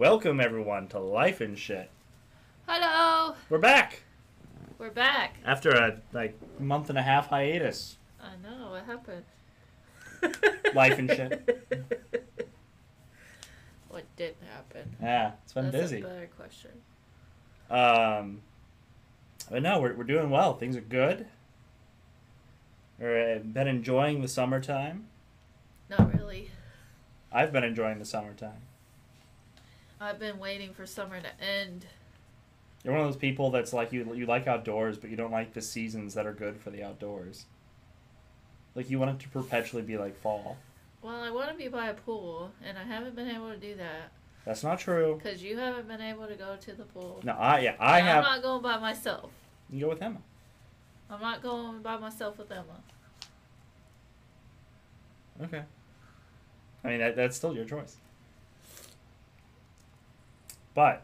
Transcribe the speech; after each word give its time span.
Welcome 0.00 0.40
everyone 0.40 0.88
to 0.88 0.98
Life 0.98 1.42
and 1.42 1.58
Shit. 1.58 1.90
Hello, 2.66 3.34
We're 3.50 3.58
back 3.58 4.00
we're 4.78 4.88
back. 4.88 5.36
after 5.44 5.68
a 5.72 6.00
like 6.14 6.38
month 6.58 6.88
and 6.88 6.96
a 6.98 7.02
half 7.02 7.26
hiatus. 7.26 7.98
I 8.18 8.30
know 8.42 8.70
what 8.70 8.86
happened. 8.86 9.24
Life 10.74 10.98
and 10.98 11.10
shit. 11.10 11.66
What 13.90 14.04
didn't 14.16 14.46
happen? 14.54 14.96
Yeah, 15.02 15.32
it's 15.42 15.52
been 15.52 15.70
That's 15.70 15.76
busy. 15.76 16.00
a 16.00 16.04
better 16.06 16.30
question. 16.34 16.70
Um, 17.68 18.40
but 19.50 19.62
no, 19.62 19.82
we're 19.82 19.92
we're 19.92 20.04
doing 20.04 20.30
well. 20.30 20.54
Things 20.54 20.76
are 20.76 20.80
good. 20.80 21.26
We're 22.98 23.36
uh, 23.36 23.38
been 23.40 23.68
enjoying 23.68 24.22
the 24.22 24.28
summertime. 24.28 25.08
Not 25.90 26.14
really. 26.14 26.50
I've 27.30 27.52
been 27.52 27.64
enjoying 27.64 27.98
the 27.98 28.06
summertime. 28.06 28.62
I've 30.00 30.18
been 30.18 30.38
waiting 30.38 30.72
for 30.72 30.86
summer 30.86 31.20
to 31.20 31.44
end. 31.44 31.84
You're 32.82 32.94
one 32.94 33.02
of 33.02 33.08
those 33.08 33.20
people 33.20 33.50
that's 33.50 33.72
like 33.72 33.92
you 33.92 34.14
you 34.14 34.24
like 34.26 34.46
outdoors, 34.46 34.96
but 34.96 35.10
you 35.10 35.16
don't 35.16 35.30
like 35.30 35.52
the 35.52 35.60
seasons 35.60 36.14
that 36.14 36.26
are 36.26 36.32
good 36.32 36.56
for 36.58 36.70
the 36.70 36.82
outdoors. 36.82 37.44
Like 38.74 38.88
you 38.88 38.98
want 38.98 39.10
it 39.10 39.18
to 39.24 39.28
perpetually 39.28 39.82
be 39.82 39.98
like 39.98 40.18
fall. 40.20 40.56
Well, 41.02 41.20
I 41.20 41.30
want 41.30 41.50
to 41.50 41.54
be 41.56 41.68
by 41.68 41.88
a 41.88 41.94
pool, 41.94 42.50
and 42.64 42.78
I 42.78 42.84
haven't 42.84 43.14
been 43.16 43.28
able 43.28 43.50
to 43.50 43.56
do 43.56 43.74
that 43.76 44.12
That's 44.44 44.62
not 44.62 44.78
true. 44.78 45.18
because 45.22 45.42
you 45.42 45.56
haven't 45.56 45.88
been 45.88 46.00
able 46.00 46.26
to 46.26 46.34
go 46.34 46.56
to 46.60 46.72
the 46.72 46.84
pool. 46.84 47.20
No, 47.24 47.32
I 47.32 47.60
yeah 47.60 47.74
I 47.78 47.98
And 47.98 48.08
have. 48.08 48.24
I'm 48.24 48.30
not 48.36 48.42
going 48.42 48.62
by 48.62 48.78
myself. 48.78 49.30
You 49.70 49.80
go 49.80 49.88
with 49.90 50.02
Emma. 50.02 50.18
I'm 51.10 51.20
not 51.20 51.42
going 51.42 51.82
by 51.82 51.96
myself 51.98 52.38
with 52.38 52.50
Emma. 52.50 52.80
Okay. 55.42 55.62
I 56.84 56.88
mean 56.88 56.98
that, 57.00 57.16
that's 57.16 57.36
still 57.36 57.54
your 57.54 57.64
choice. 57.66 57.96
But 60.80 61.02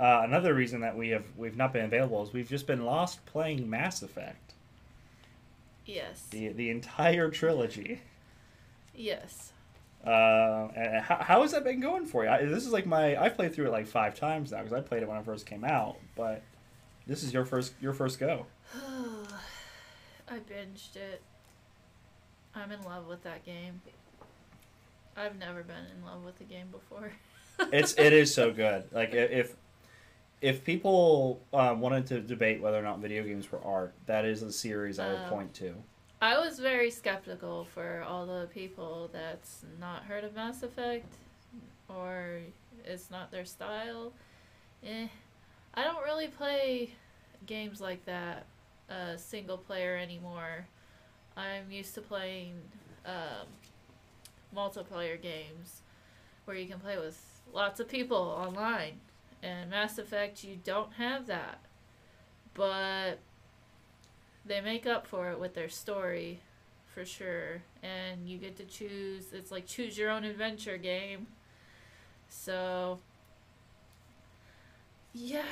uh, 0.00 0.22
another 0.24 0.52
reason 0.52 0.80
that 0.80 0.96
we 0.96 1.10
have 1.10 1.22
we've 1.36 1.56
not 1.56 1.72
been 1.72 1.84
available 1.84 2.20
is 2.24 2.32
we've 2.32 2.48
just 2.48 2.66
been 2.66 2.84
lost 2.84 3.24
playing 3.24 3.70
Mass 3.70 4.02
Effect, 4.02 4.54
Yes. 5.86 6.26
the 6.30 6.48
the 6.48 6.68
entire 6.68 7.30
trilogy. 7.30 8.00
Yes. 8.96 9.52
Uh, 10.04 10.70
and 10.74 11.00
how, 11.04 11.18
how 11.18 11.42
has 11.42 11.52
that 11.52 11.62
been 11.62 11.78
going 11.78 12.04
for 12.04 12.24
you? 12.24 12.30
I, 12.30 12.46
this 12.46 12.66
is 12.66 12.72
like 12.72 12.84
my 12.84 13.16
I've 13.16 13.36
played 13.36 13.54
through 13.54 13.66
it 13.66 13.70
like 13.70 13.86
five 13.86 14.16
times 14.16 14.50
now 14.50 14.58
because 14.58 14.72
I 14.72 14.80
played 14.80 15.04
it 15.04 15.08
when 15.08 15.18
it 15.18 15.24
first 15.24 15.46
came 15.46 15.62
out, 15.62 15.96
but 16.16 16.42
this 17.06 17.22
is 17.22 17.32
your 17.32 17.44
first 17.44 17.74
your 17.80 17.92
first 17.92 18.18
go. 18.18 18.46
I 18.74 20.38
binged 20.50 20.96
it. 20.96 21.22
I'm 22.56 22.72
in 22.72 22.82
love 22.82 23.06
with 23.06 23.22
that 23.22 23.46
game. 23.46 23.82
I've 25.16 25.38
never 25.38 25.62
been 25.62 25.84
in 25.96 26.04
love 26.04 26.24
with 26.24 26.40
a 26.40 26.44
game 26.44 26.66
before. 26.72 27.12
It's 27.72 27.94
it 27.98 28.12
is 28.12 28.32
so 28.34 28.52
good. 28.52 28.84
Like 28.92 29.12
if 29.12 29.54
if 30.40 30.64
people 30.64 31.40
um, 31.52 31.80
wanted 31.80 32.06
to 32.08 32.20
debate 32.20 32.60
whether 32.60 32.78
or 32.78 32.82
not 32.82 33.00
video 33.00 33.22
games 33.24 33.50
were 33.50 33.62
art, 33.64 33.92
that 34.06 34.24
is 34.24 34.42
a 34.42 34.52
series 34.52 34.98
I 34.98 35.08
would 35.08 35.24
Oh. 35.26 35.28
point 35.30 35.54
to. 35.54 35.74
I 36.20 36.38
was 36.38 36.58
very 36.58 36.90
skeptical 36.90 37.64
for 37.64 38.02
all 38.06 38.26
the 38.26 38.48
people 38.52 39.08
that's 39.12 39.64
not 39.80 40.02
heard 40.04 40.24
of 40.24 40.34
Mass 40.34 40.62
Effect 40.64 41.06
or 41.88 42.40
it's 42.84 43.10
not 43.10 43.30
their 43.30 43.44
style. 43.44 44.12
Eh, 44.84 45.06
I 45.74 45.84
don't 45.84 46.02
really 46.02 46.26
play 46.28 46.90
games 47.46 47.80
like 47.80 48.04
that, 48.06 48.46
uh, 48.90 49.16
single 49.16 49.58
player 49.58 49.96
anymore. 49.96 50.66
I'm 51.36 51.70
used 51.70 51.94
to 51.94 52.00
playing 52.00 52.54
um, 53.06 53.46
multiplayer 54.54 55.20
games 55.20 55.82
where 56.46 56.56
you 56.56 56.66
can 56.66 56.80
play 56.80 56.98
with 56.98 57.37
lots 57.52 57.80
of 57.80 57.88
people 57.88 58.16
online. 58.16 59.00
And 59.42 59.70
Mass 59.70 59.98
Effect, 59.98 60.42
you 60.44 60.58
don't 60.64 60.94
have 60.94 61.26
that. 61.26 61.60
But 62.54 63.20
they 64.44 64.60
make 64.60 64.86
up 64.86 65.06
for 65.06 65.30
it 65.30 65.38
with 65.38 65.54
their 65.54 65.68
story 65.68 66.40
for 66.86 67.04
sure 67.04 67.62
and 67.82 68.28
you 68.28 68.38
get 68.38 68.56
to 68.56 68.64
choose 68.64 69.32
it's 69.32 69.50
like 69.50 69.66
choose 69.66 69.96
your 69.96 70.10
own 70.10 70.24
adventure 70.24 70.78
game 70.78 71.26
so 72.28 72.98
yeah 75.12 75.42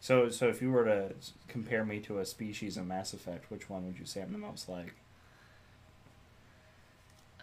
So 0.00 0.28
so 0.28 0.48
if 0.48 0.60
you 0.60 0.70
were 0.70 0.84
to 0.84 1.14
compare 1.48 1.84
me 1.84 2.00
to 2.00 2.18
a 2.18 2.26
species 2.26 2.76
in 2.76 2.88
Mass 2.88 3.14
Effect, 3.14 3.50
which 3.50 3.70
one 3.70 3.86
would 3.86 3.98
you 3.98 4.04
say 4.04 4.20
I'm 4.20 4.32
the 4.32 4.38
most 4.38 4.68
like? 4.68 4.94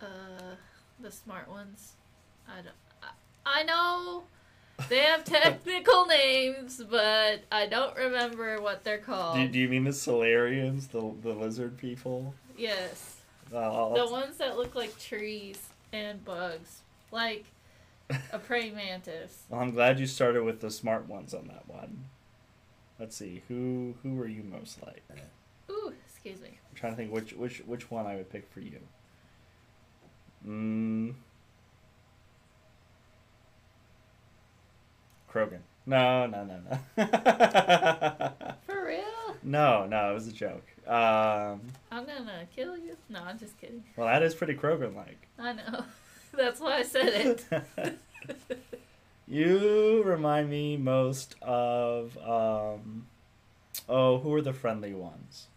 uh 0.01 0.55
the 0.99 1.11
smart 1.11 1.47
ones 1.49 1.93
i 2.49 2.61
don't 2.61 2.75
i, 3.03 3.59
I 3.59 3.63
know 3.63 4.23
they 4.89 4.99
have 4.99 5.23
technical 5.39 6.05
names 6.05 6.81
but 6.89 7.41
i 7.51 7.65
don't 7.67 7.95
remember 7.95 8.61
what 8.61 8.83
they're 8.83 8.97
called 8.97 9.35
Do, 9.35 9.47
do 9.47 9.59
you 9.59 9.69
mean 9.69 9.83
the 9.83 9.91
Salarians, 9.91 10.89
the 10.89 11.13
the 11.21 11.33
lizard 11.33 11.77
people? 11.77 12.33
yes 12.57 13.21
Uh, 13.53 13.93
the 13.95 14.07
ones 14.11 14.37
that 14.37 14.57
look 14.57 14.75
like 14.75 14.97
trees 14.99 15.57
and 15.91 16.23
bugs 16.23 16.81
like 17.11 17.45
a 18.31 18.39
praying 18.47 18.75
mantis 18.75 19.43
well, 19.49 19.59
I'm 19.61 19.71
glad 19.71 19.99
you 19.99 20.05
started 20.07 20.43
with 20.43 20.61
the 20.61 20.69
smart 20.71 21.07
ones 21.07 21.33
on 21.33 21.47
that 21.47 21.67
one. 21.67 22.05
Let's 22.99 23.15
see 23.15 23.43
who 23.47 23.95
who 24.03 24.19
are 24.19 24.27
you 24.27 24.43
most 24.43 24.81
like? 24.85 25.03
ooh 25.71 25.93
excuse 26.05 26.41
me 26.41 26.49
I'm 26.69 26.75
trying 26.75 26.93
to 26.93 26.97
think 26.97 27.11
which 27.11 27.33
which 27.33 27.59
which 27.65 27.89
one 27.89 28.05
I 28.05 28.15
would 28.17 28.29
pick 28.29 28.47
for 28.51 28.59
you. 28.59 28.79
Mm. 30.47 31.13
Krogan. 35.33 35.59
No, 35.85 36.27
no, 36.27 36.43
no, 36.43 36.59
no. 36.69 36.79
For 38.65 38.85
real? 38.85 39.35
no, 39.43 39.85
no, 39.87 40.11
it 40.11 40.13
was 40.13 40.27
a 40.27 40.31
joke. 40.31 40.65
Um, 40.87 41.61
I'm 41.91 42.05
gonna 42.05 42.47
kill 42.55 42.77
you? 42.77 42.97
No, 43.09 43.21
I'm 43.23 43.37
just 43.37 43.59
kidding. 43.59 43.83
well, 43.95 44.07
that 44.07 44.23
is 44.23 44.33
pretty 44.33 44.55
Krogan-like. 44.55 45.27
I 45.37 45.53
know. 45.53 45.85
That's 46.33 46.59
why 46.59 46.77
I 46.77 46.83
said 46.83 47.43
it. 47.81 48.59
you 49.27 50.03
remind 50.03 50.49
me 50.49 50.77
most 50.77 51.35
of 51.41 52.17
um, 52.17 53.07
oh, 53.87 54.19
who 54.19 54.33
are 54.33 54.41
the 54.41 54.53
friendly 54.53 54.93
ones? 54.93 55.47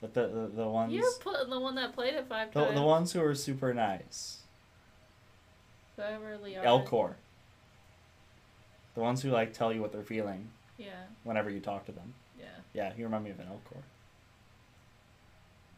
The 0.00 0.08
the 0.08 0.26
the, 0.28 0.46
the 0.56 0.68
ones 0.68 0.92
You're 0.92 1.12
putting 1.20 1.50
the 1.50 1.60
one 1.60 1.74
that 1.76 1.94
played 1.94 2.14
it 2.14 2.26
five 2.28 2.52
the, 2.52 2.64
times. 2.64 2.74
the 2.74 2.82
ones 2.82 3.12
who 3.12 3.22
are 3.22 3.34
super 3.34 3.72
nice. 3.72 4.38
Whoever 5.96 6.38
Liara. 6.42 6.64
Elcor. 6.64 7.14
The 8.96 9.00
ones 9.02 9.22
who 9.22 9.30
like 9.30 9.52
tell 9.52 9.72
you 9.72 9.80
what 9.80 9.92
they're 9.92 10.02
feeling 10.02 10.48
Yeah, 10.78 11.04
whenever 11.22 11.50
you 11.50 11.60
talk 11.60 11.84
to 11.86 11.92
them. 11.92 12.14
yeah. 12.40 12.46
Yeah, 12.72 12.92
you 12.96 13.04
remind 13.04 13.24
me 13.24 13.30
of 13.30 13.38
an 13.38 13.46
Elcor. 13.46 13.82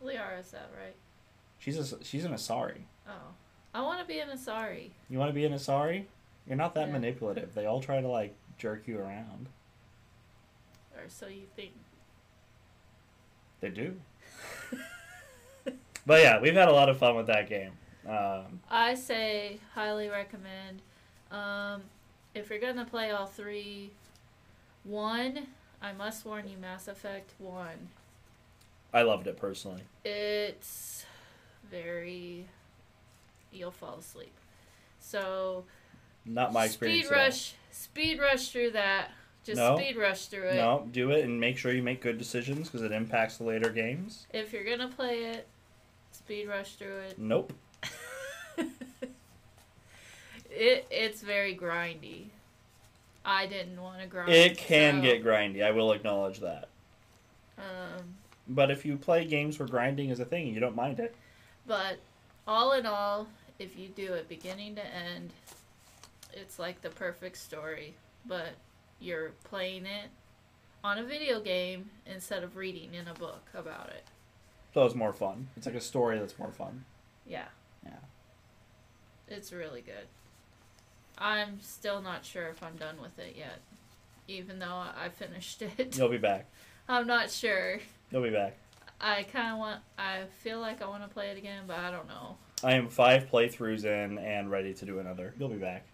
Liara's 0.01 0.51
that 0.53 0.71
right? 0.81 0.95
She's 1.59 1.77
a, 1.93 2.03
she's 2.05 2.25
an 2.25 2.33
Asari. 2.33 2.83
Oh. 3.09 3.13
I 3.75 3.83
want 3.83 4.01
to 4.01 4.07
be 4.07 4.21
an 4.21 4.29
Asari. 4.29 4.91
You 5.11 5.19
want 5.19 5.29
to 5.31 5.35
be 5.35 5.45
an 5.45 5.53
Asari? 5.53 6.05
You're 6.47 6.57
not 6.57 6.75
that 6.75 6.87
Yeah. 6.87 6.93
manipulative. 6.95 7.55
They 7.55 7.67
all 7.67 7.81
try 7.81 8.01
to 8.01 8.09
like 8.09 8.35
jerk 8.57 8.87
you 8.87 8.99
around. 8.99 9.49
Or 10.97 11.09
so 11.09 11.27
you 11.27 11.43
think. 11.57 11.73
They 13.61 13.71
do. 13.71 13.97
but 16.07 16.21
yeah, 16.23 16.41
we've 16.41 16.55
had 16.55 16.69
a 16.69 16.73
lot 16.73 16.89
of 16.89 16.97
fun 16.99 17.17
with 17.17 17.27
that 17.27 17.49
game. 17.49 17.73
Um, 18.09 18.61
I 18.71 18.95
say 18.95 19.59
highly 19.75 20.09
recommend. 20.09 20.81
Um, 21.33 21.83
if 22.39 22.51
you're 22.51 22.59
gonna 22.59 22.85
play 22.85 23.11
all 23.11 23.27
three, 23.27 23.91
one, 24.85 25.49
I 25.83 25.93
must 25.93 26.25
warn 26.25 26.49
you, 26.49 26.57
Mass 26.57 26.89
Effect 26.89 27.33
1. 27.39 27.69
I 28.95 29.03
loved 29.03 29.27
it 29.27 29.37
personally. 29.37 29.83
It's 30.05 31.05
very. 31.71 32.47
You'll 33.53 33.71
fall 33.71 33.99
asleep. 33.99 34.35
So 35.01 35.65
Not 36.25 36.53
my 36.53 36.65
experience. 36.67 37.07
Speed 37.07 37.15
rush, 37.15 37.55
speed 37.71 38.21
rush 38.21 38.51
through 38.51 38.71
that. 38.73 39.11
Just 39.45 39.57
No. 39.57 39.79
speed 39.79 39.97
rush 39.97 40.27
through 40.27 40.49
it. 40.49 40.57
No, 40.57 40.87
do 40.91 41.11
it 41.11 41.25
and 41.25 41.41
make 41.41 41.57
sure 41.57 41.73
you 41.73 41.83
make 41.83 42.01
good 42.03 42.19
decisions 42.19 42.69
because 42.69 42.83
it 42.83 42.93
impacts 42.93 43.39
the 43.39 43.45
later 43.45 43.71
games. 43.71 44.27
If 44.33 44.53
you're 44.53 44.65
gonna 44.65 44.89
play 44.89 45.25
it, 45.25 45.47
speed 46.13 46.49
rush 46.49 46.75
through 46.75 46.99
it. 46.99 47.19
Nope. 47.19 47.53
It 50.51 50.87
it's 50.91 51.21
very 51.23 51.55
grindy. 51.57 52.27
I 53.25 53.47
didn't 53.47 53.81
want 53.83 54.01
to 54.01 54.07
grind. 54.07 54.31
It 54.31 54.57
can 54.57 54.97
so, 54.97 55.03
get 55.03 55.25
grindy. 55.25 55.63
I 55.63 55.71
will 55.71 55.93
acknowledge 55.93 56.41
that. 56.41 56.69
Um, 57.59 58.15
But 58.49 58.71
if 58.71 58.87
you 58.87 58.97
play 58.97 59.25
games 59.27 59.59
where 59.59 59.69
grinding 59.69 60.11
is 60.11 60.21
a 60.21 60.25
thing, 60.25 60.47
you 60.55 60.61
don't 60.61 60.77
mind 60.77 61.01
it. 61.01 61.15
but 61.67 61.99
all 62.47 62.73
in 62.73 62.87
all, 62.87 63.27
if 63.59 63.77
you 63.79 63.89
do 63.89 64.15
it 64.15 64.27
beginning 64.29 64.75
to 64.77 64.87
end, 64.87 65.33
it's 66.33 66.59
like 66.59 66.81
the 66.81 66.89
perfect 66.89 67.37
story. 67.37 67.95
But 68.25 68.55
you're 69.01 69.33
playing 69.45 69.85
it 69.85 70.09
on 70.83 70.97
a 70.99 71.05
video 71.05 71.41
game 71.41 71.91
instead 72.07 72.43
of 72.43 72.57
reading 72.57 72.95
in 72.95 73.07
a 73.09 73.15
book 73.15 73.43
about 73.55 73.89
it. 73.91 74.05
So 74.73 74.85
it's 74.87 74.95
more 74.95 75.13
fun. 75.13 75.49
It's 75.57 75.67
like 75.67 75.75
a 75.75 75.81
story 75.81 76.19
that's 76.19 76.39
more 76.39 76.53
fun. 76.53 76.85
Yeah. 77.27 77.47
Yeah. 77.85 77.93
It's 79.27 79.37
It's 79.39 79.53
really 79.53 79.83
good. 79.83 80.07
I'm 81.19 81.61
still 81.61 82.01
not 82.01 82.25
sure 82.25 82.49
if 82.49 82.63
I'm 82.63 82.77
done 82.77 83.01
with 83.03 83.19
it 83.19 83.35
yet, 83.37 83.61
even 84.29 84.59
though 84.59 84.67
I 84.67 85.09
finished 85.09 85.63
it. 85.63 85.97
You'll 85.99 86.09
be 86.09 86.19
back. 86.19 86.47
I'm 86.89 87.07
not 87.07 87.31
sure. 87.31 87.79
You'll 88.11 88.23
be 88.23 88.31
back. 88.31 88.57
I 89.01 89.25
kind 89.25 89.53
of 89.53 89.59
want. 89.59 89.81
I 89.99 90.23
feel 90.43 90.61
like 90.61 90.81
I 90.83 90.87
want 90.89 91.03
to 91.03 91.09
play 91.09 91.29
it 91.31 91.39
again, 91.39 91.65
but 91.67 91.79
I 91.79 91.91
don't 91.91 92.09
know. 92.09 92.37
I 92.65 92.73
am 92.73 92.89
five 92.89 93.31
playthroughs 93.31 93.85
in 93.85 94.19
and 94.19 94.51
ready 94.51 94.75
to 94.75 94.85
do 94.85 94.99
another. 94.99 95.35
You'll 95.39 95.49
be 95.51 95.57
back. 95.57 95.87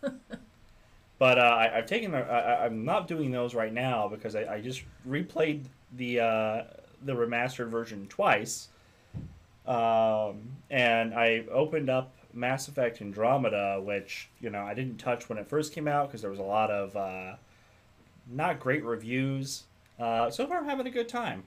but 1.18 1.38
uh, 1.38 1.42
I, 1.42 1.76
I've 1.78 1.86
taken. 1.86 2.12
the- 2.12 2.18
I, 2.18 2.38
I- 2.54 2.64
I'm 2.66 2.84
not 2.84 3.08
doing 3.08 3.30
those 3.30 3.54
right 3.54 3.72
now 3.72 4.08
because 4.08 4.34
I, 4.36 4.54
I 4.54 4.60
just 4.60 4.82
replayed 5.08 5.64
the 5.96 6.20
uh, 6.20 6.62
the 7.04 7.12
remastered 7.14 7.68
version 7.68 8.06
twice, 8.08 8.68
um, 9.66 10.40
and 10.70 11.12
I 11.14 11.44
opened 11.50 11.90
up 11.90 12.14
Mass 12.38 12.68
Effect 12.68 13.00
Andromeda, 13.00 13.80
which 13.82 14.28
you 14.40 14.50
know 14.50 14.62
I 14.62 14.74
didn't 14.74 14.98
touch 14.98 15.28
when 15.28 15.38
it 15.38 15.48
first 15.48 15.72
came 15.72 15.88
out 15.88 16.08
because 16.08 16.22
there 16.22 16.30
was 16.30 16.38
a 16.38 16.42
lot 16.44 16.70
of 16.70 16.96
uh, 16.96 17.34
not 18.30 18.60
great 18.60 18.84
reviews. 18.84 19.64
Uh, 19.98 20.30
so 20.30 20.46
far, 20.46 20.58
I'm 20.58 20.64
having 20.66 20.86
a 20.86 20.90
good 20.90 21.08
time. 21.08 21.44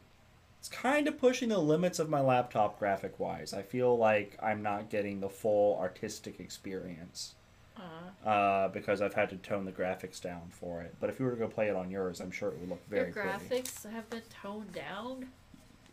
It's 0.59 0.69
kind 0.69 1.07
of 1.07 1.17
pushing 1.17 1.49
the 1.49 1.57
limits 1.57 1.97
of 1.97 2.09
my 2.09 2.19
laptop 2.21 2.77
graphic 2.77 3.19
wise. 3.19 3.53
I 3.53 3.63
feel 3.63 3.97
like 3.97 4.38
I'm 4.43 4.61
not 4.61 4.89
getting 4.89 5.19
the 5.19 5.29
full 5.29 5.77
artistic 5.79 6.39
experience 6.39 7.33
Uh, 7.77 8.29
uh, 8.29 8.67
because 8.67 9.01
I've 9.01 9.15
had 9.15 9.29
to 9.31 9.38
tone 9.38 9.65
the 9.65 9.71
graphics 9.71 10.21
down 10.21 10.49
for 10.51 10.81
it. 10.81 10.93
But 10.99 11.09
if 11.09 11.19
you 11.19 11.25
were 11.25 11.31
to 11.31 11.38
go 11.38 11.47
play 11.47 11.69
it 11.69 11.75
on 11.75 11.89
yours, 11.89 12.19
I'm 12.19 12.29
sure 12.29 12.49
it 12.49 12.59
would 12.59 12.69
look 12.69 12.88
very 12.89 13.05
your 13.11 13.13
pretty. 13.13 13.29
graphics 13.29 13.89
have 13.91 14.07
been 14.11 14.21
toned 14.41 14.71
down. 14.73 15.29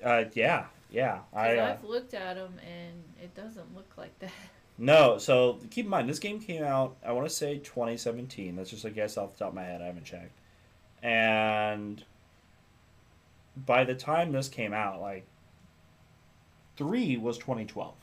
Uh, 0.04 0.24
yeah, 0.34 0.66
yeah. 0.90 1.20
I 1.32 1.56
uh, 1.56 1.70
I've 1.72 1.84
looked 1.84 2.12
at 2.12 2.34
them 2.36 2.54
and 2.62 3.02
it 3.22 3.34
doesn't 3.34 3.74
look 3.74 3.90
like 3.96 4.18
that. 4.18 4.32
no. 4.78 5.18
So 5.18 5.58
keep 5.70 5.84
in 5.84 5.90
mind, 5.90 6.08
this 6.08 6.18
game 6.18 6.40
came 6.40 6.62
out. 6.62 6.96
I 7.04 7.12
want 7.12 7.28
to 7.28 7.34
say 7.34 7.58
2017. 7.58 8.56
That's 8.56 8.70
just 8.70 8.84
a 8.84 8.90
guess 8.90 9.16
off 9.16 9.32
the 9.32 9.38
top 9.40 9.48
of 9.48 9.54
my 9.54 9.64
head. 9.64 9.82
I 9.82 9.86
haven't 9.86 10.04
checked. 10.04 10.38
And 11.02 12.04
by 13.56 13.84
the 13.84 13.94
time 13.94 14.32
this 14.32 14.48
came 14.48 14.72
out, 14.72 15.00
like 15.00 15.26
three 16.76 17.16
was 17.16 17.38
2012. 17.38 17.94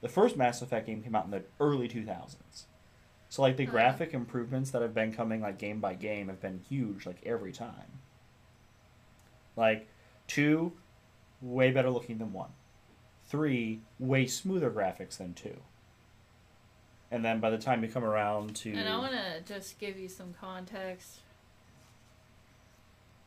The 0.00 0.08
first 0.08 0.36
Mass 0.36 0.60
Effect 0.60 0.86
game 0.86 1.02
came 1.02 1.14
out 1.14 1.24
in 1.24 1.30
the 1.30 1.44
early 1.58 1.88
2000s. 1.88 2.64
So 3.28 3.42
like 3.42 3.56
the 3.56 3.66
Oh. 3.66 3.70
graphic 3.70 4.12
improvements 4.12 4.70
that 4.72 4.82
have 4.82 4.94
been 4.94 5.12
coming 5.12 5.40
like 5.40 5.58
game 5.58 5.80
by 5.80 5.94
game 5.94 6.28
have 6.28 6.40
been 6.40 6.60
huge 6.68 7.06
like 7.06 7.20
every 7.24 7.52
time. 7.52 8.00
Like 9.56 9.88
two 10.26 10.72
way 11.40 11.70
better 11.70 11.90
looking 11.90 12.18
than 12.18 12.32
one. 12.32 12.50
Three 13.26 13.80
way 13.98 14.26
smoother 14.26 14.70
graphics 14.70 15.18
than 15.18 15.34
two. 15.34 15.56
And 17.10 17.24
then 17.24 17.40
by 17.40 17.50
the 17.50 17.58
time 17.58 17.82
you 17.82 17.88
come 17.88 18.04
around 18.04 18.56
to 18.56 18.72
And 18.72 18.88
I 18.88 18.98
want 18.98 19.12
to 19.12 19.40
just 19.52 19.78
give 19.78 19.98
you 19.98 20.08
some 20.08 20.34
context. 20.40 21.20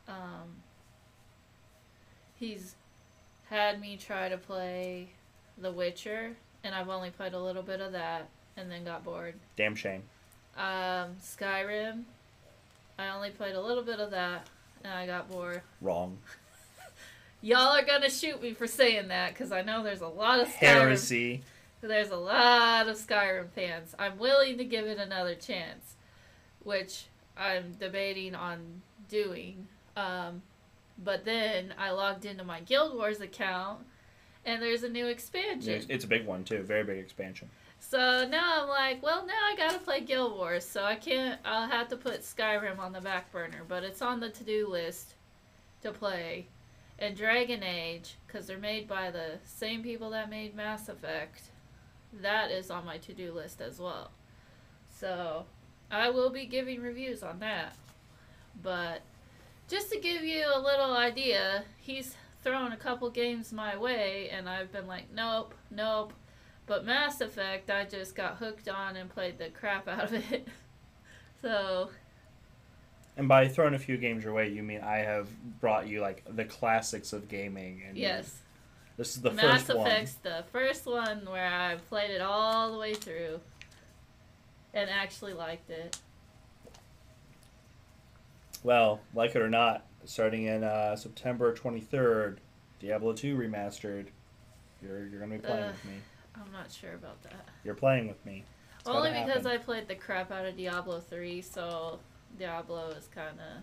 Um, 0.06 0.62
he's 2.36 2.74
had 3.48 3.80
me 3.80 3.96
try 3.96 4.28
to 4.28 4.36
play 4.38 5.08
The 5.58 5.72
Witcher, 5.72 6.36
and 6.64 6.74
I've 6.74 6.88
only 6.88 7.10
played 7.10 7.34
a 7.34 7.40
little 7.40 7.62
bit 7.62 7.80
of 7.80 7.92
that, 7.92 8.28
and 8.56 8.70
then 8.70 8.84
got 8.84 9.04
bored. 9.04 9.34
damn 9.56 9.74
shame. 9.74 10.02
Um, 10.56 11.16
Skyrim, 11.22 12.02
I 12.98 13.08
only 13.08 13.30
played 13.30 13.54
a 13.54 13.60
little 13.60 13.84
bit 13.84 14.00
of 14.00 14.10
that, 14.10 14.48
and 14.82 14.92
I 14.92 15.06
got 15.06 15.30
bored. 15.30 15.62
Wrong. 15.80 16.18
Y'all 17.40 17.76
are 17.76 17.84
gonna 17.84 18.10
shoot 18.10 18.42
me 18.42 18.52
for 18.52 18.66
saying 18.66 19.08
that, 19.08 19.32
because 19.32 19.52
I 19.52 19.62
know 19.62 19.82
there's 19.82 20.00
a 20.00 20.08
lot 20.08 20.40
of 20.40 20.48
Skyrim 20.48 20.58
Heresy. 20.60 21.42
There's 21.80 22.10
a 22.10 22.16
lot 22.16 22.88
of 22.88 22.96
Skyrim 22.96 23.50
fans. 23.50 23.94
I'm 23.98 24.18
willing 24.18 24.58
to 24.58 24.64
give 24.64 24.86
it 24.86 24.98
another 24.98 25.36
chance, 25.36 25.94
which 26.64 27.04
I'm 27.36 27.74
debating 27.78 28.34
on 28.34 28.82
doing. 29.08 29.68
Um, 29.96 30.42
but 31.04 31.24
then 31.24 31.72
I 31.78 31.90
logged 31.90 32.24
into 32.24 32.42
my 32.42 32.60
Guild 32.60 32.96
Wars 32.96 33.20
account, 33.20 33.80
and 34.44 34.60
there's 34.60 34.82
a 34.82 34.88
new 34.88 35.06
expansion. 35.06 35.74
It's, 35.74 35.86
it's 35.88 36.04
a 36.04 36.08
big 36.08 36.26
one 36.26 36.42
too. 36.42 36.62
Very 36.62 36.82
big 36.82 36.98
expansion. 36.98 37.48
So 37.78 38.26
now 38.28 38.62
I'm 38.62 38.68
like, 38.68 39.00
well, 39.00 39.24
now 39.24 39.34
I 39.34 39.54
gotta 39.56 39.78
play 39.78 40.00
Guild 40.00 40.36
Wars, 40.36 40.64
so 40.64 40.82
I 40.82 40.96
can't. 40.96 41.38
I'll 41.44 41.68
have 41.68 41.86
to 41.90 41.96
put 41.96 42.22
Skyrim 42.22 42.80
on 42.80 42.92
the 42.92 43.00
back 43.00 43.30
burner, 43.30 43.62
but 43.68 43.84
it's 43.84 44.02
on 44.02 44.18
the 44.18 44.28
to-do 44.28 44.66
list 44.68 45.14
to 45.82 45.92
play. 45.92 46.46
And 46.98 47.16
Dragon 47.16 47.62
Age, 47.62 48.16
because 48.26 48.46
they're 48.46 48.58
made 48.58 48.88
by 48.88 49.10
the 49.10 49.38
same 49.44 49.82
people 49.82 50.10
that 50.10 50.28
made 50.28 50.56
Mass 50.56 50.88
Effect, 50.88 51.42
that 52.12 52.50
is 52.50 52.70
on 52.70 52.84
my 52.84 52.98
to-do 52.98 53.32
list 53.32 53.60
as 53.60 53.78
well. 53.78 54.10
So 54.98 55.46
I 55.90 56.10
will 56.10 56.30
be 56.30 56.46
giving 56.46 56.82
reviews 56.82 57.22
on 57.22 57.38
that. 57.38 57.74
But 58.60 59.02
just 59.68 59.92
to 59.92 60.00
give 60.00 60.24
you 60.24 60.44
a 60.52 60.60
little 60.60 60.96
idea, 60.96 61.64
he's 61.80 62.16
thrown 62.42 62.72
a 62.72 62.76
couple 62.76 63.10
games 63.10 63.52
my 63.52 63.76
way, 63.76 64.30
and 64.30 64.48
I've 64.48 64.72
been 64.72 64.86
like, 64.86 65.12
nope, 65.14 65.54
nope. 65.70 66.12
But 66.66 66.84
Mass 66.84 67.20
Effect, 67.20 67.70
I 67.70 67.84
just 67.84 68.14
got 68.14 68.36
hooked 68.36 68.68
on 68.68 68.96
and 68.96 69.08
played 69.08 69.38
the 69.38 69.50
crap 69.50 69.86
out 69.88 70.04
of 70.04 70.32
it. 70.32 70.48
so, 71.42 71.90
And 73.18 73.26
by 73.26 73.48
throwing 73.48 73.74
a 73.74 73.78
few 73.78 73.96
games 73.96 74.22
your 74.22 74.32
way, 74.32 74.48
you 74.48 74.62
mean 74.62 74.80
I 74.80 74.98
have 74.98 75.28
brought 75.60 75.88
you 75.88 76.00
like 76.00 76.22
the 76.30 76.44
classics 76.44 77.12
of 77.12 77.28
gaming. 77.28 77.82
And 77.86 77.98
yes. 77.98 78.36
this 78.96 79.16
is 79.16 79.22
the 79.22 79.32
Mass 79.32 79.64
first 79.64 79.76
one. 79.76 79.86
Effect's 79.88 80.14
the 80.22 80.44
first 80.52 80.86
one 80.86 81.26
where 81.28 81.52
I 81.52 81.76
played 81.88 82.12
it 82.12 82.20
all 82.20 82.72
the 82.72 82.78
way 82.78 82.94
through 82.94 83.40
and 84.72 84.88
actually 84.88 85.32
liked 85.32 85.68
it. 85.68 85.98
Well, 88.62 89.00
like 89.12 89.34
it 89.34 89.42
or 89.42 89.50
not, 89.50 89.84
starting 90.04 90.44
in 90.44 90.62
uh, 90.62 90.94
September 90.94 91.52
23rd, 91.52 92.36
Diablo 92.78 93.12
2 93.14 93.36
remastered. 93.36 94.06
You're 94.80 95.08
you're 95.08 95.18
gonna 95.18 95.34
be 95.34 95.40
playing 95.40 95.64
Ugh. 95.64 95.72
with 95.72 95.84
me. 95.86 95.98
I'm 96.36 96.52
not 96.52 96.70
sure 96.70 96.94
about 96.94 97.20
that. 97.24 97.48
You're 97.64 97.74
playing 97.74 98.06
with 98.06 98.24
me. 98.24 98.44
It's 98.78 98.88
Only 98.88 99.10
because 99.10 99.42
happen. 99.42 99.46
I 99.48 99.56
played 99.56 99.88
the 99.88 99.96
crap 99.96 100.30
out 100.30 100.44
of 100.44 100.56
Diablo 100.56 101.00
3, 101.00 101.42
so 101.42 101.98
Diablo 102.36 102.88
is 102.90 103.08
kind 103.14 103.38
of. 103.38 103.62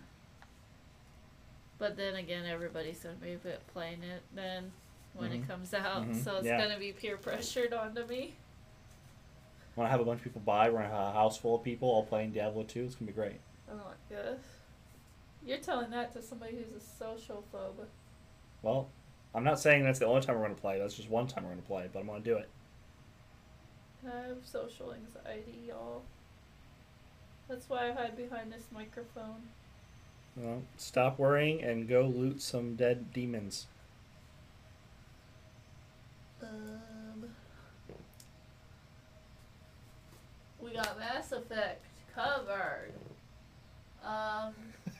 But 1.78 1.98
then 1.98 2.16
again, 2.16 2.46
everybody's 2.46 3.00
going 3.00 3.18
to 3.18 3.22
be 3.22 3.38
playing 3.74 4.04
it 4.04 4.24
then 4.34 4.72
when 5.14 5.32
Mhm. 5.32 5.44
it 5.44 5.48
comes 5.48 5.74
out, 5.74 6.04
Mhm. 6.04 6.16
so 6.24 6.38
it's 6.38 6.46
Yeah. 6.48 6.58
going 6.58 6.72
to 6.72 6.80
be 6.80 6.94
peer 6.94 7.18
pressured 7.18 7.74
onto 7.74 8.06
me. 8.06 8.36
Want 9.76 9.88
to 9.88 9.92
have 9.92 10.00
a 10.00 10.06
bunch 10.06 10.20
of 10.20 10.24
people 10.24 10.42
buy? 10.42 10.70
We're 10.70 10.78
gonna 10.84 10.88
have 10.90 11.08
a 11.10 11.12
house 11.12 11.38
full 11.38 11.56
of 11.56 11.64
people 11.64 11.90
all 11.90 12.06
playing 12.06 12.32
Diablo 12.32 12.64
2. 12.64 12.86
It's 12.86 12.96
gonna 12.96 13.08
be 13.08 13.14
great. 13.14 13.42
Oh 13.70 13.76
my 13.76 13.94
gosh. 14.10 14.40
You're 15.44 15.58
telling 15.58 15.90
that 15.92 16.14
to 16.14 16.22
somebody 16.22 16.56
who's 16.56 16.72
a 16.72 16.80
social 16.80 17.44
phobe. 17.54 17.86
Well, 18.62 18.90
I'm 19.34 19.44
not 19.44 19.60
saying 19.60 19.84
that's 19.84 20.00
the 20.00 20.06
only 20.06 20.22
time 20.22 20.38
we're 20.38 20.44
gonna 20.44 20.56
play. 20.56 20.80
That's 20.80 20.94
just 20.96 21.10
one 21.10 21.28
time 21.28 21.44
we're 21.44 21.50
gonna 21.50 21.62
play, 21.64 21.90
but 21.92 22.00
I'm 22.00 22.08
gonna 22.08 22.22
do 22.22 22.38
it. 22.38 22.50
I 24.08 24.28
have 24.28 24.46
social 24.46 24.94
anxiety, 24.94 25.66
y'all. 25.68 26.04
That's 27.48 27.70
why 27.70 27.90
I 27.90 27.92
hide 27.92 28.18
behind 28.18 28.52
this 28.52 28.66
microphone. 28.74 29.50
Well, 30.36 30.64
stop 30.78 31.20
worrying 31.20 31.64
and 31.64 31.88
go 31.88 32.02
loot 32.02 32.42
some 32.42 32.76
dead 32.76 33.14
demons. 33.14 33.68
Um, 36.42 37.30
we 40.60 40.74
got 40.74 41.00
Mass 41.00 41.32
Effect 41.32 41.86
covered. 42.14 42.92
Um, 44.04 44.54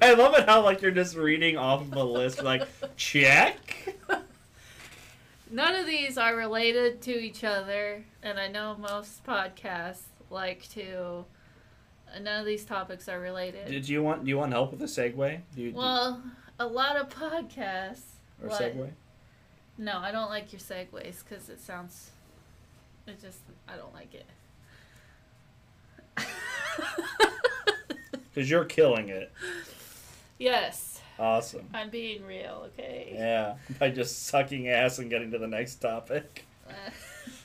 I 0.00 0.14
love 0.14 0.34
it 0.34 0.46
how 0.46 0.62
like 0.62 0.80
you're 0.80 0.90
just 0.90 1.16
reading 1.16 1.56
off 1.56 1.82
of 1.82 1.92
a 1.94 2.04
list, 2.04 2.42
like 2.42 2.66
check. 2.96 3.96
none 5.50 5.74
of 5.74 5.86
these 5.86 6.16
are 6.16 6.36
related 6.36 7.02
to 7.02 7.12
each 7.12 7.44
other, 7.44 8.04
and 8.22 8.38
I 8.38 8.48
know 8.48 8.76
most 8.78 9.24
podcasts 9.24 10.11
like 10.32 10.68
to. 10.70 11.24
Uh, 12.14 12.18
none 12.20 12.40
of 12.40 12.46
these 12.46 12.64
topics 12.64 13.08
are 13.08 13.20
related. 13.20 13.66
Did 13.68 13.88
you 13.88 14.02
want? 14.02 14.24
Do 14.24 14.28
you 14.30 14.38
want 14.38 14.52
help 14.52 14.72
with 14.72 14.82
a 14.82 14.86
segue? 14.86 15.40
Do 15.54 15.62
you, 15.62 15.70
do- 15.72 15.76
well, 15.78 16.22
a 16.58 16.66
lot 16.66 16.96
of 16.96 17.08
podcasts. 17.08 18.02
or 18.42 18.48
what? 18.48 18.60
segue? 18.60 18.90
No, 19.78 19.98
I 19.98 20.10
don't 20.12 20.28
like 20.30 20.52
your 20.52 20.60
segues 20.60 21.22
because 21.26 21.48
it 21.48 21.60
sounds. 21.60 22.10
It 23.06 23.20
just 23.20 23.40
I 23.68 23.76
don't 23.76 23.94
like 23.94 24.14
it. 24.14 24.26
Because 28.34 28.48
you're 28.48 28.64
killing 28.64 29.10
it. 29.10 29.30
yes, 30.38 31.02
Awesome. 31.18 31.68
I'm 31.74 31.90
being 31.90 32.24
real. 32.24 32.68
Okay. 32.72 33.12
Yeah, 33.14 33.56
by 33.78 33.90
just 33.90 34.24
sucking 34.26 34.68
ass 34.68 34.98
and 34.98 35.10
getting 35.10 35.30
to 35.32 35.38
the 35.38 35.46
next 35.46 35.74
topic. 35.76 36.46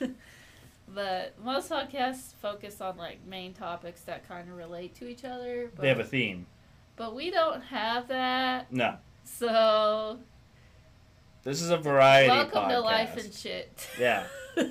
but 0.94 1.34
most 1.44 1.70
podcasts 1.70 2.32
focus 2.40 2.80
on 2.80 2.96
like 2.96 3.24
main 3.26 3.52
topics 3.52 4.00
that 4.02 4.26
kind 4.28 4.48
of 4.48 4.56
relate 4.56 4.94
to 4.96 5.08
each 5.08 5.24
other. 5.24 5.70
But, 5.74 5.82
They 5.82 5.88
have 5.88 6.00
a 6.00 6.04
theme. 6.04 6.46
but 6.96 7.14
we 7.14 7.30
don't 7.30 7.62
have 7.62 8.08
that. 8.08 8.72
No, 8.72 8.96
So 9.24 10.18
this 11.44 11.62
is 11.62 11.70
a 11.70 11.76
variety 11.76 12.28
welcome 12.28 12.62
podcast. 12.64 12.68
to 12.70 12.80
life 12.80 13.16
and 13.16 13.32
shit. 13.32 13.88
Yeah. 13.98 14.24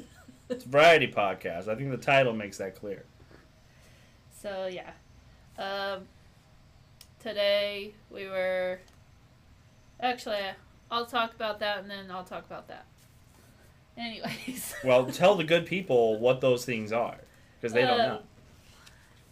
It's 0.50 0.64
a 0.64 0.70
variety 0.70 1.08
podcast. 1.12 1.68
I 1.68 1.76
think 1.76 1.92
the 1.92 1.98
title 1.98 2.32
makes 2.32 2.58
that 2.60 2.74
clear. 2.74 3.04
So 4.42 4.70
yeah, 4.72 4.92
um, 5.62 6.04
today 7.20 7.94
we 8.10 8.28
were 8.28 8.80
actually 10.00 10.40
I'll 10.90 11.06
talk 11.06 11.34
about 11.34 11.60
that 11.60 11.80
and 11.80 11.92
then 11.92 12.10
I'll 12.10 12.24
talk 12.24 12.46
about 12.46 12.70
that. 12.70 12.86
Anyways, 13.98 14.76
Well, 14.84 15.06
tell 15.08 15.36
the 15.36 15.44
good 15.44 15.66
people 15.66 16.20
what 16.20 16.40
those 16.42 16.64
things 16.66 16.92
are 16.92 17.18
because 17.60 17.74
they 17.74 17.82
don't 17.82 18.00
Uh, 18.00 18.08
know. 18.08 18.20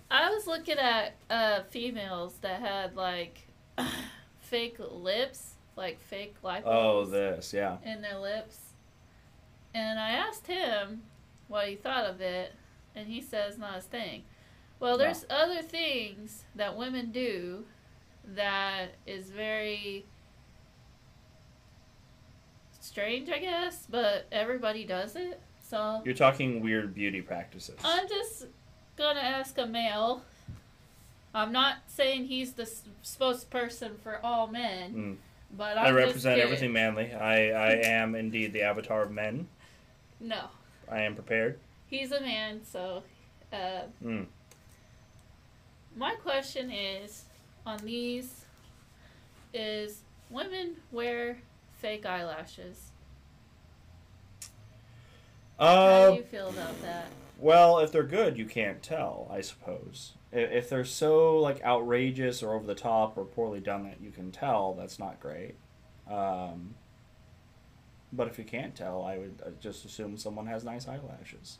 I 0.10 0.30
was 0.30 0.48
looking 0.48 0.78
at 0.78 1.16
uh, 1.30 1.64
females 1.70 2.36
that 2.42 2.60
had 2.62 2.96
like 2.96 3.48
fake 4.40 4.78
lips, 4.80 5.56
like 5.76 6.00
fake 6.00 6.36
lipo 6.44 6.64
Oh, 6.66 7.06
this, 7.06 7.54
yeah. 7.54 7.78
in 7.86 8.02
their 8.02 8.18
lips, 8.20 8.58
and 9.74 10.00
I 10.00 10.12
asked 10.12 10.48
him 10.48 11.04
what 11.48 11.68
he 11.68 11.76
thought 11.76 12.06
of 12.06 12.22
it, 12.22 12.54
and 12.96 13.08
he 13.08 13.22
says 13.22 13.58
not 13.58 13.76
his 13.76 13.86
thing. 13.86 14.24
Well, 14.80 14.94
No. 14.98 15.04
there's 15.06 15.26
other 15.30 15.62
things 15.62 16.46
that 16.56 16.76
women 16.78 17.12
do 17.12 17.66
that 18.36 18.92
is 19.06 19.30
very 19.32 20.06
strange, 22.86 23.30
I 23.30 23.40
guess, 23.40 23.86
but 23.90 24.28
everybody 24.32 24.86
does 24.86 25.16
it. 25.16 25.42
So 25.68 26.02
You're 26.06 26.14
talking 26.14 26.62
weird 26.62 26.94
beauty 26.94 27.22
practices. 27.22 27.76
I'm 27.84 28.08
just 28.08 28.46
gonna 28.98 29.20
ask 29.20 29.58
a 29.58 29.66
male. 29.66 30.22
I'm 31.34 31.52
not 31.52 31.78
saying 31.88 32.26
he's 32.28 32.54
the 32.54 32.70
spokesperson 33.04 34.00
for 34.00 34.20
all 34.24 34.48
men, 34.48 34.94
Mm. 34.94 35.16
but 35.58 35.78
I 35.78 35.88
I'm 35.88 35.96
just 35.96 36.06
represent 36.06 36.40
everything 36.40 36.72
manly. 36.72 37.14
I, 37.14 37.50
I 37.50 37.70
am 37.88 38.16
indeed 38.16 38.54
the 38.54 38.62
avatar 38.62 39.02
of 39.04 39.12
men. 39.12 39.48
No, 40.20 40.46
I 40.90 41.02
am 41.02 41.16
prepared. 41.16 41.60
he's 41.90 42.12
a 42.12 42.22
man, 42.22 42.62
so. 42.64 43.04
Uh, 43.52 43.82
Mm. 44.04 44.26
My 45.96 46.14
question 46.16 46.72
is 46.72 47.24
on 47.66 47.78
these 47.80 48.44
is 49.54 50.02
women 50.30 50.76
wear 50.92 51.38
fake 51.78 52.06
eyelashes. 52.06 52.92
How 55.60 55.66
Uh, 55.66 56.10
do 56.12 56.16
you 56.18 56.24
feel 56.24 56.50
about 56.50 56.82
that? 56.82 57.08
well, 57.38 57.80
if 57.80 57.92
they're 57.92 58.04
good, 58.04 58.38
you 58.38 58.46
can't 58.46 58.82
tell, 58.84 59.28
I 59.32 59.42
suppose. 59.42 60.14
If 60.32 60.70
they're 60.70 60.84
so 60.86 61.38
like 61.40 61.64
outrageous 61.64 62.44
or 62.44 62.54
over 62.54 62.66
the 62.68 62.76
top 62.76 63.18
or 63.18 63.24
poorly 63.26 63.62
done 63.62 63.84
that 63.84 64.02
you 64.02 64.12
can 64.12 64.32
tell, 64.32 64.74
that's 64.74 65.00
not 65.00 65.20
great. 65.20 65.56
Um, 66.10 66.76
but 68.12 68.28
if 68.28 68.38
you 68.38 68.44
can't 68.44 68.76
tell, 68.76 69.04
I 69.04 69.18
would 69.18 69.62
just 69.62 69.86
assume 69.86 70.18
someone 70.18 70.48
has 70.48 70.64
nice 70.66 70.88
eyelashes. 70.88 71.60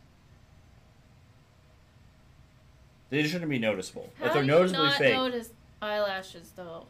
They 3.10 3.24
shouldn't 3.24 3.50
be 3.50 3.60
noticeable. 3.60 4.10
How 4.20 4.26
if 4.26 4.34
they're 4.34 4.42
do 4.42 4.48
you 4.48 4.54
noticeably 4.54 4.88
not 4.88 4.98
fake, 4.98 5.14
notice 5.14 5.50
eyelashes 5.82 6.52
though? 6.56 6.88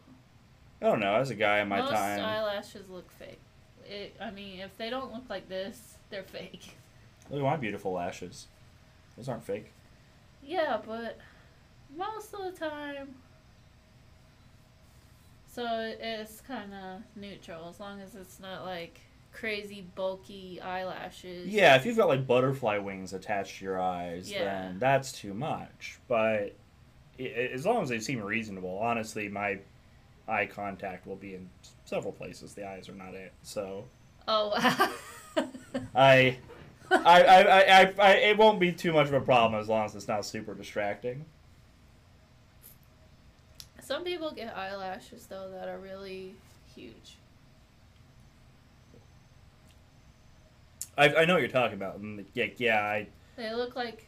I 0.86 0.90
don't 0.90 1.00
know. 1.00 1.16
As 1.16 1.32
a 1.32 1.36
guy 1.36 1.62
in 1.62 1.68
my 1.68 1.80
Most 1.80 1.92
time, 1.94 2.20
eyelashes 2.20 2.88
look 2.90 3.12
fake. 3.12 3.40
It, 3.90 4.16
I 4.22 4.30
mean, 4.30 4.60
if 4.60 4.78
they 4.78 4.92
don't 4.92 5.12
look 5.12 5.24
like 5.30 5.50
this, 5.50 5.96
they're 6.12 6.22
fake. 6.24 6.78
look 7.32 7.40
at 7.40 7.44
my 7.44 7.56
beautiful 7.58 7.92
lashes. 7.94 8.46
Those 9.18 9.28
aren't 9.28 9.44
fake. 9.44 9.72
Yeah, 10.44 10.78
but 10.86 11.18
most 11.98 12.36
of 12.36 12.42
the 12.44 12.52
time. 12.52 13.16
So 15.52 15.66
it's 16.00 16.42
kind 16.42 16.72
of 16.74 17.02
neutral 17.16 17.68
as 17.70 17.80
long 17.80 18.00
as 18.02 18.14
it's 18.14 18.40
not 18.40 18.64
like 18.64 19.00
crazy 19.34 19.88
bulky 19.96 20.62
eyelashes. 20.62 21.48
Yeah, 21.48 21.76
if 21.78 21.86
you've 21.88 21.98
got 21.98 22.10
like 22.10 22.28
butterfly 22.28 22.78
wings 22.78 23.12
attached 23.14 23.58
to 23.60 23.66
your 23.66 23.82
eyes, 23.82 24.32
Yeah. 24.32 24.44
then 24.44 24.78
that's 24.80 25.12
too 25.14 25.34
much. 25.34 25.98
But 26.08 26.54
i- 27.20 27.24
i- 27.24 27.50
as 27.54 27.66
long 27.66 27.82
as 27.82 27.90
they 27.90 28.00
seem 28.00 28.22
reasonable, 28.22 28.78
honestly, 28.78 29.30
my 29.30 29.60
eye 30.28 30.46
contact 30.46 31.06
will 31.06 31.16
be 31.16 31.36
in 31.36 31.50
several 31.86 32.14
places. 32.14 32.54
The 32.54 32.68
eyes 32.68 32.90
are 32.90 32.96
not 32.96 33.14
it. 33.14 33.34
So 33.44 33.86
Oh 34.28 34.50
wow. 34.50 35.46
I, 35.96 36.38
I, 36.90 36.98
I, 37.02 37.42
I, 37.42 37.82
I, 37.82 37.94
I, 38.00 38.12
it 38.14 38.38
won't 38.38 38.60
be 38.60 38.72
too 38.72 38.94
much 38.94 39.08
of 39.08 39.14
a 39.14 39.22
problem 39.22 39.60
as 39.60 39.68
long 39.68 39.86
as 39.86 39.96
it's 39.96 40.08
not 40.08 40.26
super 40.26 40.54
distracting. 40.54 41.26
Some 43.82 44.04
people 44.04 44.32
get 44.32 44.56
eyelashes 44.56 45.28
though 45.28 45.50
that 45.52 45.68
are 45.68 45.78
really 45.78 46.34
huge. 46.76 47.18
I, 50.98 51.14
I 51.14 51.26
know 51.26 51.34
what 51.34 51.42
you're 51.42 51.50
talking 51.50 51.76
about. 51.76 52.00
Yeah, 52.34 52.46
yeah. 52.58 52.82
I, 52.82 53.08
They 53.36 53.54
look 53.54 53.76
like 53.76 54.08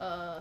uh, 0.00 0.40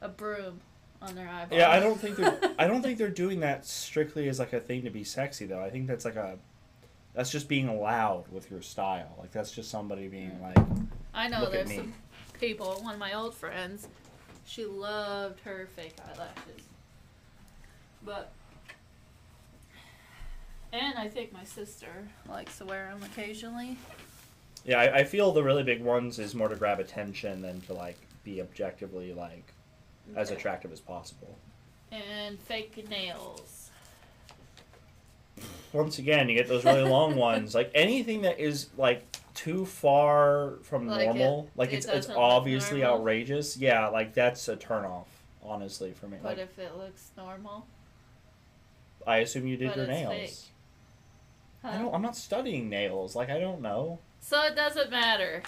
a 0.00 0.08
broom 0.08 0.60
on 1.02 1.14
their 1.14 1.28
eyeball. 1.28 1.58
yeah. 1.58 1.70
I 1.70 1.80
don't 1.80 1.98
think 1.98 2.16
they're. 2.16 2.38
I 2.58 2.66
don't 2.66 2.82
think 2.82 2.98
they're 2.98 3.08
doing 3.10 3.40
that 3.40 3.66
strictly 3.66 4.28
as 4.28 4.38
like 4.38 4.52
a 4.52 4.60
thing 4.60 4.82
to 4.82 4.90
be 4.90 5.04
sexy 5.04 5.46
though. 5.46 5.60
I 5.62 5.70
think 5.70 5.86
that's 5.86 6.04
like 6.04 6.16
a. 6.16 6.38
That's 7.14 7.30
just 7.30 7.48
being 7.48 7.80
loud 7.80 8.26
with 8.30 8.50
your 8.50 8.62
style. 8.62 9.16
Like 9.18 9.32
that's 9.32 9.50
just 9.50 9.70
somebody 9.70 10.08
being 10.08 10.40
like. 10.40 10.58
I 11.12 11.28
know 11.28 11.40
Look 11.40 11.52
there's 11.52 11.68
me. 11.68 11.76
some 11.76 11.94
people. 12.38 12.80
One 12.82 12.94
of 12.94 13.00
my 13.00 13.14
old 13.14 13.34
friends, 13.34 13.88
she 14.44 14.64
loved 14.64 15.40
her 15.40 15.68
fake 15.74 15.96
eyelashes, 16.06 16.62
but 18.04 18.32
and 20.72 20.96
I 20.98 21.08
think 21.08 21.32
my 21.32 21.44
sister 21.44 22.08
likes 22.28 22.58
to 22.58 22.64
wear 22.64 22.90
them 22.92 23.02
occasionally. 23.02 23.76
Yeah, 24.64 24.78
I, 24.78 24.98
I 24.98 25.04
feel 25.04 25.32
the 25.32 25.42
really 25.42 25.62
big 25.62 25.82
ones 25.82 26.18
is 26.18 26.34
more 26.34 26.48
to 26.48 26.54
grab 26.54 26.80
attention 26.80 27.42
than 27.42 27.60
to 27.62 27.74
like 27.74 27.96
be 28.24 28.40
objectively 28.40 29.12
like 29.12 29.52
as 30.16 30.30
attractive 30.30 30.72
as 30.72 30.80
possible. 30.80 31.36
And 31.92 32.38
fake 32.40 32.88
nails. 32.88 33.70
Once 35.72 35.98
again, 35.98 36.28
you 36.28 36.34
get 36.36 36.48
those 36.48 36.64
really 36.64 36.82
long 36.88 37.16
ones. 37.30 37.54
Like 37.54 37.70
anything 37.74 38.22
that 38.22 38.38
is 38.40 38.68
like 38.76 39.04
too 39.34 39.64
far 39.64 40.54
from 40.62 40.86
Like 40.88 41.06
normal, 41.06 41.48
like 41.56 41.72
it 41.72 41.76
it's 41.76 41.86
it's 41.86 41.94
doesn't 42.06 42.14
look 42.14 42.22
obviously 42.22 42.80
normal? 42.80 42.98
outrageous. 43.00 43.56
Yeah, 43.56 43.88
like 43.88 44.12
that's 44.14 44.48
a 44.48 44.56
turn 44.56 44.84
off, 44.84 45.08
honestly, 45.42 45.92
for 45.92 46.06
me. 46.08 46.18
But 46.22 46.36
Like 46.36 46.38
if 46.46 46.58
it 46.58 46.76
looks 46.76 47.10
normal, 47.16 47.66
I 49.06 49.18
assume 49.18 49.46
you 49.46 49.56
did 49.56 49.68
but 49.68 49.76
your 49.76 49.84
it's 49.86 49.92
nails. 50.00 50.14
fake. 50.14 50.38
I 51.64 51.72
huh? 51.72 51.82
don't. 51.84 51.94
I'm 51.94 52.02
not 52.02 52.16
studying 52.16 52.68
nails. 52.68 53.14
Like 53.16 53.30
I 53.30 53.38
don't 53.38 53.62
know. 53.62 53.98
So 54.20 54.42
it 54.42 54.54
doesn't 54.56 54.90
matter. 54.90 55.42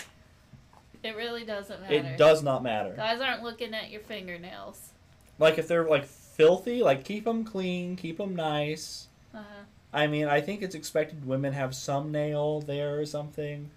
It 1.02 1.16
really 1.16 1.44
doesn't 1.44 1.80
matter. 1.80 1.94
It 1.94 2.16
does 2.16 2.42
not 2.42 2.62
matter. 2.62 2.94
Guys 2.96 3.20
aren't 3.20 3.42
looking 3.42 3.74
at 3.74 3.90
your 3.90 4.00
fingernails. 4.00 4.90
Like 5.38 5.58
if 5.58 5.66
they're 5.66 5.88
like 5.88 6.04
filthy, 6.04 6.82
like 6.82 7.04
keep 7.04 7.24
them 7.24 7.44
clean, 7.44 7.96
keep 7.96 8.18
them 8.18 8.36
nice. 8.36 9.08
Uh-huh. 9.34 9.64
I 9.92 10.06
mean, 10.06 10.26
I 10.26 10.40
think 10.40 10.62
it's 10.62 10.74
expected 10.74 11.26
women 11.26 11.52
have 11.52 11.74
some 11.74 12.12
nail 12.12 12.60
there 12.60 12.98
or 12.98 13.06
something. 13.06 13.70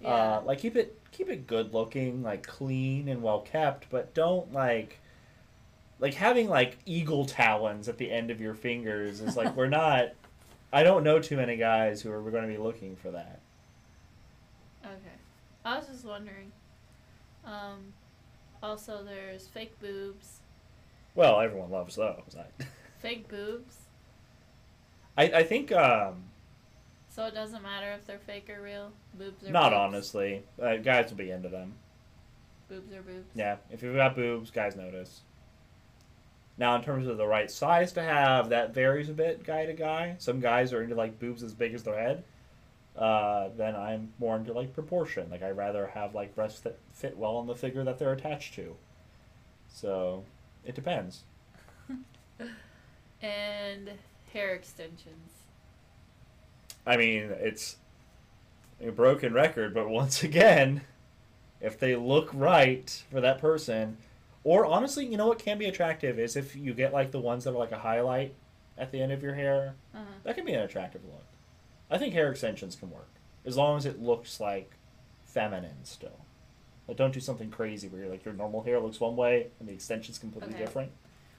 Yeah. 0.00 0.08
Uh, 0.08 0.42
like 0.44 0.58
keep 0.58 0.76
it 0.76 0.98
keep 1.12 1.28
it 1.30 1.46
good 1.46 1.72
looking, 1.72 2.22
like 2.22 2.46
clean 2.46 3.08
and 3.08 3.22
well 3.22 3.40
kept, 3.40 3.88
but 3.90 4.12
don't 4.14 4.52
like 4.52 4.98
like 6.00 6.14
having 6.14 6.48
like 6.48 6.78
eagle 6.84 7.24
talons 7.24 7.88
at 7.88 7.98
the 7.98 8.10
end 8.10 8.30
of 8.30 8.40
your 8.40 8.54
fingers 8.54 9.20
is 9.20 9.36
like 9.36 9.56
we're 9.56 9.68
not. 9.68 10.10
I 10.72 10.82
don't 10.82 11.04
know 11.04 11.20
too 11.20 11.36
many 11.36 11.56
guys 11.56 12.02
who 12.02 12.10
are 12.10 12.20
going 12.32 12.42
to 12.42 12.48
be 12.48 12.58
looking 12.58 12.96
for 12.96 13.12
that. 13.12 13.38
Okay. 14.84 15.14
I 15.64 15.78
was 15.78 15.86
just 15.86 16.04
wondering. 16.04 16.50
Um, 17.44 17.92
also, 18.62 19.02
there's 19.04 19.46
fake 19.46 19.78
boobs. 19.80 20.40
Well, 21.14 21.40
everyone 21.40 21.70
loves 21.70 21.96
those. 21.96 22.36
I, 22.38 22.64
Fake 23.00 23.28
boobs. 23.28 23.76
I, 25.16 25.24
I 25.24 25.42
think 25.44 25.70
um, 25.70 26.24
So 27.08 27.26
it 27.26 27.34
doesn't 27.34 27.62
matter 27.62 27.92
if 27.92 28.06
they're 28.06 28.18
fake 28.18 28.48
or 28.50 28.60
real. 28.62 28.90
Boobs 29.16 29.46
are 29.46 29.50
not 29.50 29.70
boobs. 29.70 29.78
honestly. 29.78 30.42
Uh, 30.60 30.76
guys 30.76 31.10
will 31.10 31.18
be 31.18 31.30
into 31.30 31.48
them. 31.48 31.74
Boobs 32.68 32.92
are 32.92 33.02
boobs. 33.02 33.28
Yeah, 33.34 33.56
if 33.70 33.82
you've 33.82 33.94
got 33.94 34.16
boobs, 34.16 34.50
guys 34.50 34.74
notice. 34.74 35.20
Now, 36.56 36.74
in 36.76 36.82
terms 36.82 37.06
of 37.06 37.16
the 37.18 37.26
right 37.26 37.50
size 37.50 37.92
to 37.92 38.02
have, 38.02 38.48
that 38.48 38.72
varies 38.72 39.10
a 39.10 39.12
bit 39.12 39.44
guy 39.44 39.66
to 39.66 39.72
guy. 39.74 40.16
Some 40.18 40.40
guys 40.40 40.72
are 40.72 40.82
into 40.82 40.94
like 40.94 41.18
boobs 41.20 41.42
as 41.42 41.52
big 41.52 41.74
as 41.74 41.82
their 41.82 41.98
head. 42.00 42.24
Uh, 42.96 43.48
then 43.56 43.74
I'm 43.74 44.12
more 44.18 44.36
into 44.36 44.52
like 44.52 44.72
proportion. 44.72 45.28
Like 45.30 45.42
I 45.42 45.50
rather 45.50 45.88
have 45.88 46.14
like 46.14 46.34
breasts 46.34 46.60
that 46.60 46.78
fit 46.92 47.16
well 47.16 47.36
on 47.36 47.46
the 47.46 47.54
figure 47.54 47.84
that 47.84 47.98
they're 47.98 48.12
attached 48.12 48.54
to. 48.54 48.76
So 49.68 50.24
it 50.64 50.74
depends. 50.74 51.24
And 53.22 53.92
hair 54.34 54.54
extensions. 54.54 55.32
I 56.84 56.98
mean, 56.98 57.30
it's 57.30 57.76
a 58.82 58.90
broken 58.90 59.32
record, 59.32 59.72
but 59.72 59.88
once 59.88 60.22
again, 60.22 60.82
if 61.58 61.78
they 61.78 61.96
look 61.96 62.28
right 62.34 63.02
for 63.10 63.22
that 63.22 63.38
person, 63.38 63.96
or 64.42 64.66
honestly, 64.66 65.06
you 65.06 65.16
know 65.16 65.28
what 65.28 65.38
can 65.38 65.56
be 65.56 65.64
attractive 65.64 66.18
is 66.18 66.36
if 66.36 66.54
you 66.54 66.74
get 66.74 66.92
like 66.92 67.12
the 67.12 67.20
ones 67.20 67.44
that 67.44 67.50
are 67.50 67.58
like 67.58 67.72
a 67.72 67.78
highlight 67.78 68.34
at 68.76 68.92
the 68.92 69.00
end 69.00 69.12
of 69.12 69.22
your 69.22 69.34
hair. 69.34 69.74
Uh-huh. 69.94 70.04
That 70.24 70.34
can 70.36 70.44
be 70.44 70.52
an 70.52 70.60
attractive 70.60 71.02
look. 71.04 71.24
I 71.90 71.98
think 71.98 72.14
hair 72.14 72.30
extensions 72.30 72.76
can 72.76 72.90
work 72.90 73.08
as 73.44 73.56
long 73.56 73.76
as 73.76 73.86
it 73.86 74.00
looks 74.00 74.40
like 74.40 74.72
feminine 75.24 75.84
still. 75.84 76.18
Like 76.88 76.96
don't 76.96 77.12
do 77.12 77.20
something 77.20 77.50
crazy 77.50 77.88
where 77.88 78.02
you're 78.02 78.10
like 78.10 78.24
your 78.24 78.34
normal 78.34 78.62
hair 78.62 78.78
looks 78.80 79.00
one 79.00 79.16
way 79.16 79.48
and 79.60 79.68
the 79.68 79.72
extension's 79.72 80.18
completely 80.18 80.54
Okay. 80.54 80.64
different. 80.64 80.92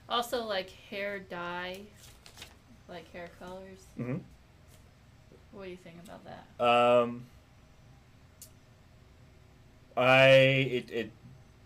Also, 0.08 0.44
like 0.44 0.70
hair 0.90 1.20
dye, 1.20 1.80
like 2.88 3.12
hair 3.12 3.30
colors. 3.40 3.86
Mm-hmm. 4.00 4.18
What 5.52 5.64
do 5.66 5.70
you 5.72 5.78
think 5.78 5.96
about 6.04 6.22
that? 6.26 6.64
Um, 6.64 7.26
I 9.98 10.28
it 10.28 10.92
it 10.92 11.12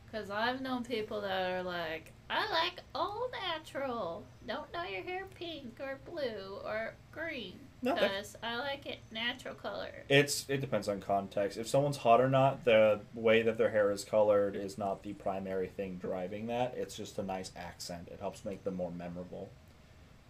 Because 0.05 0.29
I've 0.29 0.62
known 0.62 0.83
people 0.83 1.21
that 1.21 1.51
are 1.51 1.63
like, 1.63 2.12
I 2.29 2.50
like 2.51 2.81
all 2.93 3.29
natural. 3.31 4.24
Don't 4.48 4.71
dye 4.71 4.89
your 4.89 5.03
hair 5.03 5.25
pink 5.36 5.79
or 5.79 6.00
blue 6.05 6.59
or 6.63 6.93
green. 7.12 7.59
no 7.81 7.95
Because 7.95 8.36
I 8.43 8.57
like 8.57 8.86
it 8.86 9.00
natural 9.12 9.55
color. 9.55 9.91
it's 10.09 10.45
it 10.48 10.62
depends 10.62 10.88
on 10.88 11.00
context. 11.01 11.57
If 11.57 11.67
someone's 11.67 11.98
hot 11.98 12.21
or 12.21 12.29
not, 12.29 12.65
the 12.65 13.00
way 13.15 13.41
that 13.41 13.57
their 13.57 13.71
hair 13.71 13.91
is 13.91 14.03
colored 14.03 14.55
is 14.55 14.77
not 14.77 15.01
the 15.03 15.13
primary 15.13 15.67
thing 15.67 15.98
driving 16.00 16.48
that. 16.48 16.75
It's 16.77 16.95
just 16.95 17.17
a 17.17 17.24
nice 17.24 17.51
accent. 17.55 18.09
It 18.12 18.19
helps 18.19 18.45
make 18.45 18.63
them 18.63 18.75
more 18.75 18.91
memorable. 18.91 19.50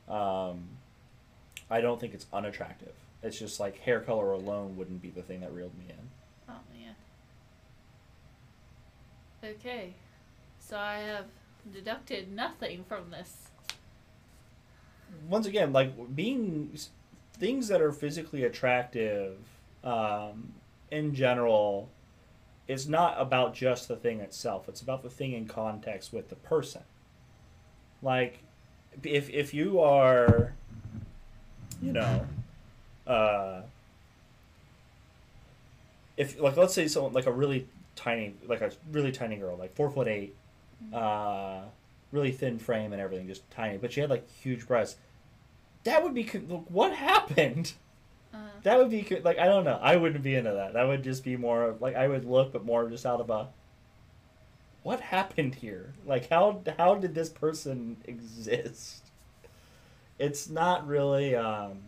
Um, 0.07 0.69
I 1.69 1.81
don't 1.81 1.99
think 1.99 2.13
it's 2.13 2.25
unattractive. 2.31 2.93
It's 3.21 3.37
just 3.37 3.59
like 3.59 3.77
hair 3.79 3.99
color 3.99 4.31
alone 4.31 4.77
wouldn't 4.77 5.01
be 5.01 5.09
the 5.09 5.21
thing 5.21 5.41
that 5.41 5.53
reeled 5.53 5.77
me 5.77 5.85
in. 5.89 6.09
Oh 6.47 6.53
man. 6.73 6.95
Okay. 9.43 9.93
So 10.59 10.77
I 10.77 10.99
have 10.99 11.25
deducted 11.71 12.31
nothing 12.31 12.83
from 12.87 13.11
this. 13.11 13.49
once 15.27 15.45
again, 15.45 15.73
like 15.73 16.15
being 16.15 16.77
things 17.33 17.67
that 17.69 17.81
are 17.81 17.91
physically 17.91 18.43
attractive 18.43 19.37
um, 19.83 20.53
in 20.91 21.15
general, 21.15 21.89
it's 22.67 22.87
not 22.87 23.15
about 23.19 23.53
just 23.53 23.87
the 23.87 23.95
thing 23.95 24.19
itself. 24.19 24.69
It's 24.69 24.81
about 24.81 25.03
the 25.03 25.09
thing 25.09 25.33
in 25.33 25.47
context 25.47 26.13
with 26.13 26.29
the 26.29 26.35
person. 26.35 26.81
Like, 28.01 28.39
if 29.03 29.29
if 29.29 29.53
you 29.53 29.79
are, 29.79 30.53
you 31.81 31.93
know, 31.93 32.25
uh, 33.07 33.61
if 36.17 36.39
like 36.39 36.57
let's 36.57 36.73
say 36.73 36.87
someone 36.87 37.13
like 37.13 37.25
a 37.25 37.31
really 37.31 37.67
tiny, 37.95 38.35
like 38.45 38.61
a 38.61 38.71
really 38.91 39.11
tiny 39.11 39.37
girl, 39.37 39.57
like 39.57 39.75
four 39.75 39.89
foot 39.89 40.07
eight, 40.07 40.35
uh, 40.93 41.61
really 42.11 42.31
thin 42.31 42.59
frame 42.59 42.93
and 42.93 43.01
everything, 43.01 43.27
just 43.27 43.49
tiny, 43.51 43.77
but 43.77 43.91
she 43.93 44.01
had 44.01 44.09
like 44.09 44.29
huge 44.29 44.67
breasts. 44.67 44.97
That 45.83 46.03
would 46.03 46.13
be 46.13 46.23
con- 46.25 46.41
what 46.69 46.93
happened. 46.93 47.73
Uh, 48.33 48.37
That 48.63 48.77
would 48.77 48.89
be 48.89 49.01
co- 49.03 49.21
like 49.23 49.39
I 49.39 49.45
don't 49.45 49.63
know. 49.63 49.79
I 49.81 49.95
wouldn't 49.95 50.23
be 50.23 50.35
into 50.35 50.51
that. 50.51 50.73
That 50.73 50.87
would 50.87 51.03
just 51.03 51.23
be 51.23 51.35
more 51.37 51.63
of, 51.63 51.81
like 51.81 51.95
I 51.95 52.07
would 52.07 52.25
look, 52.25 52.51
but 52.53 52.65
more 52.65 52.87
just 52.89 53.05
out 53.05 53.21
of 53.21 53.29
a. 53.29 53.47
What 54.83 54.99
happened 55.01 55.55
here? 55.55 55.93
Like 56.05 56.29
how 56.29 56.61
how 56.77 56.95
did 56.95 57.15
this 57.15 57.29
person 57.29 57.97
exist? 58.05 59.03
It's 60.19 60.49
not 60.49 60.85
really 60.87 61.35
um. 61.35 61.79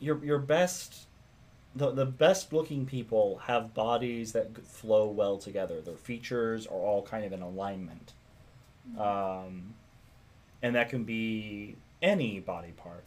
Your 0.00 0.22
your 0.24 0.38
best, 0.38 1.06
the 1.74 1.90
the 1.90 2.06
best 2.06 2.52
looking 2.52 2.86
people 2.86 3.38
have 3.46 3.74
bodies 3.74 4.32
that 4.32 4.64
flow 4.66 5.06
well 5.08 5.38
together. 5.38 5.80
Their 5.80 5.96
features 5.96 6.66
are 6.66 6.76
all 6.76 7.02
kind 7.02 7.24
of 7.24 7.32
in 7.32 7.42
alignment. 7.42 8.12
Um, 8.98 9.74
and 10.62 10.74
that 10.74 10.88
can 10.88 11.04
be 11.04 11.76
any 12.02 12.40
body 12.40 12.72
part. 12.72 13.04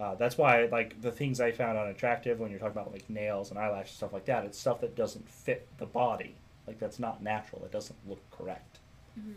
Uh, 0.00 0.14
that's 0.14 0.38
why, 0.38 0.64
like 0.66 1.00
the 1.02 1.12
things 1.12 1.40
I 1.40 1.52
found 1.52 1.78
unattractive 1.78 2.40
when 2.40 2.50
you're 2.50 2.58
talking 2.58 2.78
about 2.80 2.92
like 2.92 3.08
nails 3.10 3.50
and 3.50 3.58
eyelashes 3.58 3.96
stuff 3.96 4.12
like 4.12 4.24
that, 4.24 4.44
it's 4.44 4.58
stuff 4.58 4.80
that 4.80 4.96
doesn't 4.96 5.28
fit 5.28 5.68
the 5.78 5.86
body. 5.86 6.34
Like 6.66 6.78
that's 6.78 6.98
not 6.98 7.22
natural. 7.22 7.62
It 7.64 7.72
doesn't 7.72 7.98
look 8.08 8.22
correct. 8.30 8.78
mhm. 9.18 9.34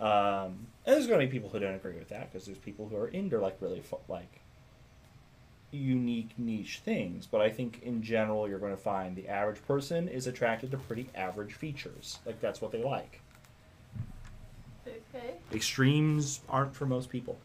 Um, 0.00 0.68
and 0.86 0.94
there's 0.94 1.08
going 1.08 1.18
to 1.20 1.26
be 1.26 1.32
people 1.32 1.48
who 1.50 1.58
don't 1.58 1.74
agree 1.74 1.94
with 1.94 2.08
that 2.10 2.30
because 2.30 2.46
there's 2.46 2.58
people 2.58 2.88
who 2.88 2.96
are 2.96 3.08
into 3.08 3.40
like 3.40 3.56
really 3.60 3.82
like 4.08 4.40
unique 5.70 6.30
niche 6.38 6.80
things. 6.84 7.26
But 7.26 7.40
I 7.40 7.50
think 7.50 7.82
in 7.82 8.02
general, 8.02 8.48
you're 8.48 8.58
going 8.58 8.76
to 8.76 8.82
find 8.82 9.14
the 9.16 9.28
average 9.28 9.64
person 9.66 10.08
is 10.08 10.26
attracted 10.26 10.70
to 10.70 10.78
pretty 10.78 11.08
average 11.14 11.54
features. 11.54 12.18
Like 12.24 12.40
that's 12.40 12.60
what 12.60 12.72
they 12.72 12.82
like. 12.82 13.20
Okay. 14.86 15.34
Extremes 15.52 16.40
aren't 16.48 16.74
for 16.74 16.86
most 16.86 17.10
people. 17.10 17.38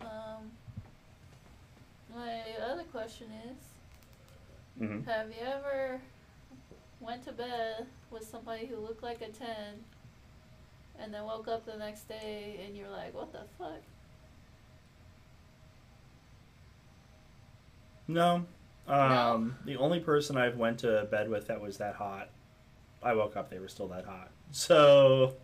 Um, 0.00 0.50
my 2.14 2.42
other 2.64 2.84
question 2.84 3.26
is 3.50 3.56
Mm-hmm. 4.80 5.08
Have 5.08 5.28
you 5.28 5.46
ever 5.46 6.00
went 7.00 7.24
to 7.24 7.32
bed 7.32 7.86
with 8.10 8.26
somebody 8.28 8.66
who 8.66 8.76
looked 8.76 9.02
like 9.02 9.20
a 9.22 9.28
10 9.28 9.46
and 10.98 11.14
then 11.14 11.24
woke 11.24 11.48
up 11.48 11.64
the 11.64 11.76
next 11.76 12.08
day 12.08 12.60
and 12.66 12.76
you're 12.76 12.90
like, 12.90 13.14
what 13.14 13.32
the 13.32 13.42
fuck? 13.58 13.82
No. 18.08 18.44
Um, 18.86 19.56
The 19.64 19.76
only 19.76 20.00
person 20.00 20.36
I've 20.36 20.56
went 20.56 20.80
to 20.80 21.06
bed 21.10 21.28
with 21.30 21.46
that 21.46 21.60
was 21.60 21.78
that 21.78 21.94
hot, 21.94 22.28
I 23.02 23.14
woke 23.14 23.36
up 23.36 23.50
they 23.50 23.58
were 23.58 23.68
still 23.68 23.88
that 23.88 24.04
hot. 24.04 24.30
So 24.50 25.36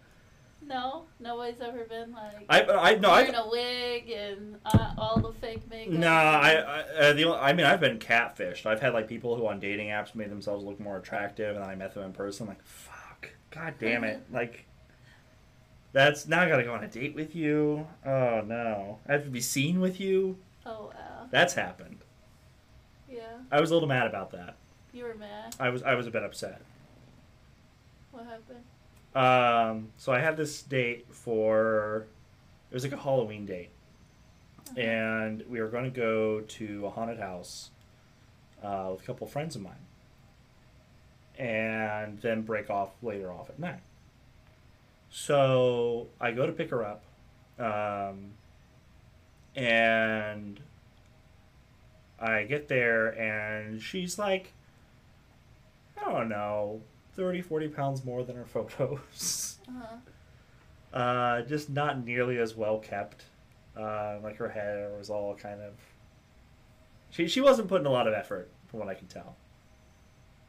No, 0.63 1.05
nobody's 1.19 1.61
ever 1.61 1.85
been 1.85 2.13
like 2.13 2.45
I 2.49 2.63
I 2.63 2.95
no 2.97 3.11
I 3.11 3.23
wearing 3.23 3.35
a 3.35 3.49
wig 3.49 4.11
and 4.11 4.57
uh, 4.67 4.93
all 4.99 5.19
the 5.19 5.33
fake 5.33 5.69
makeup. 5.71 5.95
Nah, 5.95 6.09
I, 6.11 6.53
I 6.53 6.81
uh, 6.81 7.13
the 7.15 7.25
only, 7.25 7.39
I 7.39 7.53
mean 7.55 7.65
I've 7.67 7.81
been 7.81 7.99
catfished. 7.99 8.67
I've 8.67 8.81
had 8.81 8.93
like 8.93 9.09
people 9.09 9.37
who 9.37 9.47
on 9.47 9.59
dating 9.59 9.89
apps 9.89 10.15
made 10.15 10.31
themselves 10.31 10.63
look 10.63 10.79
more 10.79 10.99
attractive, 10.99 11.55
and 11.57 11.65
then 11.65 11.71
I 11.71 11.75
met 11.77 11.95
them 11.95 12.05
in 12.05 12.13
person. 12.13 12.47
like, 12.47 12.63
fuck, 12.63 13.31
god 13.51 13.75
damn 13.79 14.05
it, 14.05 14.23
like. 14.31 14.67
That's 15.93 16.29
now 16.29 16.43
I 16.43 16.49
gotta 16.49 16.63
go 16.63 16.73
on 16.73 16.85
a 16.85 16.89
date 16.89 17.17
with 17.17 17.35
you. 17.35 17.87
Oh 18.07 18.43
no, 18.47 19.01
I 19.09 19.13
have 19.13 19.25
to 19.25 19.31
be 19.31 19.41
seen 19.41 19.81
with 19.81 19.99
you. 19.99 20.39
Oh 20.65 20.93
wow. 20.95 21.27
That's 21.33 21.55
happened. 21.55 22.00
Yeah, 23.11 23.23
I 23.51 23.61
was 23.61 23.71
a 23.71 23.75
little 23.75 23.89
mad 23.89 24.07
about 24.07 24.31
that. 24.33 24.57
you 24.93 25.05
were 25.05 25.15
mad. 25.15 25.57
I 25.59 25.69
was 25.71 25.83
I 25.83 25.95
was 25.95 26.07
a 26.07 26.11
bit 26.11 26.23
upset. 26.23 26.61
What 28.13 28.25
happened? 28.27 28.65
Um, 29.15 29.89
so 29.97 30.13
I 30.13 30.21
had 30.21 30.37
this 30.37 30.63
date 30.63 31.07
for 31.11 32.07
it 32.71 32.75
was 32.75 32.85
like 32.85 32.93
a 32.93 32.97
Halloween 32.97 33.47
date, 33.47 33.71
Uh-huh. 34.69 34.81
and 34.81 35.43
we 35.49 35.61
were 35.61 35.69
going 35.69 35.85
to 35.85 35.91
go 35.91 36.41
to 36.43 36.87
a 36.87 36.91
haunted 36.91 37.19
house 37.19 37.71
uh, 38.63 38.89
with 38.93 39.03
a 39.03 39.05
couple 39.05 39.27
friends 39.27 39.57
of 39.57 39.63
mine, 39.63 39.85
and 41.39 42.21
then 42.21 42.43
break 42.43 42.71
off 42.71 42.91
later 43.03 43.33
off 43.33 43.51
at 43.51 43.59
night. 43.59 43.81
So 45.11 46.07
I 46.21 46.31
go 46.31 46.47
to 46.47 46.53
pick 46.53 46.71
her 46.71 46.85
up, 46.85 47.03
um, 47.59 48.33
and 49.57 50.61
I 52.21 52.45
get 52.45 52.69
there, 52.69 53.09
and 53.19 53.81
she's 53.81 54.19
like, 54.19 54.53
I 56.01 56.11
don't 56.11 56.29
know, 56.29 56.83
30, 57.15 57.43
40 57.43 57.69
pounds 57.69 58.05
more 58.05 58.25
than 58.25 58.37
her 58.37 58.45
photos. 58.45 59.59
Uh-huh. 59.69 59.97
Uh, 60.93 61.43
just 61.43 61.71
not 61.71 62.05
nearly 62.05 62.39
as 62.39 62.57
well 62.57 62.79
kept. 62.79 63.25
Uh, 63.77 64.19
like 64.23 64.37
her 64.37 64.49
hair 64.49 64.91
was 64.99 65.09
all 65.09 65.35
kind 65.37 65.61
of. 65.61 65.75
She 67.11 67.29
she 67.29 67.41
wasn't 67.41 67.69
putting 67.69 67.87
a 67.87 67.91
lot 67.91 68.09
of 68.09 68.15
effort, 68.15 68.51
from 68.67 68.81
what 68.81 68.89
I 68.89 68.95
could 68.95 69.09
tell, 69.09 69.37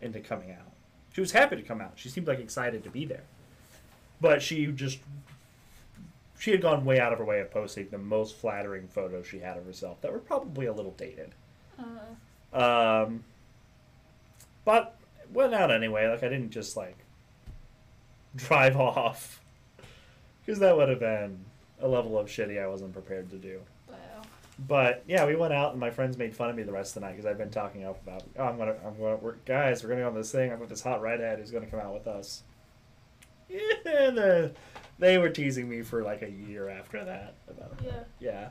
into 0.02 0.20
coming 0.20 0.52
out. 0.52 0.72
She 1.14 1.22
was 1.22 1.32
happy 1.32 1.56
to 1.56 1.62
come 1.62 1.82
out. 1.82 1.94
She 1.96 2.10
seemed 2.10 2.28
like 2.28 2.40
excited 2.40 2.84
to 2.84 2.90
be 2.90 3.06
there, 3.06 3.24
but 4.20 4.42
she 4.42 4.66
just 4.68 5.00
she 6.40 6.50
had 6.50 6.62
gone 6.62 6.84
way 6.84 7.00
out 7.00 7.14
of 7.14 7.20
her 7.20 7.26
way 7.26 7.40
of 7.40 7.52
posting 7.52 7.90
the 7.90 8.00
most 8.00 8.36
flattering 8.36 8.88
photos 8.88 9.28
she 9.28 9.40
had 9.40 9.58
of 9.58 9.66
herself 9.66 10.02
that 10.02 10.12
were 10.12 10.20
probably 10.20 10.66
a 10.66 10.74
little 10.74 10.96
dated. 10.98 11.36
Uh-huh. 11.80 13.04
Um, 13.06 13.24
but 14.66 14.96
went 15.34 15.54
out 15.54 15.72
anyway. 15.72 16.08
Like 16.08 16.24
I 16.24 16.30
didn't 16.30 16.52
just 16.52 16.76
like 16.78 16.98
drive 18.36 18.76
off 18.80 19.42
because 20.46 20.60
that 20.60 20.76
would 20.76 20.90
have 20.90 21.00
been 21.00 21.40
a 21.82 21.88
level 21.88 22.18
of 22.18 22.28
shitty 22.28 22.62
I 22.62 22.68
wasn't 22.68 22.94
prepared 22.94 23.30
to 23.32 23.38
do. 23.38 23.60
Wow. 23.90 23.96
But 24.68 25.04
yeah, 25.08 25.26
we 25.26 25.36
went 25.36 25.54
out 25.54 25.72
and 25.72 25.80
my 25.80 25.90
friends 25.90 26.18
made 26.18 26.36
fun 26.36 26.50
of 26.50 26.56
me 26.56 26.64
the 26.64 26.72
rest 26.72 26.96
of 26.96 27.02
the 27.02 27.08
night 27.08 27.14
because 27.14 27.26
I've 27.26 27.38
been 27.38 27.50
talking 27.50 27.86
up 27.86 28.02
about 28.04 28.24
oh 28.38 28.44
I'm 28.46 28.58
gonna 28.58 28.76
I'm 28.86 28.98
gonna 29.00 29.16
we're, 29.18 29.36
guys 29.46 29.84
we're 29.84 29.90
gonna 29.90 30.02
go 30.02 30.08
on 30.08 30.16
this 30.16 30.32
thing. 30.32 30.52
I'm 30.52 30.60
with 30.60 30.70
this 30.70 30.82
hot 30.82 31.02
redhead 31.02 31.40
who's 31.40 31.52
gonna 31.52 31.66
come 31.68 31.80
out 31.80 31.94
with 31.94 32.08
us. 32.08 32.44
Yeah, 33.50 34.12
the- 34.12 34.52
they 34.98 35.18
were 35.18 35.30
teasing 35.30 35.68
me 35.68 35.82
for 35.82 36.04
like 36.04 36.22
a 36.22 36.30
year 36.30 36.70
after 36.70 37.04
that 37.04 37.34
about. 37.50 37.74
Yeah. 37.84 38.04
Yeah. 38.20 38.50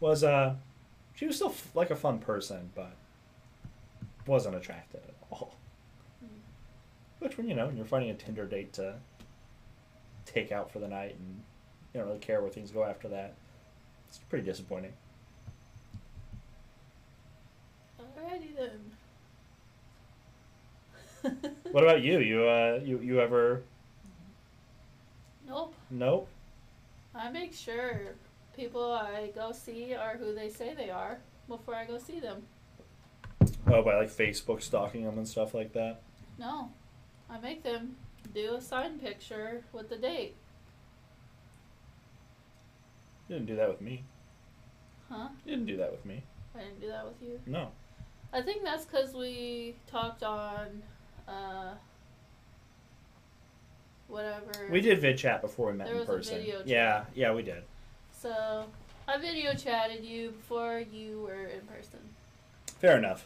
Was 0.00 0.24
uh 0.24 0.54
she 1.14 1.26
was 1.26 1.36
still 1.36 1.50
f- 1.50 1.70
like 1.74 1.90
a 1.90 1.96
fun 1.96 2.18
person, 2.18 2.70
but 2.74 2.92
wasn't 4.26 4.56
attractive 4.56 5.02
at 5.06 5.14
all. 5.30 5.56
Mm. 6.24 6.28
Which 7.18 7.36
when 7.36 7.46
you 7.48 7.54
know, 7.54 7.66
when 7.66 7.76
you're 7.76 7.84
finding 7.84 8.10
a 8.10 8.14
Tinder 8.14 8.46
date 8.46 8.72
to 8.74 8.94
take 10.24 10.52
out 10.52 10.70
for 10.70 10.78
the 10.78 10.88
night 10.88 11.16
and 11.18 11.42
you 11.92 12.00
don't 12.00 12.06
really 12.06 12.20
care 12.20 12.40
where 12.40 12.50
things 12.50 12.70
go 12.70 12.84
after 12.84 13.08
that, 13.08 13.34
it's 14.08 14.18
pretty 14.18 14.44
disappointing. 14.44 14.92
Alrighty 18.00 18.56
then. 18.56 18.80
What 21.72 21.84
about 21.84 22.02
you? 22.02 22.18
You 22.20 22.48
uh, 22.48 22.80
you 22.82 22.98
you 23.00 23.20
ever? 23.20 23.62
Nope. 25.46 25.74
Nope. 25.90 26.28
I 27.14 27.30
make 27.30 27.52
sure 27.52 28.14
people 28.60 28.92
I 28.92 29.30
go 29.34 29.52
see 29.52 29.94
are 29.94 30.18
who 30.18 30.34
they 30.34 30.50
say 30.50 30.74
they 30.74 30.90
are 30.90 31.18
before 31.48 31.74
I 31.74 31.86
go 31.86 31.98
see 31.98 32.20
them. 32.20 32.42
Oh, 33.66 33.82
by 33.82 33.96
like 33.96 34.10
Facebook 34.10 34.60
stalking 34.60 35.04
them 35.04 35.16
and 35.16 35.26
stuff 35.26 35.54
like 35.54 35.72
that. 35.72 36.02
No. 36.38 36.70
I 37.30 37.38
make 37.40 37.62
them 37.62 37.96
do 38.34 38.56
a 38.56 38.60
sign 38.60 38.98
picture 38.98 39.64
with 39.72 39.88
the 39.88 39.96
date. 39.96 40.36
You 43.28 43.36
didn't 43.36 43.46
do 43.46 43.56
that 43.56 43.68
with 43.68 43.80
me. 43.80 44.04
Huh? 45.08 45.28
You 45.46 45.52
didn't 45.52 45.66
do 45.66 45.76
that 45.78 45.90
with 45.90 46.04
me. 46.04 46.22
I 46.54 46.60
didn't 46.60 46.80
do 46.80 46.88
that 46.88 47.06
with 47.06 47.22
you. 47.22 47.40
No. 47.46 47.68
I 48.32 48.42
think 48.42 48.62
that's 48.62 48.84
because 48.84 49.14
we 49.14 49.76
talked 49.86 50.22
on, 50.22 50.82
uh, 51.26 51.74
whatever. 54.08 54.68
We 54.70 54.80
did 54.80 54.98
vid 54.98 55.16
chat 55.16 55.40
before 55.40 55.70
we 55.70 55.78
met 55.78 55.86
There 55.86 55.94
in 55.94 56.00
was 56.00 56.08
a 56.08 56.12
person. 56.12 56.38
video 56.38 56.62
yeah, 56.66 57.04
yeah, 57.14 57.32
we 57.32 57.42
did. 57.42 57.62
So, 58.20 58.66
I 59.08 59.16
video 59.16 59.54
chatted 59.54 60.04
you 60.04 60.32
before 60.32 60.82
you 60.92 61.22
were 61.22 61.46
in 61.46 61.60
person. 61.60 62.00
Fair 62.78 62.98
enough. 62.98 63.24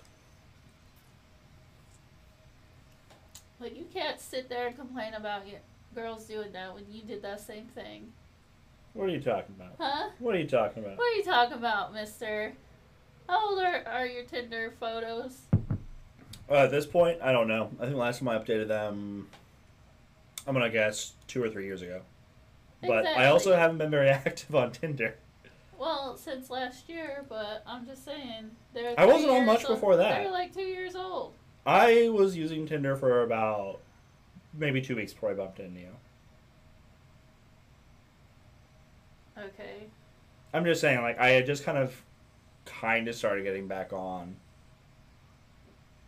But 3.58 3.74
you 3.76 3.86
can't 3.92 4.20
sit 4.20 4.48
there 4.48 4.68
and 4.68 4.76
complain 4.76 5.14
about 5.14 5.48
your 5.48 5.58
girls 5.96 6.24
doing 6.26 6.52
that 6.52 6.74
when 6.74 6.84
you 6.92 7.02
did 7.02 7.22
that 7.22 7.40
same 7.40 7.64
thing. 7.74 8.12
What 8.92 9.08
are 9.08 9.12
you 9.12 9.20
talking 9.20 9.56
about? 9.58 9.74
Huh? 9.80 10.10
What 10.20 10.36
are 10.36 10.38
you 10.38 10.46
talking 10.46 10.84
about? 10.84 10.96
What 10.96 11.12
are 11.12 11.16
you 11.16 11.24
talking 11.24 11.58
about, 11.58 11.92
mister? 11.92 12.52
How 13.28 13.50
old 13.50 13.58
are, 13.58 13.82
are 13.88 14.06
your 14.06 14.22
Tinder 14.22 14.72
photos? 14.78 15.40
Uh, 16.48 16.54
at 16.54 16.70
this 16.70 16.86
point, 16.86 17.18
I 17.20 17.32
don't 17.32 17.48
know. 17.48 17.70
I 17.80 17.86
think 17.86 17.96
last 17.96 18.20
time 18.20 18.28
I 18.28 18.38
updated 18.38 18.68
them, 18.68 19.26
I'm 20.46 20.54
gonna 20.54 20.70
guess 20.70 21.14
two 21.26 21.42
or 21.42 21.48
three 21.48 21.64
years 21.64 21.82
ago. 21.82 22.02
But 22.86 23.06
I 23.06 23.26
also 23.26 23.54
haven't 23.56 23.78
been 23.78 23.90
very 23.90 24.08
active 24.10 24.54
on 24.54 24.72
Tinder. 24.72 25.16
Well, 25.78 26.16
since 26.16 26.50
last 26.50 26.88
year, 26.88 27.24
but 27.28 27.62
I'm 27.66 27.86
just 27.86 28.04
saying. 28.04 28.50
They're 28.72 28.94
I 28.98 29.06
wasn't 29.06 29.30
on 29.32 29.44
much 29.46 29.64
old- 29.64 29.76
before 29.76 29.96
that. 29.96 30.22
They're 30.22 30.30
like 30.32 30.54
two 30.54 30.62
years 30.62 30.94
old. 30.96 31.32
I 31.66 32.08
was 32.10 32.36
using 32.36 32.66
Tinder 32.66 32.94
for 32.96 33.22
about 33.22 33.80
maybe 34.52 34.80
two 34.80 34.96
weeks 34.96 35.12
before 35.12 35.30
I 35.30 35.34
bumped 35.34 35.60
into 35.60 35.80
you. 35.80 35.88
Okay. 39.36 39.86
I'm 40.52 40.64
just 40.64 40.80
saying, 40.80 41.00
like, 41.02 41.18
I 41.18 41.30
had 41.30 41.46
just 41.46 41.64
kind 41.64 41.78
of, 41.78 42.00
kind 42.64 43.08
of 43.08 43.14
started 43.14 43.42
getting 43.44 43.66
back 43.66 43.92
on. 43.92 44.36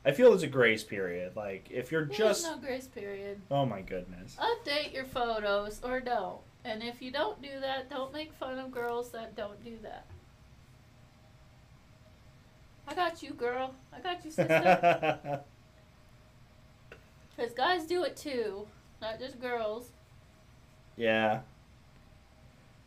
I 0.04 0.12
feel 0.12 0.30
there's 0.30 0.44
a 0.44 0.46
grace 0.48 0.84
period. 0.84 1.34
Like, 1.34 1.66
if 1.70 1.90
you're 1.90 2.04
There's 2.04 2.18
just, 2.18 2.44
no 2.44 2.58
grace 2.58 2.86
period. 2.86 3.40
oh 3.50 3.66
my 3.66 3.80
goodness, 3.80 4.36
Update 4.38 4.94
your 4.94 5.04
photos 5.04 5.80
or 5.82 5.98
don't. 6.00 6.38
And 6.66 6.82
if 6.82 7.00
you 7.00 7.12
don't 7.12 7.40
do 7.40 7.60
that, 7.60 7.88
don't 7.88 8.12
make 8.12 8.32
fun 8.32 8.58
of 8.58 8.72
girls 8.72 9.12
that 9.12 9.36
don't 9.36 9.62
do 9.64 9.78
that. 9.82 10.04
I 12.88 12.94
got 12.94 13.22
you, 13.22 13.34
girl. 13.34 13.72
I 13.92 14.00
got 14.00 14.24
you, 14.24 14.30
sister. 14.32 15.40
Because 17.36 17.52
guys 17.52 17.84
do 17.84 18.02
it 18.04 18.16
too, 18.16 18.66
not 19.02 19.18
just 19.18 19.38
girls. 19.38 19.90
yeah. 20.96 21.40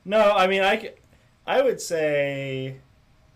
No, 0.04 0.32
I 0.32 0.48
mean, 0.48 0.64
I, 0.64 0.94
I 1.46 1.62
would 1.62 1.80
say 1.80 2.78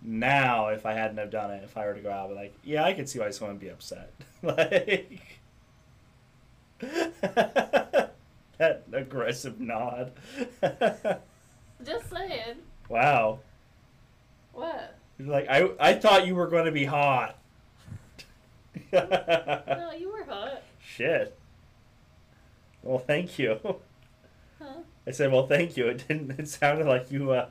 now 0.01 0.69
if 0.69 0.87
I 0.87 0.93
hadn't 0.93 1.17
have 1.17 1.29
done 1.29 1.51
it, 1.51 1.63
if 1.63 1.77
I 1.77 1.85
were 1.85 1.93
to 1.93 1.99
go 2.01 2.09
out, 2.09 2.31
I'd 2.31 2.35
like, 2.35 2.55
yeah, 2.63 2.83
I 2.83 2.93
could 2.93 3.07
see 3.07 3.19
why 3.19 3.29
someone 3.29 3.57
would 3.57 3.61
be 3.61 3.69
upset. 3.69 4.11
like 4.41 5.21
that 8.57 8.83
aggressive 8.91 9.59
nod. 9.59 10.11
Just 11.83 12.09
saying. 12.09 12.57
wow. 12.89 13.39
What? 14.53 14.97
Like 15.19 15.47
I, 15.49 15.69
I 15.79 15.93
thought 15.93 16.27
you 16.27 16.35
were 16.35 16.47
going 16.47 16.65
to 16.65 16.71
be 16.71 16.85
hot. 16.85 17.37
No, 18.91 19.91
you 19.97 20.11
were 20.11 20.23
hot. 20.23 20.61
Shit. 20.79 21.37
Well, 22.83 22.99
thank 22.99 23.37
you. 23.39 23.59
Huh? 24.59 24.79
I 25.07 25.11
said, 25.11 25.31
well, 25.31 25.47
thank 25.47 25.77
you. 25.77 25.87
It 25.87 26.07
didn't. 26.07 26.39
It 26.39 26.47
sounded 26.47 26.85
like 26.87 27.11
you 27.11 27.31
uh, 27.31 27.47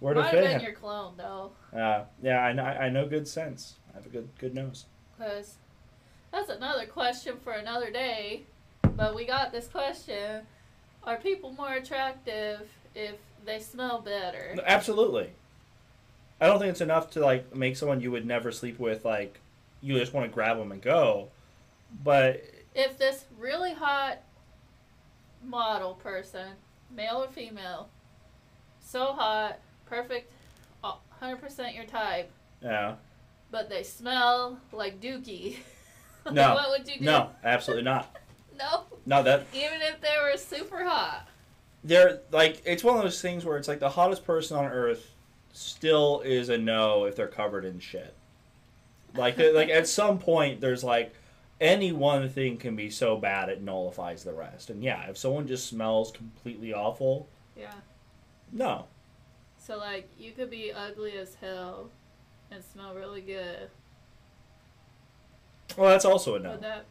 were 0.00 0.14
Might 0.14 0.34
have 0.34 0.44
been 0.44 0.60
your 0.60 0.72
clone 0.72 1.14
though, 1.16 1.52
Uh, 1.76 2.04
yeah, 2.22 2.40
I 2.40 2.52
know. 2.52 2.64
I 2.64 2.88
know 2.88 3.06
good 3.08 3.26
sense. 3.26 3.76
I 3.92 3.96
have 3.96 4.06
a 4.06 4.08
good 4.08 4.28
good 4.38 4.54
nose. 4.54 4.86
because 5.16 5.56
that's 6.32 6.50
another 6.50 6.86
question 6.86 7.36
for 7.42 7.52
another 7.52 7.90
day. 7.90 8.44
But 8.98 9.14
we 9.14 9.24
got 9.24 9.52
this 9.52 9.68
question: 9.68 10.42
Are 11.04 11.16
people 11.18 11.52
more 11.52 11.72
attractive 11.72 12.68
if 12.96 13.14
they 13.46 13.60
smell 13.60 14.00
better? 14.00 14.56
Absolutely. 14.66 15.30
I 16.40 16.46
don't 16.48 16.58
think 16.58 16.72
it's 16.72 16.80
enough 16.80 17.08
to 17.12 17.20
like 17.20 17.54
make 17.54 17.76
someone 17.76 18.00
you 18.00 18.10
would 18.10 18.26
never 18.26 18.50
sleep 18.50 18.80
with 18.80 19.04
like 19.04 19.38
you 19.80 19.96
just 19.96 20.12
want 20.12 20.28
to 20.28 20.34
grab 20.34 20.58
them 20.58 20.72
and 20.72 20.82
go. 20.82 21.28
But 22.02 22.44
If 22.74 22.98
this 22.98 23.24
really 23.38 23.72
hot 23.72 24.18
model 25.44 25.94
person, 25.94 26.48
male 26.94 27.22
or 27.22 27.28
female, 27.28 27.88
so 28.80 29.12
hot, 29.12 29.60
perfect, 29.86 30.32
uh, 30.82 30.94
hundred 31.20 31.40
percent 31.40 31.76
your 31.76 31.84
type, 31.84 32.32
yeah, 32.60 32.96
but 33.52 33.68
they 33.70 33.84
smell 33.84 34.58
like 34.72 35.00
Dookie. 35.00 35.58
No. 36.30 36.52
what 36.52 36.68
would 36.68 36.86
you 36.86 36.98
do? 36.98 37.06
no, 37.06 37.30
absolutely 37.42 37.84
not. 37.84 38.14
No. 38.70 38.84
Not 39.06 39.24
that 39.24 39.46
Even 39.54 39.80
if 39.82 40.00
they 40.00 40.16
were 40.22 40.36
super 40.36 40.84
hot. 40.84 41.26
they're 41.84 42.20
like 42.32 42.60
it's 42.66 42.82
one 42.84 42.96
of 42.96 43.02
those 43.02 43.22
things 43.22 43.44
where 43.44 43.56
it's 43.56 43.68
like 43.68 43.78
the 43.80 43.88
hottest 43.90 44.24
person 44.24 44.56
on 44.56 44.66
earth 44.66 45.14
still 45.52 46.20
is 46.24 46.48
a 46.48 46.58
no 46.58 47.04
if 47.04 47.14
they're 47.16 47.28
covered 47.28 47.64
in 47.64 47.78
shit. 47.80 48.14
Like 49.14 49.38
like 49.38 49.68
at 49.70 49.86
some 49.86 50.18
point 50.18 50.60
there's 50.60 50.82
like 50.84 51.14
any 51.60 51.90
one 51.92 52.28
thing 52.28 52.56
can 52.56 52.76
be 52.76 52.90
so 52.90 53.16
bad 53.16 53.48
it 53.48 53.62
nullifies 53.62 54.22
the 54.24 54.32
rest. 54.32 54.70
And 54.70 54.82
yeah, 54.82 55.08
if 55.08 55.16
someone 55.16 55.46
just 55.48 55.66
smells 55.68 56.12
completely 56.12 56.72
awful, 56.74 57.28
Yeah. 57.56 57.72
no. 58.52 58.86
So 59.58 59.76
like 59.78 60.08
you 60.18 60.32
could 60.32 60.50
be 60.50 60.72
ugly 60.72 61.16
as 61.16 61.34
hell 61.36 61.90
and 62.50 62.62
smell 62.64 62.94
really 62.94 63.20
good. 63.22 63.70
Well, 65.76 65.90
that's 65.90 66.04
also 66.04 66.34
a 66.34 66.38
no. 66.38 66.50
Would 66.52 66.62
that 66.62 66.84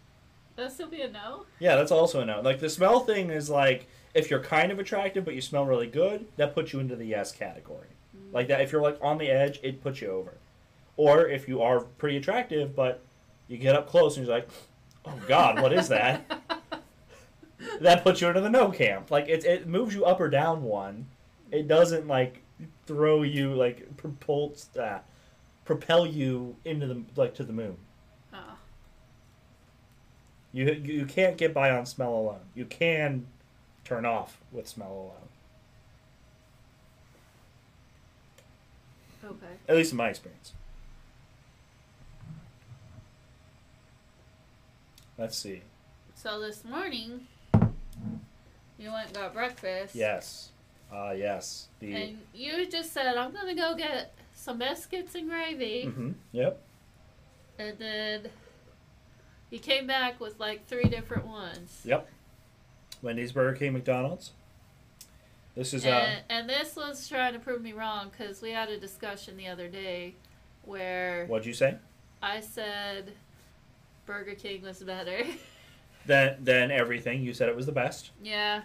that 0.57 0.71
still 0.73 0.89
be 0.89 1.01
a 1.01 1.09
no? 1.09 1.45
Yeah, 1.59 1.75
that's 1.75 1.91
also 1.91 2.21
a 2.21 2.25
no. 2.25 2.41
Like 2.41 2.59
the 2.59 2.69
smell 2.69 2.99
thing 3.01 3.29
is 3.29 3.49
like 3.49 3.87
if 4.13 4.29
you're 4.29 4.43
kind 4.43 4.71
of 4.71 4.79
attractive 4.79 5.23
but 5.23 5.35
you 5.35 5.41
smell 5.41 5.65
really 5.65 5.87
good, 5.87 6.27
that 6.35 6.53
puts 6.53 6.73
you 6.73 6.79
into 6.79 6.95
the 6.95 7.05
yes 7.05 7.31
category. 7.31 7.87
Mm. 8.15 8.33
Like 8.33 8.47
that 8.49 8.61
if 8.61 8.71
you're 8.71 8.81
like 8.81 8.97
on 9.01 9.17
the 9.17 9.29
edge, 9.29 9.59
it 9.63 9.81
puts 9.81 10.01
you 10.01 10.09
over. 10.09 10.33
Or 10.97 11.27
if 11.27 11.47
you 11.47 11.61
are 11.61 11.81
pretty 11.81 12.17
attractive 12.17 12.75
but 12.75 13.01
you 13.47 13.57
get 13.57 13.75
up 13.75 13.87
close 13.87 14.17
and 14.17 14.25
you're 14.25 14.35
like, 14.35 14.49
"Oh 15.05 15.19
god, 15.27 15.61
what 15.61 15.71
is 15.71 15.87
that?" 15.89 16.41
that 17.79 18.03
puts 18.03 18.19
you 18.19 18.27
into 18.27 18.41
the 18.41 18.49
no 18.49 18.71
camp. 18.71 19.11
Like 19.11 19.29
it 19.29 19.45
it 19.45 19.67
moves 19.67 19.93
you 19.93 20.05
up 20.05 20.19
or 20.19 20.29
down 20.29 20.63
one. 20.63 21.07
It 21.51 21.67
doesn't 21.67 22.07
like 22.07 22.41
throw 22.85 23.23
you 23.23 23.53
like 23.53 23.95
propel 23.97 24.53
uh, 24.79 24.99
propel 25.65 26.05
you 26.05 26.55
into 26.65 26.87
the 26.87 27.03
like 27.15 27.35
to 27.35 27.43
the 27.43 27.53
moon. 27.53 27.77
You 30.53 30.71
you 30.71 31.05
can't 31.05 31.38
get 31.38 31.53
by 31.53 31.69
on 31.71 31.86
smell 31.86 32.13
alone. 32.13 32.39
You 32.55 32.65
can 32.65 33.27
turn 33.83 34.05
off 34.05 34.39
with 34.51 34.67
smell 34.67 34.91
alone. 34.91 35.12
Okay. 39.23 39.53
At 39.67 39.75
least 39.75 39.91
in 39.91 39.97
my 39.97 40.10
experience. 40.10 40.53
Let's 45.17 45.38
see. 45.38 45.62
So 46.15 46.39
this 46.39 46.63
morning 46.63 47.27
you 48.79 48.91
went 48.91 49.07
and 49.07 49.13
got 49.15 49.33
breakfast. 49.33 49.95
Yes. 49.95 50.49
Uh 50.93 51.13
yes. 51.17 51.67
The 51.79 51.93
And 51.93 52.17
you 52.33 52.65
just 52.67 52.93
said, 52.93 53.17
I'm 53.17 53.33
gonna 53.33 53.55
go 53.55 53.75
get 53.75 54.13
some 54.33 54.60
biscuits 54.60 55.15
and 55.15 55.27
gravy 55.29 55.86
Mm-hmm. 55.88 56.12
Yep. 56.31 56.62
and 57.60 57.77
then 57.79 58.27
you 59.49 59.60
came 59.60 59.88
back 59.88 60.19
with 60.19 60.39
like 60.39 60.67
three 60.67 60.89
different 60.89 61.25
ones. 61.25 61.81
Yep. 61.86 62.10
Wendy's 63.01 63.31
Burger 63.31 63.57
King 63.57 63.73
McDonald's. 63.73 64.31
This 65.55 65.73
is 65.73 65.86
uh 65.86 65.89
and, 65.89 66.23
and 66.29 66.49
this 66.49 66.75
was 66.75 67.07
trying 67.07 67.33
to 67.33 67.39
prove 67.39 67.62
me 67.62 67.73
wrong 67.73 68.10
because 68.10 68.41
we 68.41 68.51
had 68.51 68.69
a 68.69 68.79
discussion 68.79 69.38
the 69.38 69.47
other 69.47 69.67
day 69.67 70.13
where 70.63 71.25
what'd 71.27 71.45
you 71.45 71.53
say? 71.53 71.77
I 72.21 72.41
said 72.41 73.13
Burger 74.05 74.36
King 74.36 74.62
was 74.63 74.83
better. 74.83 75.23
than 76.07 76.43
than 76.43 76.71
everything. 76.71 77.21
You 77.21 77.33
said 77.33 77.49
it 77.49 77.55
was 77.55 77.65
the 77.65 77.71
best 77.71 78.12
yeah, 78.23 78.62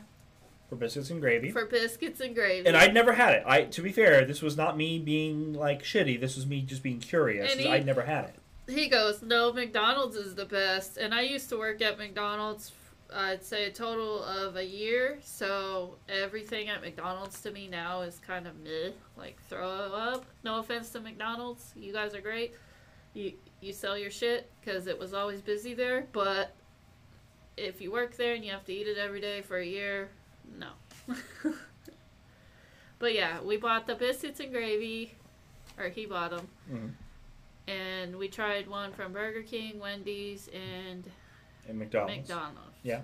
for 0.69 0.77
biscuits 0.77 1.11
and 1.11 1.21
gravy. 1.21 1.51
for 1.51 1.67
biscuits 1.67 2.21
and 2.21 2.35
gravy. 2.35 2.67
and 2.67 2.77
I'd 2.77 2.95
never 2.95 3.13
had 3.13 3.35
it. 3.35 3.43
I 3.47 3.65
to 3.65 3.83
be 3.83 3.93
fair, 3.93 4.25
this 4.25 4.41
was 4.41 4.57
not 4.57 4.77
me 4.77 4.99
being 4.99 5.53
like 5.53 5.83
shitty. 5.83 6.21
This 6.21 6.37
was 6.37 6.47
me 6.47 6.63
just 6.63 6.83
being 6.83 7.01
curious. 7.01 7.53
And 7.53 7.61
he- 7.61 7.69
I'd 7.69 7.85
never 7.85 8.03
had 8.03 8.25
it. 8.27 8.37
He 8.69 8.89
goes, 8.89 9.23
"No, 9.23 9.53
McDonald's 9.53 10.17
is 10.17 10.35
the 10.35 10.45
best." 10.47 10.97
And 10.97 11.15
I 11.15 11.23
used 11.23 11.49
to 11.51 11.59
work 11.59 11.81
at 11.83 11.99
McDonald's. 11.99 12.73
I'd 13.15 13.45
say 13.45 13.67
a 13.67 13.71
total 13.71 14.23
of 14.25 14.57
a 14.57 14.65
year. 14.65 15.19
So 15.23 15.97
everything 16.09 16.69
at 16.71 16.81
McDonald's 16.81 17.41
to 17.43 17.51
me 17.51 17.69
now 17.69 18.01
is 18.01 18.19
kind 18.27 18.47
of 18.47 18.59
meh, 18.61 18.91
like 19.19 19.39
throw 19.51 19.69
up. 19.69 20.25
No 20.45 20.59
offense 20.61 20.89
to 20.91 21.01
McDonald's, 21.01 21.73
you 21.77 21.93
guys 21.93 22.15
are 22.15 22.23
great. 22.23 22.55
You 23.13 23.35
you 23.61 23.73
sell 23.75 23.99
your 23.99 24.11
shit 24.11 24.51
because 24.61 24.87
it 24.87 24.99
was 24.99 25.13
always 25.13 25.43
busy 25.43 25.75
there. 25.75 26.07
But 26.13 26.55
if 27.59 27.83
you 27.83 27.93
work 27.93 28.17
there 28.17 28.35
and 28.35 28.43
you 28.45 28.51
have 28.53 28.65
to 28.65 28.73
eat 28.73 28.87
it 28.87 28.97
every 28.97 29.21
day 29.21 29.43
for 29.43 29.59
a 29.59 29.67
year, 29.67 30.09
no. 30.59 30.71
but 32.99 33.13
yeah, 33.15 33.41
we 33.43 33.57
bought 33.59 33.87
the 33.87 33.95
biscuits 33.95 34.41
and 34.41 34.51
gravy, 34.53 35.15
or 35.79 35.89
he 35.91 36.07
bought 36.07 36.31
them 36.31 36.49
Mhm. 36.73 36.91
And 37.69 38.17
we 38.17 38.29
tried 38.29 38.69
one 38.69 38.93
from 38.93 39.13
Burger 39.13 39.43
King, 39.43 39.79
Wendy's, 39.79 40.49
and 40.53 41.09
And 41.69 41.79
McDonald's. 41.79 42.29
McDonald's. 42.29 42.59
Yeah. 42.83 43.03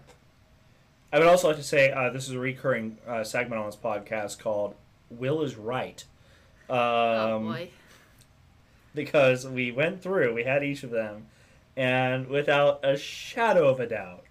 I 1.13 1.19
would 1.19 1.29
also 1.29 1.49
like 1.49 1.57
to 1.57 1.63
say 1.63 1.91
uh, 1.91 2.11
this 2.11 2.27
is 2.29 2.35
a 2.35 2.39
recurring 2.39 2.99
uh, 3.07 3.25
segment 3.25 3.61
on 3.61 3.67
this 3.67 3.77
podcast 3.77 4.39
called 4.41 4.75
"Will 5.11 5.43
is 5.43 5.57
Right," 5.57 6.05
um, 6.69 6.77
oh 6.79 7.41
boy. 7.45 7.71
because 8.95 9.47
we 9.47 9.71
went 9.73 10.03
through, 10.03 10.35
we 10.35 10.45
had 10.45 10.63
each 10.63 10.83
of 10.83 10.91
them, 10.91 11.27
and 11.77 12.27
without 12.27 12.85
a 12.85 12.97
shadow 12.99 13.69
of 13.69 13.81
a 13.81 13.87
doubt, 13.87 14.25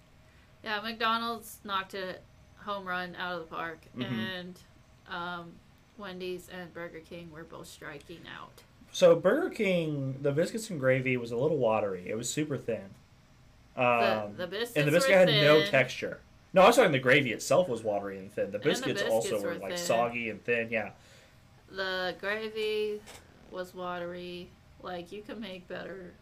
Yeah, 0.62 0.80
McDonald's 0.80 1.58
knocked 1.64 1.94
a 1.94 2.16
home 2.64 2.86
run 2.86 3.16
out 3.16 3.40
of 3.40 3.48
the 3.48 3.54
park, 3.56 3.80
Mhm. 3.96 4.04
and 4.38 4.60
um, 5.08 5.52
Wendy's 5.96 6.48
and 6.48 6.72
Burger 6.72 7.00
King 7.00 7.30
were 7.32 7.42
both 7.44 7.66
striking 7.66 8.20
out. 8.38 8.62
So 8.90 9.14
Burger 9.16 9.50
King, 9.50 10.16
the 10.22 10.32
biscuits 10.32 10.70
and 10.70 10.80
gravy 10.80 11.16
was 11.16 11.30
a 11.30 11.36
little 11.36 11.58
watery. 11.58 12.08
It 12.08 12.16
was 12.16 12.28
super 12.30 12.56
thin. 12.56 12.84
The, 13.76 13.82
Um, 13.82 14.36
the 14.36 14.46
biscuits 14.46 14.76
and 14.76 14.86
the 14.88 14.92
biscuit 14.92 15.14
had 15.14 15.28
no 15.28 15.64
texture. 15.64 16.20
No, 16.52 16.62
I 16.62 16.66
was 16.68 16.76
talking 16.76 16.92
the 16.92 16.98
gravy 16.98 17.32
itself 17.32 17.68
was 17.68 17.84
watery 17.84 18.18
and 18.18 18.32
thin. 18.32 18.46
The 18.46 18.58
the 18.58 18.64
biscuits, 18.64 19.02
also 19.02 19.40
were, 19.40 19.48
were 19.48 19.54
like 19.54 19.76
thin. 19.76 19.78
soggy 19.78 20.30
and 20.30 20.42
thin. 20.42 20.68
Yeah. 20.70 20.90
The 21.70 22.14
gravy 22.20 23.00
was 23.50 23.74
watery. 23.74 24.48
Like 24.82 25.12
you 25.12 25.22
can 25.22 25.40
make 25.40 25.68
better 25.68 26.14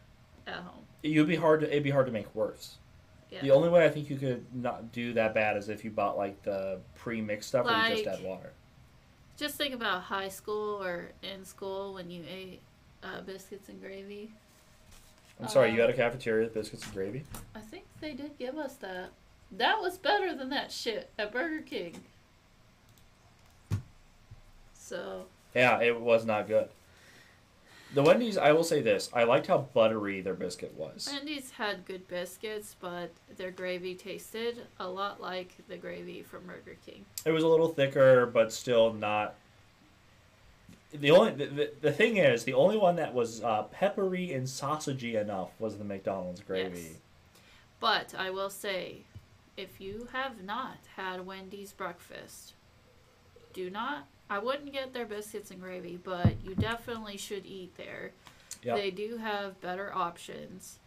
at 0.46 0.56
home. 0.56 0.84
You'd 1.02 1.28
be 1.28 1.36
hard 1.36 1.60
to 1.60 1.70
it'd 1.70 1.84
be 1.84 1.90
hard 1.90 2.06
to 2.06 2.12
make 2.12 2.34
worse. 2.34 2.76
Yeah. 3.30 3.42
The 3.42 3.50
only 3.50 3.68
way 3.68 3.84
I 3.84 3.88
think 3.88 4.10
you 4.10 4.16
could 4.16 4.44
not 4.54 4.92
do 4.92 5.12
that 5.14 5.34
bad 5.34 5.56
is 5.56 5.68
if 5.68 5.84
you 5.84 5.90
bought 5.90 6.16
like 6.16 6.42
the 6.42 6.78
pre-mixed 6.96 7.48
stuff 7.48 7.66
or 7.66 7.88
you 7.88 7.96
just 7.96 8.06
add 8.06 8.24
water. 8.24 8.52
Just 9.36 9.56
think 9.56 9.74
about 9.74 10.02
high 10.02 10.28
school 10.28 10.82
or 10.82 11.10
in 11.22 11.44
school 11.44 11.94
when 11.94 12.10
you 12.10 12.24
ate 12.30 12.60
uh, 13.02 13.20
biscuits 13.20 13.68
and 13.68 13.80
gravy. 13.80 14.30
I'm 15.40 15.48
sorry, 15.48 15.70
you 15.72 15.78
uh, 15.78 15.86
had 15.86 15.90
a 15.90 15.96
cafeteria 15.96 16.44
with 16.44 16.54
biscuits 16.54 16.84
and 16.84 16.94
gravy. 16.94 17.24
I 17.54 17.60
think 17.60 17.84
they 18.00 18.14
did 18.14 18.38
give 18.38 18.56
us 18.56 18.76
that. 18.76 19.10
That 19.52 19.80
was 19.80 19.98
better 19.98 20.34
than 20.34 20.48
that 20.50 20.72
shit 20.72 21.10
at 21.18 21.32
Burger 21.32 21.62
King. 21.62 22.00
So, 24.74 25.26
Yeah, 25.54 25.80
it 25.82 26.00
was 26.00 26.24
not 26.24 26.48
good. 26.48 26.68
The 27.96 28.02
Wendy's, 28.02 28.36
I 28.36 28.52
will 28.52 28.62
say 28.62 28.82
this: 28.82 29.08
I 29.14 29.24
liked 29.24 29.46
how 29.46 29.68
buttery 29.72 30.20
their 30.20 30.34
biscuit 30.34 30.74
was. 30.76 31.08
Wendy's 31.10 31.50
had 31.52 31.86
good 31.86 32.06
biscuits, 32.08 32.76
but 32.78 33.10
their 33.38 33.50
gravy 33.50 33.94
tasted 33.94 34.66
a 34.78 34.86
lot 34.86 35.18
like 35.18 35.54
the 35.66 35.78
gravy 35.78 36.20
from 36.20 36.44
Burger 36.44 36.76
King. 36.84 37.06
It 37.24 37.30
was 37.30 37.42
a 37.42 37.48
little 37.48 37.68
thicker, 37.68 38.26
but 38.26 38.52
still 38.52 38.92
not. 38.92 39.36
The 40.92 41.10
only 41.10 41.30
the, 41.32 41.46
the, 41.46 41.72
the 41.80 41.92
thing 41.92 42.18
is, 42.18 42.44
the 42.44 42.52
only 42.52 42.76
one 42.76 42.96
that 42.96 43.14
was 43.14 43.42
uh, 43.42 43.62
peppery 43.62 44.34
and 44.34 44.46
sausagey 44.46 45.18
enough 45.18 45.48
was 45.58 45.78
the 45.78 45.84
McDonald's 45.84 46.42
gravy. 46.42 46.80
Yes. 46.80 46.98
But 47.80 48.14
I 48.14 48.28
will 48.28 48.50
say, 48.50 49.04
if 49.56 49.80
you 49.80 50.08
have 50.12 50.44
not 50.44 50.80
had 50.96 51.24
Wendy's 51.24 51.72
breakfast, 51.72 52.52
do 53.54 53.70
not. 53.70 54.06
I 54.28 54.38
wouldn't 54.38 54.72
get 54.72 54.92
their 54.92 55.06
biscuits 55.06 55.50
and 55.50 55.60
gravy, 55.60 55.98
but 56.02 56.34
you 56.44 56.54
definitely 56.54 57.16
should 57.16 57.46
eat 57.46 57.76
there. 57.76 58.10
Yep. 58.62 58.76
They 58.76 58.90
do 58.90 59.16
have 59.18 59.60
better 59.60 59.92
options. 59.94 60.78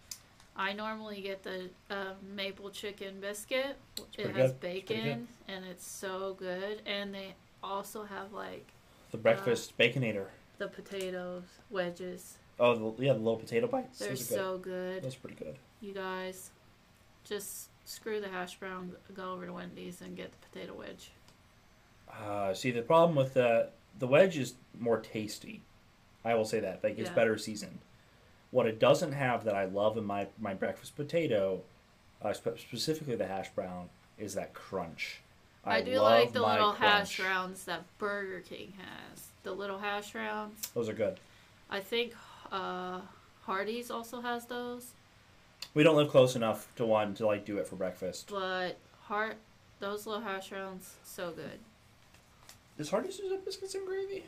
I 0.55 0.73
normally 0.73 1.21
get 1.21 1.43
the 1.43 1.69
uh, 1.89 2.13
maple 2.35 2.69
chicken 2.69 3.21
biscuit. 3.21 3.77
It 4.17 4.25
has 4.25 4.33
good. 4.33 4.35
It's 4.35 4.53
bacon 4.59 5.27
and 5.47 5.63
it's 5.65 5.87
so 5.87 6.35
good. 6.37 6.81
And 6.85 7.13
they 7.13 7.35
also 7.63 8.03
have 8.03 8.33
like 8.33 8.67
The 9.11 9.17
breakfast 9.17 9.77
baconator. 9.77 10.25
the 10.57 10.67
potatoes 10.67 11.43
wedges. 11.69 12.37
Oh, 12.59 12.91
the, 12.91 13.05
yeah, 13.05 13.13
the 13.13 13.19
little 13.19 13.37
potato 13.37 13.67
bites. 13.67 13.99
They're 13.99 14.09
Those 14.09 14.21
are 14.21 14.35
so 14.35 14.57
good. 14.57 15.03
Those 15.03 15.15
are 15.15 15.19
pretty 15.19 15.37
good. 15.37 15.55
You 15.79 15.93
guys, 15.93 16.49
just 17.23 17.69
screw 17.85 18.19
the 18.19 18.27
hash 18.27 18.59
brown. 18.59 18.91
Go 19.13 19.31
over 19.31 19.45
to 19.45 19.53
Wendy's 19.53 20.01
and 20.01 20.17
get 20.17 20.33
the 20.33 20.47
potato 20.49 20.73
wedge. 20.73 21.11
Uh, 22.11 22.53
see, 22.53 22.71
the 22.71 22.81
problem 22.81 23.15
with 23.15 23.33
the 23.33 23.69
the 23.97 24.07
wedge 24.07 24.37
is 24.37 24.53
more 24.79 24.99
tasty. 24.99 25.61
I 26.23 26.35
will 26.35 26.45
say 26.45 26.59
that. 26.59 26.83
Like 26.83 26.97
it's 26.97 27.09
Yeah. 27.09 27.15
better 27.15 27.37
seasoned. 27.37 27.79
What 28.51 28.65
it 28.65 28.79
doesn't 28.79 29.11
have 29.11 29.43
that 29.43 29.55
I 29.55 29.65
love 29.65 29.97
in 29.97 30.05
my 30.05 30.27
my 30.39 30.53
breakfast 30.53 30.95
potato, 30.95 31.61
uh, 32.21 32.33
spe- 32.33 32.57
specifically 32.57 33.15
the 33.15 33.27
hash 33.27 33.49
brown, 33.49 33.89
is 34.17 34.33
that 34.35 34.53
crunch. 34.53 35.21
I, 35.65 35.81
do 35.81 35.91
love 35.99 36.03
like 36.23 36.31
the 36.33 36.39
my 36.39 36.53
little 36.53 36.71
hash 36.71 37.17
crunch. 37.17 37.27
browns 37.29 37.65
that 37.65 37.83
Burger 37.97 38.39
King 38.39 38.73
has. 38.77 39.27
The 39.43 39.51
little 39.51 39.77
hash 39.77 40.11
browns. 40.13 40.67
Those 40.73 40.89
are 40.89 40.93
good. 40.93 41.19
I 41.69 41.79
think 41.81 42.13
uh, 42.51 43.01
Hardee's 43.45 43.91
also 43.91 44.21
has 44.21 44.45
those, 44.45 44.93
We 45.75 45.83
don't 45.83 45.95
live 45.95 46.09
close 46.09 46.35
enough 46.35 46.67
to 46.77 46.85
one 46.85 47.13
to 47.15 47.27
like 47.27 47.45
do 47.45 47.57
it 47.59 47.67
for 47.67 47.75
breakfast. 47.75 48.29
but 48.29 48.77
Hart 49.03 49.35
those 49.79 50.07
little 50.07 50.23
hash 50.23 50.49
browns 50.49 50.95
so 51.03 51.31
good. 51.31 51.59
Does 52.79 52.89
Hardee's 52.89 53.17
do 53.17 53.37
biscuits 53.43 53.75
and 53.75 53.85
gravy? 53.85 54.23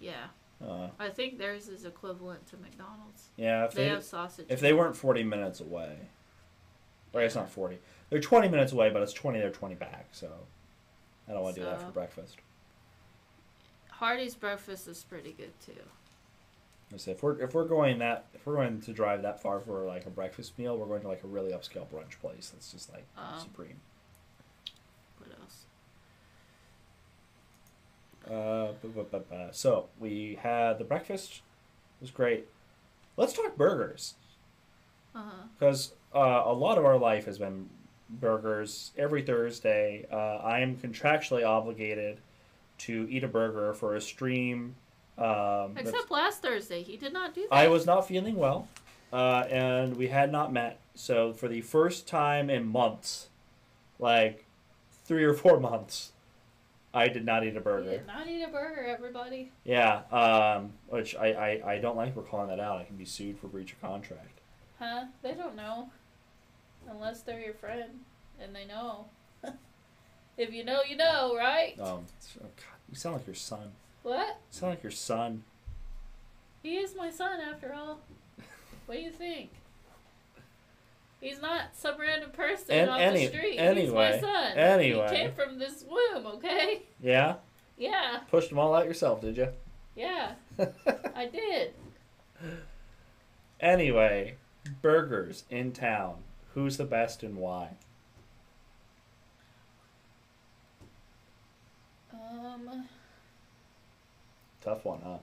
Yeah, 0.00 0.26
Uh, 0.60 0.88
I 0.98 1.08
think 1.08 1.38
theirs 1.38 1.68
is 1.68 1.84
equivalent 1.84 2.44
to 2.48 2.56
McDonald's. 2.56 3.28
yeah, 3.36 3.64
if 3.64 3.74
They 3.74 3.84
they, 3.84 3.88
have 3.90 4.02
sausage. 4.02 4.46
if 4.48 4.58
they 4.58 4.72
weren't 4.72 4.96
forty 4.96 5.22
minutes 5.22 5.60
away, 5.60 5.96
or 7.12 7.20
it's 7.22 7.36
not 7.36 7.48
forty. 7.48 7.78
They're 8.10 8.20
twenty 8.20 8.48
minutes 8.48 8.72
away, 8.72 8.90
but 8.90 9.02
it's 9.02 9.12
twenty 9.12 9.38
there, 9.38 9.50
twenty 9.52 9.76
back. 9.76 10.08
So 10.10 10.32
I 11.28 11.32
don't 11.32 11.42
want 11.42 11.54
to 11.54 11.60
do 11.60 11.64
that 11.66 11.78
So- 11.78 11.86
for 11.86 11.92
breakfast. 11.92 12.38
Hardee's 13.92 14.34
breakfast 14.34 14.88
is 14.88 15.04
pretty 15.04 15.30
good 15.30 15.52
too. 15.64 15.80
I 16.92 16.96
say 16.96 17.12
if 17.12 17.22
we're 17.22 17.40
if 17.40 17.54
we're 17.54 17.66
going 17.68 17.98
that 18.00 18.26
if 18.34 18.44
we're 18.44 18.56
going 18.56 18.80
to 18.80 18.92
drive 18.92 19.22
that 19.22 19.40
far 19.40 19.60
for 19.60 19.84
like 19.86 20.06
a 20.06 20.10
breakfast 20.10 20.58
meal, 20.58 20.76
we're 20.76 20.86
going 20.86 21.02
to 21.02 21.08
like 21.08 21.22
a 21.22 21.28
really 21.28 21.52
upscale 21.52 21.86
brunch 21.86 22.18
place 22.20 22.50
that's 22.50 22.72
just 22.72 22.92
like 22.92 23.04
Um, 23.16 23.38
supreme. 23.38 23.80
What 25.18 25.30
else? 25.40 25.61
Uh, 28.32 28.72
bu- 28.80 28.88
bu- 28.88 29.04
bu- 29.04 29.24
so 29.50 29.88
we 30.00 30.38
had 30.42 30.78
the 30.78 30.84
breakfast, 30.84 31.42
it 32.00 32.02
was 32.02 32.10
great. 32.10 32.46
Let's 33.16 33.32
talk 33.34 33.56
burgers 33.56 34.14
Uh 35.14 35.22
huh. 35.22 35.46
because 35.58 35.92
uh, 36.14 36.42
a 36.46 36.52
lot 36.52 36.78
of 36.78 36.84
our 36.86 36.96
life 36.96 37.26
has 37.26 37.38
been 37.38 37.68
burgers. 38.08 38.92
Every 38.96 39.22
Thursday, 39.22 40.06
uh, 40.10 40.16
I 40.38 40.60
am 40.60 40.76
contractually 40.76 41.46
obligated 41.46 42.18
to 42.78 43.06
eat 43.10 43.22
a 43.22 43.28
burger 43.28 43.74
for 43.74 43.96
a 43.96 44.00
stream. 44.00 44.76
Um, 45.18 45.74
Except 45.76 46.10
last 46.10 46.40
Thursday, 46.42 46.82
he 46.82 46.96
did 46.96 47.12
not 47.12 47.34
do 47.34 47.42
that. 47.50 47.54
I 47.54 47.68
was 47.68 47.84
not 47.84 48.08
feeling 48.08 48.36
well, 48.36 48.66
uh, 49.12 49.44
and 49.50 49.96
we 49.96 50.08
had 50.08 50.32
not 50.32 50.52
met. 50.52 50.78
So 50.94 51.32
for 51.34 51.48
the 51.48 51.60
first 51.60 52.06
time 52.08 52.48
in 52.48 52.66
months, 52.66 53.28
like 53.98 54.46
three 55.04 55.24
or 55.24 55.34
four 55.34 55.60
months, 55.60 56.12
I 56.94 57.08
did 57.08 57.24
not 57.24 57.44
eat 57.44 57.56
a 57.56 57.60
burger. 57.60 57.90
did 57.90 58.06
not 58.06 58.28
eat 58.28 58.42
a 58.42 58.48
burger, 58.48 58.84
everybody. 58.84 59.50
Yeah, 59.64 60.02
um, 60.10 60.72
which 60.88 61.16
I, 61.16 61.32
I, 61.32 61.72
I 61.72 61.78
don't 61.78 61.96
like. 61.96 62.14
We're 62.14 62.22
calling 62.22 62.48
that 62.48 62.60
out. 62.60 62.80
I 62.80 62.84
can 62.84 62.96
be 62.96 63.04
sued 63.04 63.38
for 63.38 63.46
breach 63.46 63.72
of 63.72 63.80
contract. 63.80 64.40
Huh? 64.78 65.04
They 65.22 65.32
don't 65.32 65.56
know. 65.56 65.90
Unless 66.90 67.22
they're 67.22 67.40
your 67.40 67.54
friend 67.54 68.00
and 68.40 68.54
they 68.54 68.66
know. 68.66 69.06
if 70.36 70.52
you 70.52 70.64
know, 70.64 70.80
you 70.88 70.96
know, 70.96 71.34
right? 71.36 71.78
Um, 71.80 72.04
oh 72.42 72.50
God, 72.56 72.78
you 72.90 72.96
sound 72.96 73.16
like 73.16 73.26
your 73.26 73.34
son. 73.34 73.72
What? 74.02 74.26
You 74.26 74.34
sound 74.50 74.72
like 74.72 74.82
your 74.82 74.92
son. 74.92 75.44
He 76.62 76.76
is 76.76 76.94
my 76.94 77.10
son 77.10 77.40
after 77.40 77.72
all. 77.72 78.00
What 78.86 78.96
do 78.96 79.00
you 79.00 79.12
think? 79.12 79.50
He's 81.22 81.40
not 81.40 81.74
some 81.76 81.98
random 82.00 82.30
person 82.32 82.72
And 82.72 82.90
off 82.90 83.00
any- 83.00 83.26
the 83.28 83.32
street. 83.32 83.56
anyway, 83.56 84.12
He's 84.14 84.22
my 84.22 84.28
son. 84.28 84.58
anyway. 84.58 85.08
He 85.08 85.16
came 85.16 85.32
from 85.32 85.56
this 85.58 85.84
womb, 85.88 86.26
okay? 86.26 86.82
Yeah, 87.00 87.36
Yeah, 87.78 88.18
pushed 88.28 88.48
them 88.50 88.58
all 88.58 88.74
out 88.74 88.86
yourself, 88.86 89.20
did 89.20 89.36
you? 89.36 89.48
yeah, 89.94 90.32
I 91.14 91.26
did. 91.26 91.74
anyway, 93.60 94.34
burgers 94.82 95.44
in 95.48 95.70
town. 95.72 96.16
Who's 96.54 96.76
the 96.76 96.84
best 96.84 97.22
and 97.22 97.36
why? 97.36 97.76
Um, 102.12 102.88
Tough 104.60 104.84
one, 104.84 105.00
huh? 105.04 105.18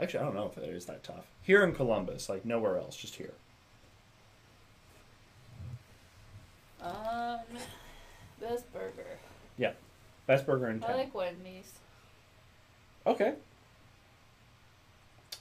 Actually, 0.00 0.20
I 0.20 0.24
don't 0.24 0.34
know 0.34 0.46
if 0.46 0.56
it 0.56 0.68
is 0.68 0.86
that 0.86 1.02
tough. 1.02 1.26
Here 1.42 1.62
in 1.62 1.74
Columbus, 1.74 2.28
like 2.28 2.44
nowhere 2.44 2.78
else, 2.78 2.96
just 2.96 3.16
here. 3.16 3.32
Um, 6.82 7.40
best 8.40 8.72
burger. 8.72 9.18
Yeah, 9.58 9.72
Best 10.30 10.46
burger 10.46 10.70
in 10.70 10.78
town. 10.78 10.92
I 10.92 10.94
like 10.94 11.12
Wendy's. 11.12 11.72
Okay. 13.04 13.34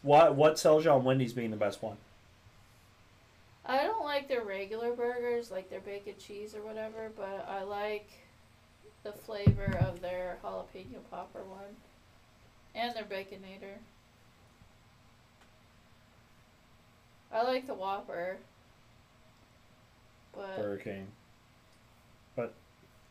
What 0.02 0.34
what 0.34 0.58
sells 0.58 0.84
you 0.84 0.90
on 0.90 1.04
Wendy's 1.04 1.32
being 1.32 1.52
the 1.52 1.58
best 1.58 1.84
one? 1.84 1.98
I 3.68 3.84
don't 3.84 4.04
like 4.04 4.28
their 4.28 4.44
regular 4.44 4.94
burgers, 4.94 5.52
like 5.52 5.70
their 5.70 5.82
bacon 5.82 6.16
cheese 6.18 6.56
or 6.56 6.62
whatever, 6.62 7.12
but 7.16 7.48
I 7.48 7.62
like 7.62 8.10
the 9.04 9.12
flavor 9.12 9.78
of 9.80 10.02
their 10.02 10.40
jalapeno 10.44 10.98
popper 11.12 11.44
one 11.44 11.76
and 12.74 12.96
their 12.96 13.04
baconator. 13.04 13.78
I 17.32 17.44
like 17.44 17.68
the 17.68 17.74
Whopper, 17.74 18.38
but 20.34 20.56
Burger 20.58 20.78
King. 20.84 21.08
But 22.36 22.54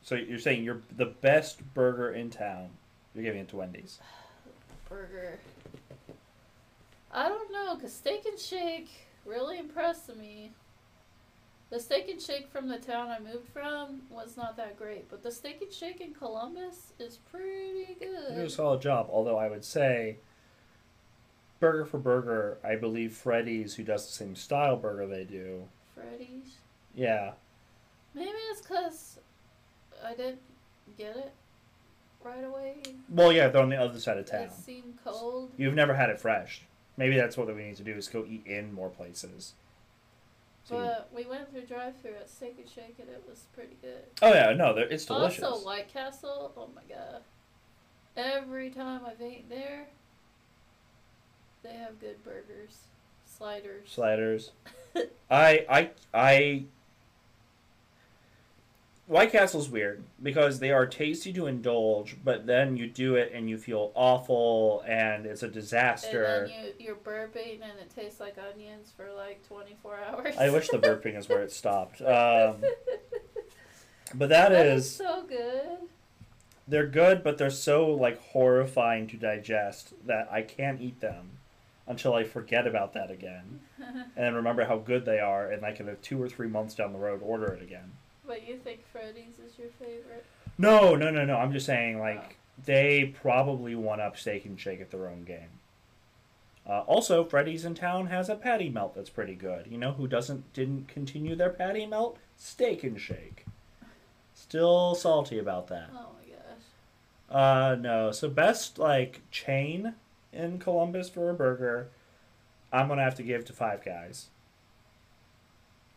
so 0.03 0.15
you're 0.17 0.39
saying 0.39 0.65
you're 0.65 0.83
the 0.97 1.07
best 1.07 1.63
burger 1.75 2.11
in 2.11 2.31
town. 2.31 2.71
You're 3.15 3.25
giving 3.25 3.41
it 3.41 3.49
to 3.49 3.57
Wendy's. 3.57 3.99
burger. 4.89 5.39
I 7.13 7.29
don't 7.29 7.53
know, 7.53 7.77
cause 7.77 7.93
Steak 7.93 8.27
and 8.27 8.39
Shake 8.39 8.91
really 9.25 9.59
impressed 9.59 10.15
me. 10.17 10.51
The 11.71 11.79
Steak 11.81 12.09
and 12.09 12.21
Shake 12.21 12.51
from 12.51 12.69
the 12.69 12.79
town 12.79 13.09
I 13.09 13.19
moved 13.19 13.49
from 13.53 14.03
was 14.11 14.37
not 14.37 14.57
that 14.57 14.79
great, 14.79 15.09
but 15.11 15.23
the 15.23 15.31
Steak 15.31 15.61
and 15.63 15.73
Shake 15.73 16.01
in 16.01 16.15
Columbus 16.15 16.93
is 16.99 17.19
pretty 17.31 17.95
good. 17.99 18.31
You 18.31 18.37
do 18.37 18.47
a 18.47 18.51
solid 18.51 18.81
job. 18.81 19.09
Although 19.11 19.37
I 19.39 19.49
would 19.49 19.65
say, 19.65 20.17
burger 21.61 21.85
for 21.85 21.99
burger, 21.99 22.59
I 22.65 22.77
believe 22.77 23.13
Freddy's, 23.15 23.75
who 23.75 23.83
does 23.85 24.07
the 24.07 24.13
same 24.13 24.35
style 24.37 24.77
burger 24.77 25.07
they 25.07 25.25
do, 25.25 25.65
Freddy's. 25.95 26.57
yeah, 26.95 27.33
Maybe 28.15 28.31
it's 28.51 28.61
cause 28.63 29.19
I 30.05 30.15
didn't 30.15 30.41
get 30.97 31.17
it 31.17 31.33
right 32.25 32.43
away. 32.45 32.77
well, 33.09 33.33
yeah, 33.33 33.49
they're 33.49 33.63
on 33.63 33.69
the 33.69 33.77
other 33.81 33.99
side 34.01 34.19
of 34.19 34.27
town. 34.27 34.43
It 34.45 34.53
seemed 34.53 34.99
cold. 35.05 35.51
You've 35.57 35.75
never 35.75 35.95
had 35.95 36.11
it 36.11 36.19
fresh. 36.21 36.63
Maybe 36.97 37.17
that's 37.17 37.37
what 37.37 37.47
we 37.49 37.55
need 37.63 37.77
to 37.77 37.85
do 37.85 37.95
is 37.95 38.09
go 38.09 38.25
eat 38.29 38.45
in 38.47 38.73
more 38.73 38.89
places. 38.89 39.53
So 40.65 40.77
you- 40.79 40.83
But 40.85 41.09
we 41.15 41.25
went 41.27 41.51
through 41.51 41.63
drive-through 41.67 42.15
at 42.17 42.29
Steak 42.29 42.57
and 42.59 42.69
Shake 42.69 42.97
and 42.99 43.09
it 43.09 43.23
was 43.29 43.45
pretty 43.55 43.77
good. 43.81 44.05
oh 44.23 44.33
yeah, 44.33 44.53
no, 44.53 44.77
it's 44.77 45.05
delicious. 45.05 45.43
Also, 45.45 45.65
White 45.65 45.89
Castle. 45.93 46.53
Oh 46.57 46.69
my 46.75 46.83
god! 46.93 47.23
Every 48.17 48.71
time 48.71 49.03
I've 49.07 49.21
eaten 49.21 49.49
there, 49.49 49.87
they 51.63 51.75
have 51.75 52.01
good 52.01 52.23
burgers, 52.25 52.79
sliders. 53.27 53.89
sliders. 53.91 54.51
I 55.31 55.65
I 55.69 55.91
I 56.15 56.65
White 59.07 59.33
Castle's 59.33 59.71
weird 59.71 60.03
because 60.23 60.59
they 60.59 60.71
are 60.71 60.85
tasty 60.87 61.33
to 61.33 61.47
indulge, 61.47 62.17
but 62.23 62.47
then 62.47 62.77
you 62.77 62.87
do 62.87 63.15
it 63.17 63.33
and 63.35 63.49
you 63.49 63.57
feel 63.57 63.91
awful 63.95 64.85
and 64.87 65.25
it's 65.25 65.43
a 65.43 65.49
disaster. 65.49 66.25
and 66.25 66.51
then 66.51 66.73
you 66.79 66.87
you're 66.87 66.95
burping 66.97 67.63
and 67.63 67.79
it 67.81 67.91
tastes 67.95 68.21
like 68.21 68.37
onions 68.39 68.93
for 68.95 69.11
like 69.17 69.47
24 69.49 69.99
hours. 70.11 70.35
I 70.39 70.51
wish 70.51 70.69
the 70.69 70.79
burping 70.79 71.17
is 71.17 71.27
where 71.29 71.43
it 71.43 71.51
stopped. 71.63 72.03
Um, 72.03 72.57
but 74.15 74.29
that 74.29 74.51
That 74.51 74.67
is 74.67 74.95
so 74.95 75.25
good. 75.27 75.89
they're 76.67 76.87
good, 76.87 77.25
but 77.25 77.39
they're 77.39 77.49
so 77.51 77.87
like 77.89 78.21
horrifying 78.21 79.07
to 79.09 79.17
digest 79.17 79.95
that 80.07 80.29
I 80.31 80.43
can't 80.43 80.83
eat 80.83 81.01
them 81.01 81.38
until 81.89 82.15
I 82.15 82.23
forget 82.23 82.67
about 82.67 82.93
that 82.93 83.11
again 83.11 83.61
and 83.79 84.05
then 84.17 84.35
remember 84.35 84.65
how 84.65 84.79
good 84.79 85.05
they 85.05 85.19
are 85.19 85.51
and 85.51 85.63
like 85.63 85.81
in 85.81 85.89
a 85.89 85.95
two 85.97 86.23
or 86.23 86.29
three 86.29 86.49
months 86.49 86.75
down 86.75 86.93
the 86.93 86.99
road 86.99 87.21
order 87.23 87.47
it 87.47 87.63
again. 87.63 87.93
But 88.27 88.47
you 88.47 88.59
think 88.59 88.81
Freddy's 88.93 89.39
is 89.45 89.59
your 89.59 89.71
favorite? 89.79 90.25
No, 90.59 90.95
no, 90.95 91.11
no, 91.11 91.25
no. 91.25 91.37
I'm 91.37 91.53
just 91.53 91.65
saying, 91.65 91.99
like, 91.99 92.37
they 92.67 93.15
probably 93.23 93.75
one 93.75 94.01
up 94.01 94.19
Steak 94.19 94.45
and 94.45 94.61
Shake 94.61 94.81
at 94.83 94.91
their 94.91 95.09
own 95.09 95.25
game. 95.25 95.49
Uh, 96.69 96.81
also, 96.81 97.25
Freddy's 97.25 97.65
in 97.65 97.75
town 97.75 98.09
has 98.09 98.29
a 98.29 98.35
patty 98.35 98.69
melt 98.69 98.95
that's 98.95 99.09
pretty 99.09 99.35
good. 99.35 99.67
You 99.71 99.79
know 99.79 99.93
who 99.93 100.07
doesn't 100.07 100.53
didn't 100.53 100.89
continue 100.89 101.35
their 101.35 101.49
patty 101.49 101.87
melt? 101.87 102.19
Steak 102.37 102.85
and 102.85 103.01
Shake. 103.01 103.47
Still 104.35 104.95
salty 104.95 105.39
about 105.39 105.69
that. 105.69 105.89
Oh 105.95 106.09
my 106.21 106.35
gosh. 106.35 107.73
Uh, 107.73 107.77
no. 107.77 108.13
So 108.13 108.29
best 108.29 108.79
like 108.79 109.23
chain 109.31 109.95
in 110.33 110.59
Columbus 110.59 111.09
for 111.09 111.31
a 111.31 111.35
burger, 111.35 111.89
I'm 112.73 112.89
gonna 112.89 113.03
have 113.03 113.15
to 113.17 113.23
give 113.23 113.45
to 113.47 113.53
Five 113.53 113.85
Guys. 113.85 114.27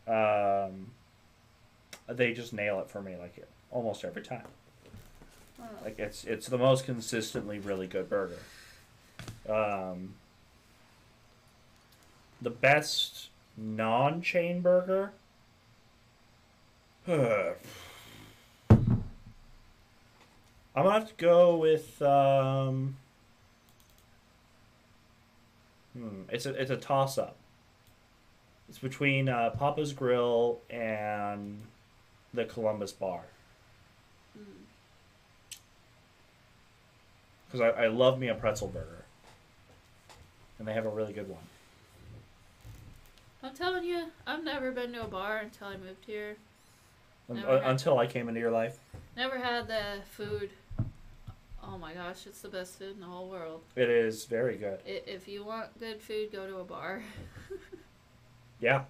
Um, 0.08 0.92
they 2.08 2.34
just 2.34 2.54
nail 2.54 2.80
it 2.80 2.90
for 2.90 3.02
me 3.02 3.16
like 3.16 3.46
almost 3.72 4.04
every 4.04 4.22
time. 4.22 4.48
Like 5.84 6.00
it's 6.00 6.24
it's 6.24 6.48
the 6.48 6.58
most 6.58 6.86
consistently 6.86 7.60
really 7.60 7.88
good 7.88 8.10
burger. 8.10 8.40
Um, 9.48 10.16
the 12.42 12.50
best 12.50 13.30
non-chain 13.58 14.62
burger. 14.62 15.12
I'm 17.08 17.56
gonna 20.76 20.92
have 20.92 21.10
to 21.10 21.14
go 21.18 21.58
with. 21.58 22.02
Um, 22.02 22.96
hmm, 25.94 26.22
it's 26.30 26.46
a 26.46 26.54
it's 26.54 26.72
a 26.72 26.78
toss 26.78 27.18
up. 27.18 27.36
It's 28.70 28.78
between 28.80 29.28
uh, 29.28 29.50
Papa's 29.52 29.92
Grill 29.94 30.60
and 30.70 31.62
the 32.34 32.46
Columbus 32.46 32.92
Bar. 32.94 33.22
Mm. 34.38 34.44
because 37.46 37.62
I, 37.62 37.84
I 37.84 37.88
love 37.88 38.18
me 38.18 38.30
a 38.30 38.36
pretzel 38.36 38.70
burger, 38.70 39.04
and 40.58 40.68
they 40.68 40.74
have 40.74 40.86
a 40.86 40.90
really 40.90 41.12
good 41.14 41.28
one. 41.28 41.44
I'm 43.44 43.54
telling 43.54 43.84
you, 43.84 44.06
I've 44.26 44.44
never 44.44 44.72
been 44.72 44.94
to 44.94 45.04
a 45.04 45.08
bar 45.08 45.40
until 45.40 45.68
I 45.68 45.78
moved 45.78 46.06
here. 46.06 46.38
Uh, 47.30 47.62
until 47.64 47.98
I 47.98 48.08
came 48.08 48.28
into 48.28 48.40
your 48.40 48.52
life, 48.52 48.78
Never 49.16 49.38
had 49.38 49.68
the 49.68 50.02
food. 50.12 50.50
Oh 51.64 51.78
my 51.78 51.94
gosh, 51.94 52.26
it's 52.26 52.42
the 52.42 52.50
best 52.50 52.78
food 52.80 52.96
in 52.96 53.00
the 53.00 53.06
whole 53.06 53.30
world. 53.30 53.62
it 53.76 53.90
is 53.90 54.26
very 54.26 54.58
good. 54.58 54.80
I- 54.86 55.04
If 55.08 55.28
you 55.28 55.44
want 55.44 55.78
good 55.80 56.02
food, 56.02 56.32
go 56.32 56.48
to 56.48 56.58
a 56.58 56.64
bar. 56.64 57.02
Yeah. 58.60 58.84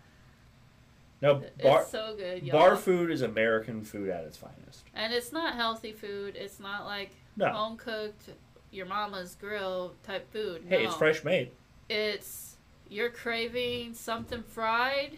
No 1.22 1.36
bar 1.64 1.82
it's 1.82 1.92
so 1.92 2.14
good, 2.18 2.44
y'all. 2.44 2.60
bar 2.60 2.76
food 2.76 3.10
is 3.12 3.22
American 3.22 3.84
food 3.84 4.10
at 4.10 4.26
its 4.26 4.36
finest. 4.38 4.84
And 4.94 5.14
it's 5.14 5.32
not 5.32 5.56
healthy 5.56 5.94
food. 5.94 6.36
It's 6.36 6.60
not 6.60 6.84
like 6.86 7.12
No, 7.38 7.48
home 7.50 7.78
cooked, 7.78 8.30
your 8.72 8.86
mama's 8.88 9.36
grill 9.40 9.94
type 10.04 10.30
food. 10.34 10.66
hey, 10.68 10.84
it's 10.84 10.92
No. 10.94 10.98
fresh 10.98 11.24
made. 11.24 11.52
It's 11.90 12.58
you're 12.90 13.12
craving 13.12 13.94
something 13.94 14.44
fried. 14.44 15.14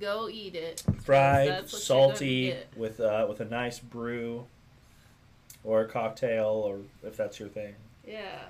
Go 0.00 0.28
eat 0.30 0.54
it. 0.54 0.82
Fried, 1.02 1.48
that's 1.48 1.72
what 1.72 1.72
you're 1.72 1.80
salty, 1.80 2.46
get. 2.46 2.68
with 2.76 3.00
uh, 3.00 3.26
with 3.28 3.40
a 3.40 3.44
nice 3.44 3.80
brew, 3.80 4.46
or 5.64 5.82
a 5.82 5.88
cocktail, 5.88 6.46
or 6.48 6.78
if 7.06 7.16
that's 7.16 7.38
your 7.38 7.48
thing. 7.48 7.74
Yeah. 8.06 8.44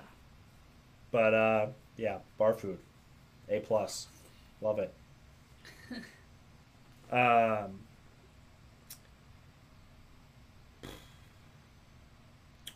But 1.11 1.33
uh, 1.33 1.67
yeah, 1.97 2.19
bar 2.37 2.53
food, 2.53 2.77
a 3.49 3.59
plus, 3.59 4.07
love 4.61 4.79
it. 4.79 4.93
um, 7.11 7.79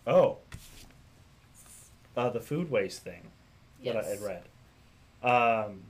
oh, 0.05 0.37
uh, 2.17 2.29
the 2.29 2.39
food 2.41 2.69
waste 2.69 3.03
thing 3.03 3.21
that 3.83 3.95
I 3.97 4.01
Yes. 4.01 4.19
had 4.19 4.21
read. 4.21 4.43
Um, 5.23 5.81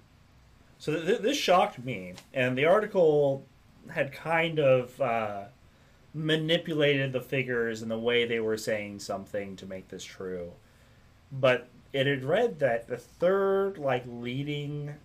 so 0.80 1.00
th- 1.02 1.20
this 1.22 1.38
shocked 1.38 1.84
me, 1.84 2.14
and 2.34 2.58
the 2.58 2.66
article 2.66 3.46
had 3.90 4.12
kind 4.12 4.60
of 4.60 5.00
uh, 5.02 5.44
manipulated 6.16 7.12
the 7.12 7.22
figures 7.22 7.82
and 7.82 7.92
the 7.92 8.00
way 8.00 8.26
they 8.26 8.40
were 8.40 8.58
saying 8.58 9.00
something 9.00 9.56
to 9.58 9.66
make 9.66 9.90
this 9.90 10.04
true. 10.04 10.54
But 11.32 11.68
it 11.92 12.08
had 12.08 12.24
read 12.24 12.60
that 12.60 12.88
the 12.88 12.98
third, 12.98 13.78
like, 13.78 14.04
leading 14.08 14.96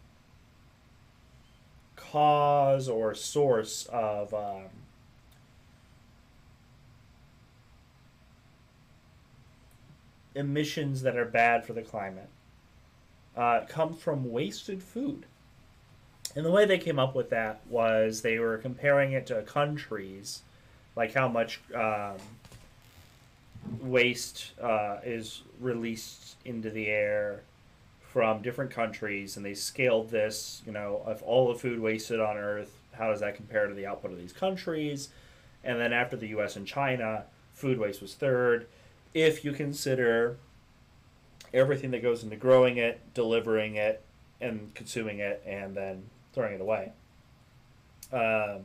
cause 1.97 2.89
or 2.89 3.15
source 3.15 3.87
of 3.93 4.33
um, 4.33 4.67
emissions 10.35 11.03
that 11.03 11.17
are 11.17 11.25
bad 11.25 11.65
for 11.65 11.73
the 11.73 11.83
climate 11.83 12.29
uh, 13.37 13.63
come 13.69 13.95
from 13.95 14.31
wasted 14.31 14.83
food. 14.83 15.27
And 16.37 16.45
the 16.47 16.51
way 16.51 16.65
they 16.65 16.79
came 16.79 16.99
up 16.99 17.15
with 17.15 17.31
that 17.31 17.61
was 17.69 18.23
they 18.23 18.39
were 18.39 18.59
comparing 18.59 19.13
it 19.13 19.27
to 19.27 19.43
countries, 19.43 20.43
like 20.97 21.15
how 21.15 21.29
much 21.29 21.61
um, 21.75 22.17
waste 23.81 24.53
uh, 24.61 24.99
is 25.05 25.43
released 25.61 26.37
into 26.45 26.71
the 26.71 26.87
air 26.89 27.41
from 28.01 28.43
different 28.43 28.71
countries, 28.71 29.37
and 29.37 29.47
they 29.47 29.55
scaled 29.55 30.11
this. 30.11 30.63
You 30.67 30.73
know, 30.73 31.03
of 31.07 31.23
all 31.23 31.49
the 31.49 31.59
food 31.59 31.81
wasted 31.81 32.21
on 32.21 32.37
Earth, 32.37 32.73
how 32.93 33.11
does 33.11 33.21
that 33.21 33.37
compare 33.37 33.67
to 33.67 33.75
the 33.75 33.87
output 33.87 34.11
of 34.13 34.19
these 34.19 34.33
countries? 34.33 35.11
And 35.63 35.79
then 35.79 35.93
after 35.93 36.17
the 36.17 36.29
U.S. 36.29 36.57
and 36.57 36.67
China, 36.67 37.25
food 37.53 37.79
waste 37.79 38.01
was 38.01 38.15
third. 38.15 38.67
If 39.13 39.45
you 39.45 39.53
consider 39.53 40.37
everything 41.53 41.91
that 41.91 42.03
goes 42.03 42.23
into 42.23 42.37
growing 42.37 42.79
it, 42.79 43.01
delivering 43.15 43.77
it, 43.77 44.03
and 44.41 44.75
consuming 44.75 45.19
it, 45.19 45.43
and 45.47 45.75
then 45.75 46.05
throwing 46.33 46.55
it 46.55 46.61
away. 46.61 46.93
Um, 48.13 48.65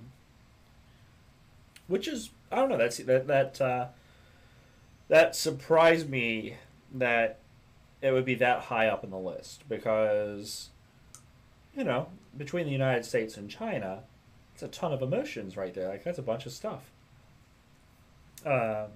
which 1.87 2.07
is 2.07 2.29
I 2.51 2.57
don't 2.57 2.69
know 2.69 2.77
that's 2.77 2.97
that 2.97 3.27
that 3.27 3.61
uh, 3.61 3.87
that 5.07 5.35
surprised 5.35 6.09
me 6.09 6.55
that 6.93 7.39
it 8.01 8.11
would 8.11 8.25
be 8.25 8.35
that 8.35 8.61
high 8.61 8.87
up 8.87 9.03
in 9.03 9.09
the 9.09 9.17
list 9.17 9.67
because 9.67 10.69
you 11.75 11.83
know 11.83 12.07
between 12.37 12.65
the 12.65 12.71
United 12.71 13.05
States 13.05 13.37
and 13.37 13.49
China, 13.49 13.99
it's 14.53 14.63
a 14.63 14.67
ton 14.67 14.91
of 14.91 15.01
emotions 15.01 15.57
right 15.57 15.73
there. 15.73 15.89
Like 15.89 16.03
that's 16.03 16.19
a 16.19 16.23
bunch 16.23 16.45
of 16.45 16.51
stuff. 16.51 16.91
Um, 18.45 18.87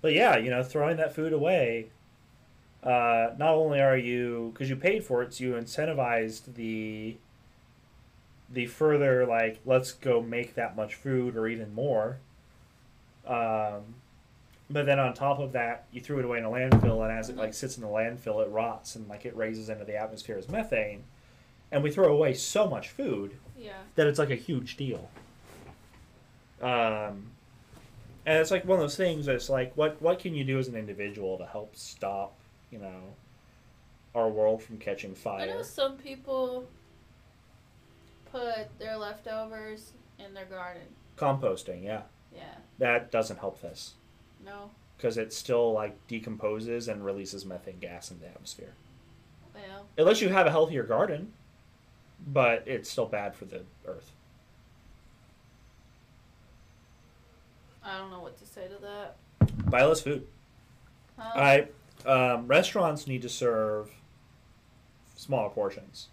but 0.00 0.12
yeah, 0.12 0.36
you 0.36 0.50
know, 0.50 0.62
throwing 0.62 0.96
that 0.98 1.14
food 1.14 1.32
away. 1.32 1.88
Uh, 2.82 3.30
not 3.38 3.54
only 3.54 3.80
are 3.80 3.96
you 3.96 4.50
because 4.52 4.68
you 4.68 4.76
paid 4.76 5.04
for 5.04 5.22
it, 5.22 5.32
so 5.32 5.44
you 5.44 5.52
incentivized 5.52 6.54
the 6.54 7.16
the 8.54 8.66
further 8.66 9.26
like 9.26 9.60
let's 9.66 9.92
go 9.92 10.22
make 10.22 10.54
that 10.54 10.76
much 10.76 10.94
food 10.94 11.36
or 11.36 11.46
even 11.48 11.74
more. 11.74 12.18
Um, 13.26 13.94
but 14.70 14.86
then 14.86 14.98
on 14.98 15.12
top 15.12 15.38
of 15.40 15.52
that, 15.52 15.84
you 15.92 16.00
threw 16.00 16.18
it 16.20 16.24
away 16.24 16.38
in 16.38 16.44
a 16.44 16.50
landfill, 16.50 17.02
and 17.02 17.12
as 17.16 17.28
it 17.28 17.36
like 17.36 17.52
sits 17.52 17.76
in 17.76 17.82
the 17.82 17.88
landfill, 17.88 18.44
it 18.44 18.50
rots 18.50 18.96
and 18.96 19.06
like 19.08 19.26
it 19.26 19.36
raises 19.36 19.68
into 19.68 19.84
the 19.84 19.96
atmosphere 19.96 20.38
as 20.38 20.48
methane. 20.48 21.04
And 21.70 21.82
we 21.82 21.90
throw 21.90 22.12
away 22.12 22.34
so 22.34 22.68
much 22.68 22.88
food 22.90 23.36
Yeah. 23.58 23.72
that 23.96 24.06
it's 24.06 24.18
like 24.18 24.30
a 24.30 24.36
huge 24.36 24.76
deal. 24.76 25.10
Um, 26.62 27.30
and 28.26 28.38
it's 28.38 28.50
like 28.50 28.64
one 28.64 28.78
of 28.78 28.82
those 28.82 28.96
things 28.96 29.26
that's 29.26 29.50
like, 29.50 29.76
what 29.76 30.00
what 30.00 30.18
can 30.18 30.34
you 30.34 30.44
do 30.44 30.58
as 30.58 30.68
an 30.68 30.76
individual 30.76 31.36
to 31.38 31.46
help 31.46 31.76
stop, 31.76 32.34
you 32.70 32.78
know, 32.78 33.14
our 34.14 34.28
world 34.28 34.62
from 34.62 34.78
catching 34.78 35.14
fire? 35.14 35.42
I 35.42 35.46
know 35.46 35.62
some 35.62 35.96
people 35.96 36.66
put 38.34 38.78
their 38.80 38.96
leftovers 38.96 39.92
in 40.18 40.34
their 40.34 40.46
garden. 40.46 40.82
Composting, 41.16 41.84
yeah, 41.84 42.02
Yeah. 42.34 42.56
that 42.78 43.12
doesn't 43.12 43.38
help 43.38 43.60
this 43.60 43.94
No. 44.44 44.72
because 44.96 45.16
it 45.16 45.32
still 45.32 45.72
like 45.72 46.04
decomposes 46.08 46.88
and 46.88 47.04
releases 47.04 47.44
methane 47.46 47.78
gas 47.78 48.10
in 48.10 48.18
the 48.18 48.26
atmosphere. 48.26 48.74
Well, 49.54 49.86
Unless 49.96 50.20
you 50.20 50.30
have 50.30 50.46
a 50.48 50.50
healthier 50.50 50.82
garden, 50.82 51.32
but 52.26 52.66
it's 52.66 52.90
still 52.90 53.06
bad 53.06 53.36
for 53.36 53.44
the 53.44 53.62
earth. 53.86 54.10
I 57.84 57.98
don't 57.98 58.10
know 58.10 58.20
what 58.20 58.36
to 58.38 58.46
say 58.46 58.66
to 58.66 58.78
that. 58.78 59.70
Buy 59.70 59.84
less 59.84 60.00
food. 60.00 60.26
Huh? 61.16 61.68
I 62.04 62.08
um, 62.08 62.48
restaurants 62.48 63.06
need 63.06 63.22
to 63.22 63.28
serve 63.28 63.90
smaller 65.14 65.50
portions. 65.50 66.08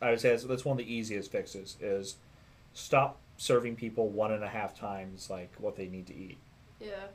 I 0.00 0.10
would 0.10 0.20
say 0.20 0.30
that's, 0.30 0.44
that's 0.44 0.64
one 0.64 0.78
of 0.78 0.84
the 0.86 0.92
easiest 0.92 1.30
fixes 1.32 1.76
is 1.80 2.16
stop 2.74 3.18
serving 3.36 3.76
people 3.76 4.08
one 4.08 4.32
and 4.32 4.42
a 4.44 4.48
half 4.48 4.78
times 4.78 5.28
like 5.30 5.52
what 5.58 5.76
they 5.76 5.86
need 5.88 6.06
to 6.06 6.14
eat. 6.16 6.38
yeah. 6.80 7.06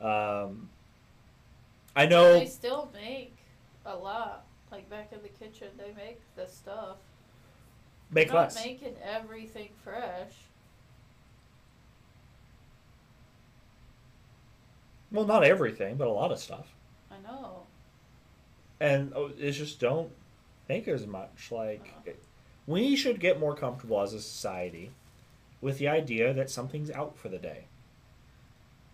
Um, 0.00 0.68
I 1.94 2.06
know 2.06 2.38
They 2.38 2.46
still 2.46 2.90
make 2.92 3.36
a 3.84 3.96
lot. 3.96 4.44
Like 4.70 4.90
back 4.90 5.12
in 5.12 5.22
the 5.22 5.28
kitchen, 5.28 5.68
they 5.78 5.92
make 5.96 6.20
the 6.34 6.46
stuff. 6.46 6.96
make 8.10 8.28
Not 8.28 8.34
less. 8.36 8.56
making 8.64 8.94
everything 9.02 9.68
fresh. 9.82 10.34
Well, 15.10 15.24
not 15.24 15.44
everything, 15.44 15.96
but 15.96 16.08
a 16.08 16.12
lot 16.12 16.32
of 16.32 16.38
stuff. 16.38 16.66
I 17.10 17.14
know. 17.26 17.62
And 18.80 19.12
oh, 19.14 19.30
it's 19.38 19.56
just 19.56 19.80
don't 19.80 20.10
make 20.68 20.88
as 20.88 21.06
much. 21.06 21.48
Like 21.50 21.94
we 22.66 22.96
should 22.96 23.20
get 23.20 23.38
more 23.40 23.54
comfortable 23.54 24.00
as 24.00 24.12
a 24.12 24.20
society 24.20 24.90
with 25.60 25.78
the 25.78 25.88
idea 25.88 26.32
that 26.34 26.50
something's 26.50 26.90
out 26.90 27.16
for 27.16 27.28
the 27.28 27.38
day. 27.38 27.64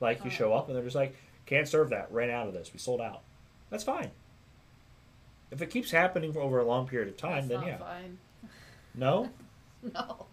Like 0.01 0.25
you 0.25 0.31
show 0.31 0.53
up 0.53 0.67
and 0.69 0.77
they're 0.77 0.85
just 0.85 0.97
like, 0.97 1.17
can't 1.47 1.69
serve 1.69 1.91
that. 1.91 2.13
Ran 2.13 2.31
out 2.31 2.49
of 2.49 2.55
this. 2.55 2.73
We 2.73 2.79
sold 2.79 3.01
out. 3.01 3.23
That's 3.71 3.85
fine. 3.85 4.11
If 5.51 5.61
it 5.63 5.71
keeps 5.71 5.91
happening 5.91 6.33
for 6.33 6.41
over 6.41 6.59
a 6.59 6.65
long 6.65 6.89
period 6.89 7.09
of 7.09 7.17
time, 7.17 7.47
That's 7.47 7.49
then 7.49 7.61
not 7.61 7.67
yeah. 7.67 7.77
fine. 7.79 8.19
No, 8.95 9.31
No. 9.95 10.27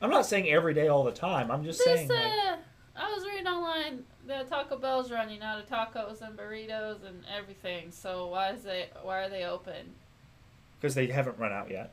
I'm 0.00 0.10
not 0.10 0.26
saying 0.26 0.48
every 0.48 0.74
day 0.74 0.88
all 0.88 1.04
the 1.04 1.12
time. 1.12 1.50
I'm 1.50 1.64
just 1.64 1.78
This, 1.78 1.86
saying 1.86 2.08
like, 2.08 2.18
uh, 2.18 2.56
I 2.96 3.12
was 3.14 3.24
reading 3.24 3.46
online 3.46 4.04
that 4.26 4.48
Taco 4.48 4.76
Bell's 4.76 5.10
running 5.12 5.42
out 5.42 5.60
of 5.60 5.68
tacos 5.68 6.22
and 6.22 6.36
burritos 6.36 7.06
and 7.06 7.22
everything. 7.36 7.90
So 7.90 8.26
why 8.28 8.50
is 8.50 8.62
they 8.62 8.88
why 9.02 9.18
are 9.22 9.28
they 9.28 9.44
open? 9.44 9.94
Because 10.82 10.96
they 10.96 11.06
haven't 11.06 11.38
run 11.38 11.52
out 11.52 11.70
yet. 11.70 11.92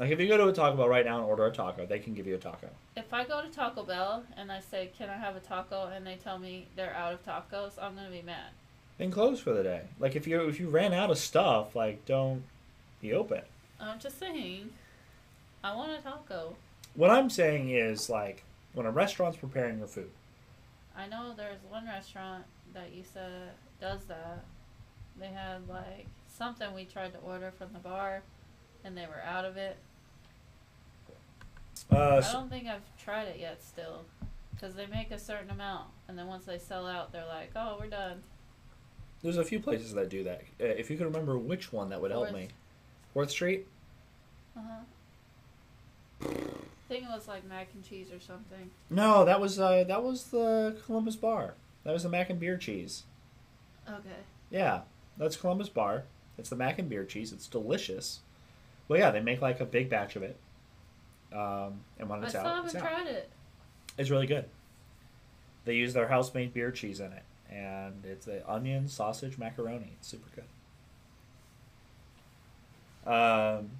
Like 0.00 0.10
if 0.10 0.18
you 0.18 0.26
go 0.26 0.38
to 0.38 0.48
a 0.48 0.52
Taco 0.52 0.76
Bell 0.76 0.88
right 0.88 1.04
now 1.04 1.18
and 1.18 1.26
order 1.26 1.46
a 1.46 1.52
taco, 1.52 1.84
they 1.84 1.98
can 1.98 2.14
give 2.14 2.26
you 2.26 2.34
a 2.34 2.38
taco. 2.38 2.68
If 2.96 3.12
I 3.12 3.24
go 3.24 3.42
to 3.42 3.48
Taco 3.48 3.82
Bell 3.82 4.24
and 4.36 4.50
I 4.50 4.60
say, 4.60 4.90
"Can 4.96 5.08
I 5.08 5.16
have 5.16 5.36
a 5.36 5.40
taco?" 5.40 5.88
and 5.88 6.06
they 6.06 6.16
tell 6.16 6.38
me 6.38 6.66
they're 6.76 6.94
out 6.94 7.14
of 7.14 7.24
tacos, 7.24 7.72
I'm 7.80 7.94
gonna 7.94 8.10
be 8.10 8.22
mad. 8.22 8.50
Then 8.98 9.10
close 9.10 9.40
for 9.40 9.52
the 9.52 9.62
day. 9.62 9.82
Like 9.98 10.16
if 10.16 10.26
you 10.26 10.48
if 10.48 10.58
you 10.58 10.68
ran 10.68 10.92
out 10.92 11.10
of 11.10 11.18
stuff, 11.18 11.76
like 11.76 12.04
don't 12.06 12.42
be 13.00 13.12
open. 13.12 13.42
I'm 13.78 13.98
just 13.98 14.18
saying, 14.18 14.70
I 15.62 15.74
want 15.74 15.92
a 15.92 16.02
taco. 16.02 16.56
What 16.94 17.10
I'm 17.10 17.28
saying 17.28 17.70
is 17.70 18.10
like 18.10 18.44
when 18.72 18.86
a 18.86 18.90
restaurant's 18.90 19.38
preparing 19.38 19.78
your 19.78 19.88
food, 19.88 20.10
I 20.96 21.06
know 21.06 21.34
there's 21.34 21.62
one 21.70 21.86
restaurant 21.86 22.44
that 22.74 22.92
you 22.94 23.02
said 23.02 23.50
does 23.80 24.04
that. 24.08 24.44
They 25.18 25.28
had 25.28 25.66
like 25.68 26.06
something 26.36 26.74
we 26.74 26.84
tried 26.84 27.12
to 27.12 27.18
order 27.20 27.50
from 27.56 27.72
the 27.72 27.78
bar, 27.78 28.22
and 28.84 28.96
they 28.96 29.06
were 29.06 29.22
out 29.24 29.44
of 29.44 29.56
it. 29.56 29.76
uh, 31.92 32.22
I 32.24 32.32
don't 32.32 32.50
think 32.50 32.66
I've 32.66 32.82
tried 33.02 33.28
it 33.28 33.38
yet 33.40 33.62
still, 33.62 34.04
because 34.54 34.74
they 34.74 34.86
make 34.86 35.10
a 35.10 35.18
certain 35.18 35.50
amount, 35.50 35.88
and 36.08 36.18
then 36.18 36.26
once 36.26 36.44
they 36.44 36.58
sell 36.58 36.86
out, 36.86 37.12
they're 37.12 37.26
like, 37.26 37.52
"Oh, 37.56 37.76
we're 37.80 37.88
done." 37.88 38.22
there's 39.22 39.38
a 39.38 39.44
few 39.44 39.58
places 39.58 39.92
that 39.94 40.08
do 40.08 40.22
that. 40.24 40.42
Uh, 40.60 40.64
if 40.66 40.90
you 40.90 40.96
could 40.96 41.06
remember 41.06 41.36
which 41.38 41.72
one, 41.72 41.88
that 41.88 42.00
would 42.00 42.10
help 42.10 42.28
Fourth. 42.28 42.40
me. 42.40 42.48
Fourth 43.12 43.30
Street. 43.30 43.66
Uh 44.56 44.60
huh. 44.60 46.28
I 46.28 46.88
think 46.88 47.02
it 47.02 47.10
was 47.10 47.26
like 47.26 47.44
mac 47.44 47.68
and 47.74 47.84
cheese 47.84 48.08
or 48.12 48.20
something. 48.20 48.70
No, 48.90 49.24
that 49.24 49.40
was 49.40 49.58
uh, 49.58 49.84
that 49.84 50.02
was 50.02 50.24
the 50.24 50.76
Columbus 50.86 51.16
Bar. 51.16 51.54
That 51.84 51.92
was 51.92 52.04
the 52.04 52.08
mac 52.08 52.30
and 52.30 52.38
beer 52.38 52.56
cheese. 52.56 53.04
Okay. 53.88 54.22
Yeah, 54.50 54.82
that's 55.16 55.36
Columbus 55.36 55.68
Bar. 55.68 56.04
It's 56.38 56.50
the 56.50 56.56
mac 56.56 56.78
and 56.78 56.88
beer 56.88 57.04
cheese. 57.04 57.32
It's 57.32 57.46
delicious. 57.46 58.20
Well, 58.88 58.98
yeah, 58.98 59.10
they 59.10 59.20
make 59.20 59.40
like 59.40 59.60
a 59.60 59.64
big 59.64 59.88
batch 59.88 60.16
of 60.16 60.22
it. 60.22 60.36
Um, 61.32 61.80
and 61.98 62.08
when 62.08 62.20
I 62.20 62.22
it's 62.22 62.30
still 62.32 62.46
out, 62.46 62.64
it's 62.64 62.74
haven't 62.74 62.88
out. 62.88 63.04
tried 63.04 63.12
it. 63.12 63.30
It's 63.98 64.10
really 64.10 64.26
good. 64.26 64.44
They 65.64 65.74
use 65.74 65.94
their 65.94 66.08
house 66.08 66.32
made 66.32 66.54
beer 66.54 66.70
cheese 66.70 67.00
in 67.00 67.12
it, 67.12 67.24
and 67.50 68.04
it's 68.04 68.28
a 68.28 68.48
onion 68.48 68.88
sausage 68.88 69.36
macaroni. 69.38 69.92
It's 69.98 70.08
super 70.08 70.28
good. 70.34 70.44
Um, 73.12 73.70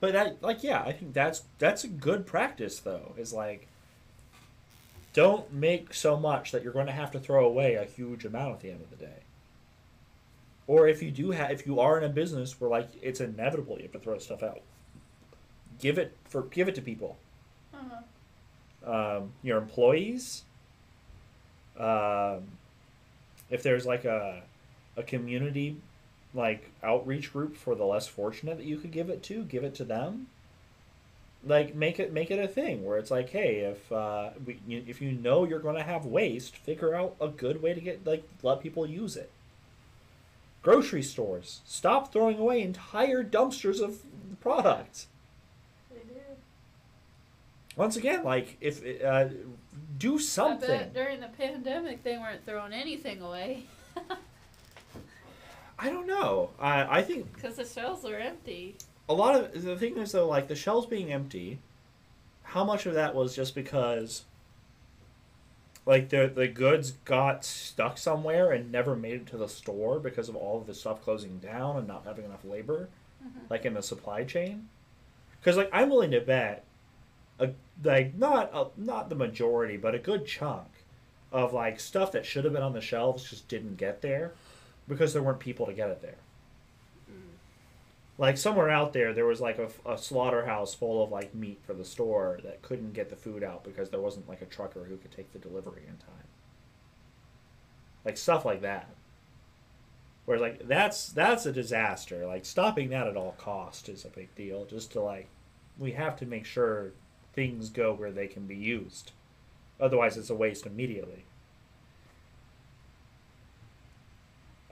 but 0.00 0.12
that, 0.12 0.42
like, 0.42 0.62
yeah, 0.62 0.82
I 0.82 0.92
think 0.92 1.12
that's 1.12 1.42
that's 1.58 1.84
a 1.84 1.88
good 1.88 2.26
practice 2.26 2.78
though. 2.80 3.12
Is 3.18 3.32
like, 3.32 3.68
don't 5.12 5.52
make 5.52 5.92
so 5.92 6.16
much 6.18 6.52
that 6.52 6.62
you're 6.62 6.72
going 6.72 6.86
to 6.86 6.92
have 6.92 7.10
to 7.12 7.20
throw 7.20 7.44
away 7.46 7.74
a 7.74 7.84
huge 7.84 8.24
amount 8.24 8.54
at 8.54 8.60
the 8.60 8.70
end 8.70 8.80
of 8.80 8.90
the 8.90 8.96
day. 9.04 9.23
Or 10.66 10.88
if 10.88 11.02
you 11.02 11.10
do 11.10 11.30
have, 11.30 11.50
if 11.50 11.66
you 11.66 11.78
are 11.80 11.98
in 11.98 12.04
a 12.04 12.08
business 12.08 12.58
where 12.60 12.70
like 12.70 12.88
it's 13.02 13.20
inevitable 13.20 13.76
you 13.76 13.82
have 13.82 13.92
to 13.92 13.98
throw 13.98 14.18
stuff 14.18 14.42
out, 14.42 14.62
give 15.80 15.98
it 15.98 16.16
for 16.24 16.42
give 16.42 16.68
it 16.68 16.74
to 16.76 16.82
people 16.82 17.18
Uh-huh. 17.74 19.16
um, 19.18 19.32
your 19.42 19.58
employees. 19.58 20.44
Um, 21.78 22.44
if 23.50 23.62
there's 23.62 23.84
like 23.84 24.04
a 24.04 24.42
a 24.96 25.02
community 25.02 25.76
like 26.32 26.70
outreach 26.82 27.32
group 27.32 27.56
for 27.56 27.74
the 27.74 27.84
less 27.84 28.06
fortunate 28.06 28.56
that 28.56 28.64
you 28.66 28.76
could 28.78 28.90
give 28.90 29.08
it 29.10 29.22
to, 29.24 29.44
give 29.44 29.64
it 29.64 29.74
to 29.76 29.84
them. 29.84 30.28
Like 31.46 31.74
make 31.74 32.00
it 32.00 32.12
make 32.12 32.30
it 32.30 32.38
a 32.38 32.48
thing 32.48 32.84
where 32.84 32.96
it's 32.96 33.10
like, 33.10 33.28
hey, 33.30 33.56
if 33.58 33.92
uh, 33.92 34.30
we, 34.46 34.58
you, 34.66 34.82
if 34.86 35.02
you 35.02 35.12
know 35.12 35.44
you're 35.44 35.58
going 35.58 35.76
to 35.76 35.82
have 35.82 36.06
waste, 36.06 36.56
figure 36.56 36.94
out 36.94 37.16
a 37.20 37.28
good 37.28 37.60
way 37.60 37.74
to 37.74 37.80
get 37.80 38.06
like 38.06 38.26
let 38.42 38.60
people 38.60 38.86
use 38.86 39.14
it. 39.16 39.30
Grocery 40.64 41.02
stores, 41.02 41.60
stop 41.66 42.10
throwing 42.12 42.38
away 42.38 42.62
entire 42.62 43.22
dumpsters 43.22 43.80
of 43.80 43.98
products 44.40 45.06
They 45.92 45.98
do. 46.00 46.20
once 47.76 47.96
again, 47.96 48.24
like 48.24 48.56
if 48.62 48.82
uh, 49.04 49.28
do 49.98 50.14
I 50.16 50.20
something. 50.20 50.68
bet 50.68 50.94
during 50.94 51.20
the 51.20 51.28
pandemic 51.28 52.02
they 52.02 52.16
weren't 52.16 52.44
throwing 52.46 52.72
anything 52.72 53.20
away. 53.20 53.64
I 55.78 55.90
don't 55.90 56.06
know. 56.06 56.50
I 56.58 56.98
I 57.00 57.02
think 57.02 57.34
Because 57.34 57.56
the 57.56 57.64
shelves 57.66 58.04
are 58.06 58.16
empty. 58.16 58.76
a 59.08 59.12
lot 59.14 59.34
of 59.34 59.62
the 59.62 59.76
thing 59.76 59.98
is 59.98 60.12
though, 60.12 60.26
like 60.28 60.48
the 60.48 60.56
shelves 60.56 60.86
being 60.86 61.12
empty. 61.12 61.58
How 62.42 62.64
much 62.64 62.86
of 62.86 62.94
that 62.94 63.14
was 63.14 63.34
just 63.36 63.54
because, 63.54 64.24
like 65.86 66.08
the 66.08 66.30
the 66.34 66.48
goods 66.48 66.92
got 67.04 67.44
stuck 67.44 67.98
somewhere 67.98 68.52
and 68.52 68.72
never 68.72 68.96
made 68.96 69.14
it 69.14 69.26
to 69.28 69.36
the 69.36 69.48
store 69.48 69.98
because 69.98 70.28
of 70.28 70.36
all 70.36 70.58
of 70.60 70.66
the 70.66 70.74
stuff 70.74 71.02
closing 71.02 71.38
down 71.38 71.76
and 71.76 71.86
not 71.86 72.04
having 72.04 72.24
enough 72.24 72.44
labor, 72.44 72.88
Mhm. 73.24 73.50
like 73.50 73.64
in 73.64 73.74
the 73.74 73.82
supply 73.82 74.24
chain. 74.24 74.68
Because 75.40 75.56
like 75.56 75.70
I'm 75.72 75.90
willing 75.90 76.10
to 76.12 76.20
bet, 76.20 76.64
a 77.38 77.50
like 77.82 78.14
not 78.14 78.50
a, 78.54 78.66
not 78.80 79.08
the 79.08 79.14
majority, 79.14 79.76
but 79.76 79.94
a 79.94 79.98
good 79.98 80.26
chunk 80.26 80.68
of 81.32 81.52
like 81.52 81.80
stuff 81.80 82.12
that 82.12 82.24
should 82.24 82.44
have 82.44 82.52
been 82.52 82.62
on 82.62 82.72
the 82.72 82.80
shelves 82.80 83.28
just 83.28 83.48
didn't 83.48 83.76
get 83.76 84.00
there 84.02 84.32
because 84.88 85.12
there 85.12 85.22
weren't 85.22 85.40
people 85.40 85.66
to 85.66 85.72
get 85.72 85.90
it 85.90 86.00
there 86.00 86.14
like 88.16 88.36
somewhere 88.36 88.70
out 88.70 88.92
there 88.92 89.12
there 89.12 89.26
was 89.26 89.40
like 89.40 89.58
a, 89.58 89.68
a 89.90 89.98
slaughterhouse 89.98 90.74
full 90.74 91.02
of 91.02 91.10
like 91.10 91.34
meat 91.34 91.60
for 91.64 91.74
the 91.74 91.84
store 91.84 92.38
that 92.44 92.62
couldn't 92.62 92.92
get 92.92 93.10
the 93.10 93.16
food 93.16 93.42
out 93.42 93.64
because 93.64 93.90
there 93.90 94.00
wasn't 94.00 94.28
like 94.28 94.42
a 94.42 94.46
trucker 94.46 94.84
who 94.84 94.96
could 94.96 95.10
take 95.10 95.32
the 95.32 95.38
delivery 95.38 95.82
in 95.86 95.96
time. 95.96 96.28
Like 98.04 98.16
stuff 98.16 98.44
like 98.44 98.62
that. 98.62 98.88
Whereas 100.26 100.40
like 100.40 100.68
that's 100.68 101.08
that's 101.08 101.46
a 101.46 101.52
disaster. 101.52 102.26
Like 102.26 102.44
stopping 102.44 102.90
that 102.90 103.08
at 103.08 103.16
all 103.16 103.34
cost 103.38 103.88
is 103.88 104.04
a 104.04 104.08
big 104.08 104.34
deal 104.34 104.64
just 104.64 104.92
to 104.92 105.00
like 105.00 105.28
we 105.78 105.92
have 105.92 106.16
to 106.18 106.26
make 106.26 106.44
sure 106.44 106.92
things 107.32 107.68
go 107.68 107.92
where 107.92 108.12
they 108.12 108.28
can 108.28 108.46
be 108.46 108.56
used. 108.56 109.10
Otherwise 109.80 110.16
it's 110.16 110.30
a 110.30 110.34
waste 110.34 110.66
immediately 110.66 111.24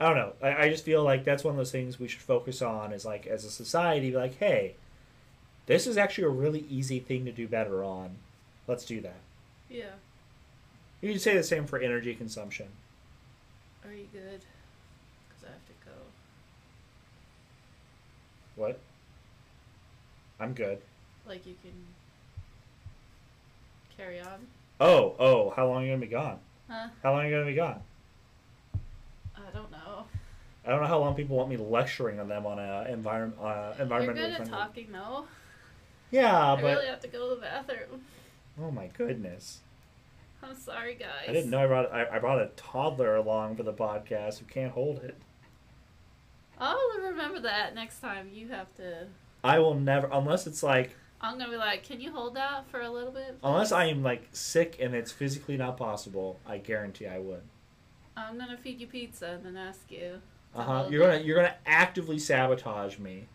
I 0.03 0.07
don't 0.09 0.17
know. 0.17 0.33
I, 0.41 0.65
I 0.65 0.69
just 0.69 0.83
feel 0.83 1.01
like 1.01 1.23
that's 1.23 1.45
one 1.45 1.53
of 1.53 1.57
those 1.57 1.71
things 1.71 1.97
we 1.97 2.09
should 2.09 2.21
focus 2.21 2.61
on 2.61 2.91
is 2.91 3.05
like 3.05 3.25
as 3.25 3.45
a 3.45 3.49
society, 3.49 4.11
like, 4.11 4.37
hey, 4.37 4.75
this 5.65 5.87
is 5.87 5.95
actually 5.95 6.25
a 6.25 6.29
really 6.29 6.65
easy 6.69 6.99
thing 6.99 7.23
to 7.23 7.31
do 7.31 7.47
better 7.47 7.85
on. 7.85 8.17
Let's 8.67 8.83
do 8.83 8.99
that. 8.99 9.21
Yeah. 9.69 9.93
You 10.99 11.11
can 11.11 11.19
say 11.21 11.37
the 11.37 11.43
same 11.43 11.65
for 11.67 11.79
energy 11.79 12.13
consumption. 12.15 12.67
Are 13.85 13.93
you 13.93 14.07
good? 14.11 14.41
Because 15.29 15.45
I 15.45 15.51
have 15.51 15.65
to 15.67 15.85
go. 15.85 15.95
What? 18.57 18.79
I'm 20.37 20.53
good. 20.53 20.79
Like 21.25 21.45
you 21.45 21.55
can 21.61 21.71
carry 23.95 24.19
on. 24.19 24.47
Oh, 24.81 25.15
oh, 25.17 25.53
how 25.55 25.67
long 25.67 25.83
are 25.83 25.85
you 25.85 25.93
gonna 25.93 26.01
be 26.01 26.07
gone? 26.07 26.39
Huh? 26.69 26.89
How 27.01 27.13
long 27.13 27.21
are 27.21 27.29
you 27.29 27.33
gonna 27.33 27.45
be 27.45 27.55
gone? 27.55 27.79
I 29.53 29.57
don't 29.57 29.71
know. 29.71 30.05
I 30.65 30.69
don't 30.69 30.81
know 30.81 30.87
how 30.87 30.99
long 30.99 31.15
people 31.15 31.35
want 31.35 31.49
me 31.49 31.57
lecturing 31.57 32.19
on 32.19 32.29
them 32.29 32.45
on 32.45 32.57
a 32.57 32.85
environment 32.89 33.39
uh, 33.41 33.73
You're 33.77 33.87
environmentally 33.87 34.15
good 34.15 34.31
at 34.41 34.45
talking 34.45 34.87
though. 34.91 35.25
Yeah, 36.11 36.53
I 36.53 36.55
but 36.55 36.65
I 36.65 36.73
really 36.73 36.87
have 36.87 37.01
to 37.01 37.07
go 37.07 37.29
to 37.29 37.35
the 37.35 37.41
bathroom. 37.41 38.01
oh 38.61 38.71
my 38.71 38.87
goodness, 38.87 39.59
I'm 40.41 40.55
sorry, 40.55 40.95
guys. 40.95 41.27
I 41.27 41.33
didn't 41.33 41.49
know 41.49 41.63
I 41.63 41.67
brought 41.67 41.91
I, 41.93 42.07
I 42.15 42.19
brought 42.19 42.41
a 42.41 42.49
toddler 42.55 43.15
along 43.15 43.57
for 43.57 43.63
the 43.63 43.73
podcast 43.73 44.39
who 44.39 44.45
can't 44.45 44.71
hold 44.71 44.97
it. 44.99 45.17
I'll 46.59 46.79
remember 47.01 47.41
that 47.41 47.75
next 47.75 47.99
time 47.99 48.29
you 48.33 48.49
have 48.49 48.73
to. 48.75 49.07
I 49.43 49.59
will 49.59 49.75
never 49.75 50.07
unless 50.11 50.47
it's 50.47 50.63
like 50.63 50.95
I'm 51.19 51.37
gonna 51.37 51.51
be 51.51 51.57
like, 51.57 51.83
can 51.83 52.01
you 52.01 52.11
hold 52.11 52.35
that 52.35 52.69
for 52.69 52.81
a 52.81 52.89
little 52.89 53.11
bit? 53.11 53.37
Unless? 53.43 53.71
I 53.71 53.85
am 53.85 54.03
like 54.03 54.27
sick 54.33 54.77
and 54.79 54.93
it's 54.93 55.11
physically 55.11 55.55
not 55.55 55.77
possible, 55.77 56.39
I 56.45 56.57
guarantee 56.57 57.07
I 57.07 57.19
would. 57.19 57.41
I'm 58.15 58.37
gonna 58.37 58.57
feed 58.57 58.79
you 58.79 58.87
pizza 58.87 59.27
and 59.31 59.45
then 59.45 59.57
ask 59.57 59.91
you. 59.91 60.21
Uh 60.55 60.63
huh. 60.63 60.87
You're 60.89 61.01
gonna 61.01 61.19
it. 61.19 61.25
you're 61.25 61.35
gonna 61.35 61.55
actively 61.65 62.19
sabotage 62.19 62.99
me. 62.99 63.25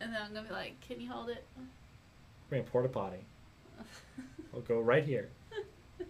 And 0.00 0.12
then 0.12 0.20
I'm 0.22 0.34
gonna 0.34 0.46
be 0.46 0.52
like, 0.54 0.80
can 0.86 1.00
you 1.00 1.10
hold 1.10 1.30
it? 1.30 1.44
Bring 2.48 2.60
a 2.60 2.64
porta 2.64 2.88
potty. 2.88 3.24
I'll 4.54 4.60
go 4.60 4.80
right 4.80 5.04
here. 5.04 5.28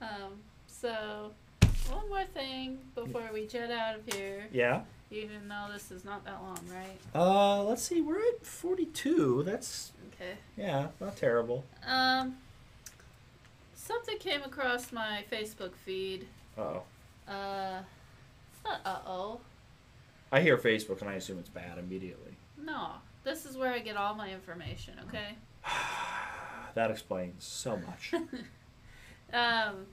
um. 0.00 0.40
So, 0.66 1.30
one 1.90 2.08
more 2.08 2.24
thing 2.34 2.78
before 2.94 3.30
we 3.32 3.46
jet 3.46 3.70
out 3.70 4.00
of 4.00 4.14
here. 4.14 4.48
Yeah. 4.52 4.82
Even 5.10 5.48
though 5.48 5.66
this 5.72 5.90
is 5.90 6.04
not 6.04 6.24
that 6.24 6.42
long, 6.42 6.58
right? 6.70 6.98
Uh, 7.14 7.62
let's 7.62 7.82
see. 7.82 8.00
We're 8.00 8.18
at 8.18 8.44
42. 8.44 9.42
That's 9.44 9.92
Okay. 10.14 10.32
yeah, 10.56 10.88
not 11.00 11.16
terrible. 11.16 11.64
Um. 11.86 12.36
Something 13.84 14.18
came 14.18 14.42
across 14.42 14.92
my 14.92 15.24
Facebook 15.30 15.74
feed. 15.74 16.26
Oh, 16.56 16.82
Uh. 17.28 17.80
It's 18.52 18.64
not 18.64 18.80
uh 18.84 18.98
oh. 19.06 19.40
I 20.30 20.40
hear 20.40 20.56
Facebook 20.56 21.00
and 21.00 21.10
I 21.10 21.14
assume 21.14 21.38
it's 21.38 21.48
bad 21.48 21.78
immediately. 21.78 22.36
No. 22.56 22.92
This 23.24 23.44
is 23.44 23.56
where 23.56 23.72
I 23.72 23.80
get 23.80 23.96
all 23.96 24.14
my 24.14 24.30
information, 24.30 24.94
okay? 25.08 25.34
that 26.74 26.90
explains 26.90 27.44
so 27.44 27.76
much. 27.78 28.12
Um. 29.34 29.86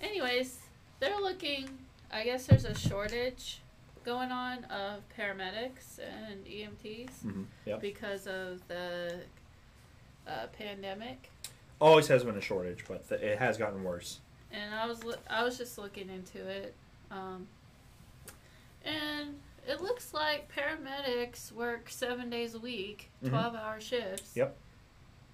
Anyways, 0.00 0.58
they're 0.98 1.20
looking. 1.20 1.68
I 2.10 2.24
guess 2.24 2.46
there's 2.46 2.64
a 2.64 2.74
shortage 2.74 3.60
going 4.02 4.32
on 4.32 4.64
of 4.64 5.02
paramedics 5.18 5.98
and 5.98 6.42
EMTs 6.46 7.10
hmm 7.22 7.42
Yep. 7.66 7.80
because 7.82 8.26
of 8.26 8.66
the 8.68 9.20
uh, 10.26 10.46
pandemic. 10.58 11.30
Always 11.82 12.06
has 12.06 12.22
been 12.22 12.36
a 12.36 12.40
shortage, 12.40 12.84
but 12.86 13.08
th- 13.08 13.20
it 13.20 13.38
has 13.40 13.58
gotten 13.58 13.82
worse. 13.82 14.20
And 14.52 14.72
I 14.72 14.86
was 14.86 15.00
I 15.28 15.42
was 15.42 15.58
just 15.58 15.78
looking 15.78 16.08
into 16.08 16.46
it, 16.46 16.74
um, 17.10 17.48
and 18.84 19.34
it 19.66 19.80
looks 19.80 20.14
like 20.14 20.48
paramedics 20.54 21.50
work 21.50 21.88
seven 21.88 22.30
days 22.30 22.54
a 22.54 22.60
week, 22.60 23.10
Mhm. 23.24 23.30
twelve 23.30 23.56
hour 23.56 23.80
shifts. 23.80 24.36
Yep. 24.36 24.56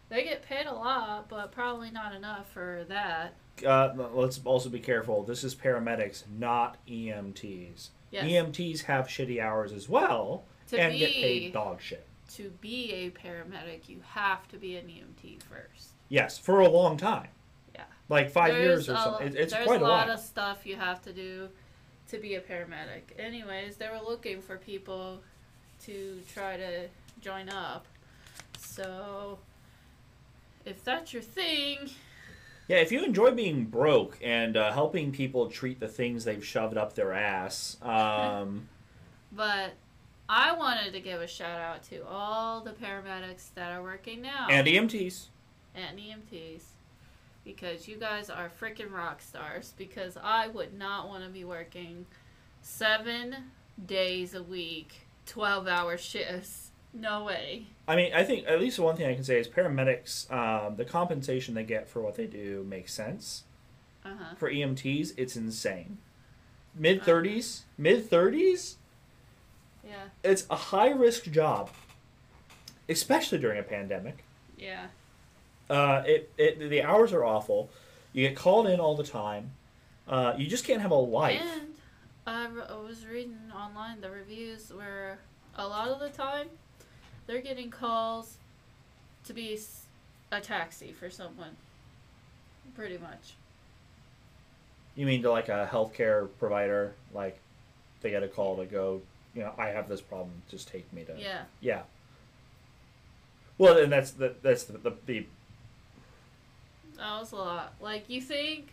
They 0.08 0.24
get 0.24 0.42
paid 0.42 0.64
a 0.64 0.72
lot, 0.72 1.28
but 1.28 1.52
probably 1.52 1.90
not 1.90 2.14
enough 2.14 2.50
for 2.50 2.86
that. 2.88 3.34
Uh, 3.66 3.92
let's 4.14 4.40
also 4.44 4.70
be 4.70 4.80
careful. 4.80 5.24
This 5.24 5.44
is 5.44 5.54
paramedics, 5.54 6.24
not 6.30 6.78
EMTs. 6.86 7.90
Yes. 8.10 8.24
EMTs 8.24 8.84
have 8.84 9.06
shitty 9.08 9.38
hours 9.38 9.70
as 9.72 9.86
well 9.86 10.44
to 10.68 10.80
and 10.80 10.92
be 10.94 10.98
get 11.00 11.10
paid 11.12 11.52
dog 11.52 11.82
shit. 11.82 12.06
to 12.36 12.48
be 12.62 12.92
a 12.92 13.10
paramedic, 13.10 13.88
you 13.90 14.00
have 14.00 14.48
to 14.48 14.56
be 14.56 14.76
an 14.76 14.86
EMT 14.88 15.42
first. 15.42 15.90
Yes, 16.08 16.38
for 16.38 16.60
a 16.60 16.68
long 16.68 16.96
time. 16.96 17.28
Yeah. 17.74 17.82
Like 18.08 18.30
five 18.30 18.52
There's 18.52 18.64
years 18.64 18.88
or 18.88 18.94
a- 18.94 19.02
something. 19.02 19.26
It, 19.28 19.34
it's 19.36 19.52
there's 19.52 19.66
quite 19.66 19.82
a 19.82 19.84
a 19.84 19.88
lot 19.88 20.10
of 20.10 20.20
stuff 20.20 20.66
you 20.66 20.76
have 20.76 21.02
to 21.02 21.12
do 21.12 21.48
to 22.08 22.18
be 22.18 22.34
a 22.36 22.40
paramedic. 22.40 23.18
Anyways, 23.18 23.76
they 23.76 23.88
were 23.88 24.00
looking 24.04 24.40
for 24.40 24.56
people 24.56 25.20
to 25.84 26.20
try 26.32 26.56
to 26.56 26.88
join 27.20 27.48
up. 27.50 27.86
So, 28.58 29.38
if 30.64 30.82
that's 30.84 31.12
your 31.12 31.22
thing, 31.22 31.90
Yeah, 32.66 32.78
if 32.78 32.92
you 32.92 33.04
enjoy 33.04 33.32
being 33.32 33.64
broke 33.64 34.18
and 34.22 34.56
uh, 34.56 34.72
helping 34.72 35.12
people 35.12 35.48
treat 35.48 35.80
the 35.80 35.88
things 35.88 36.24
they've 36.24 36.44
shoved 36.44 36.76
up 36.76 36.94
their 36.94 37.12
ass, 37.12 37.76
um, 37.82 38.68
but 39.32 39.72
I 40.28 40.52
wanted 40.52 40.92
to 40.92 41.00
give 41.00 41.20
a 41.20 41.26
shout 41.26 41.60
out 41.60 41.82
to 41.84 42.06
all 42.06 42.60
the 42.60 42.72
paramedics 42.72 43.54
that 43.54 43.72
are 43.72 43.82
working 43.82 44.20
now 44.22 44.48
and 44.50 44.66
EMTs. 44.66 45.26
And 45.78 45.98
EMTs 45.98 46.62
because 47.44 47.88
you 47.88 47.96
guys 47.96 48.28
are 48.28 48.50
freaking 48.60 48.92
rock 48.92 49.22
stars. 49.22 49.72
Because 49.78 50.16
I 50.22 50.48
would 50.48 50.76
not 50.78 51.08
want 51.08 51.24
to 51.24 51.30
be 51.30 51.44
working 51.44 52.06
seven 52.62 53.36
days 53.86 54.34
a 54.34 54.42
week, 54.42 55.06
12 55.26 55.66
hour 55.66 55.96
shifts. 55.96 56.70
No 56.92 57.24
way. 57.24 57.66
I 57.86 57.96
mean, 57.96 58.12
I 58.14 58.24
think 58.24 58.46
at 58.46 58.60
least 58.60 58.78
one 58.78 58.96
thing 58.96 59.06
I 59.06 59.14
can 59.14 59.24
say 59.24 59.38
is 59.38 59.46
paramedics, 59.46 60.30
um, 60.32 60.76
the 60.76 60.84
compensation 60.84 61.54
they 61.54 61.64
get 61.64 61.88
for 61.88 62.00
what 62.00 62.16
they 62.16 62.26
do 62.26 62.64
makes 62.68 62.92
sense. 62.92 63.44
Uh 64.04 64.10
huh. 64.18 64.34
For 64.36 64.50
EMTs, 64.50 65.12
it's 65.16 65.36
insane. 65.36 65.98
Mid 66.74 67.02
30s? 67.02 67.62
Mid 67.76 68.08
30s? 68.08 68.76
Yeah. 69.86 70.08
It's 70.22 70.46
a 70.50 70.56
high 70.56 70.90
risk 70.90 71.24
job, 71.24 71.70
especially 72.88 73.38
during 73.38 73.58
a 73.58 73.62
pandemic. 73.62 74.24
Yeah. 74.58 74.86
Uh, 75.68 76.02
it, 76.06 76.32
it 76.38 76.70
the 76.70 76.82
hours 76.82 77.12
are 77.12 77.24
awful. 77.24 77.70
You 78.12 78.28
get 78.28 78.36
called 78.36 78.66
in 78.66 78.80
all 78.80 78.96
the 78.96 79.04
time. 79.04 79.52
Uh, 80.06 80.34
you 80.38 80.46
just 80.46 80.64
can't 80.64 80.80
have 80.80 80.90
a 80.90 80.94
life. 80.94 81.40
And 81.40 81.74
I, 82.26 82.46
re- 82.46 82.62
I 82.68 82.76
was 82.76 83.06
reading 83.06 83.36
online 83.54 84.00
the 84.00 84.10
reviews 84.10 84.72
where 84.72 85.18
a 85.54 85.66
lot 85.66 85.88
of 85.88 86.00
the 86.00 86.08
time 86.08 86.48
they're 87.26 87.42
getting 87.42 87.70
calls 87.70 88.38
to 89.24 89.34
be 89.34 89.58
a 90.32 90.40
taxi 90.40 90.92
for 90.92 91.10
someone. 91.10 91.56
Pretty 92.74 92.98
much. 92.98 93.34
You 94.96 95.06
mean 95.06 95.22
to 95.22 95.30
like 95.30 95.48
a 95.48 95.68
healthcare 95.70 96.28
provider, 96.38 96.94
like 97.12 97.38
they 98.00 98.10
get 98.10 98.22
a 98.22 98.28
call 98.28 98.56
to 98.56 98.64
go, 98.64 99.02
you 99.34 99.42
know, 99.42 99.52
I 99.58 99.68
have 99.68 99.88
this 99.88 100.00
problem, 100.00 100.30
just 100.50 100.68
take 100.68 100.90
me 100.92 101.04
to. 101.04 101.14
Yeah. 101.18 101.42
Yeah. 101.60 101.82
Well, 103.58 103.76
and 103.78 103.92
that's 103.92 104.12
the 104.12 104.34
that's 104.42 104.64
the, 104.64 104.78
the, 104.78 104.92
the 105.06 105.26
That 106.98 107.20
was 107.20 107.32
a 107.32 107.36
lot. 107.36 107.74
Like 107.80 108.10
you 108.10 108.20
think 108.20 108.72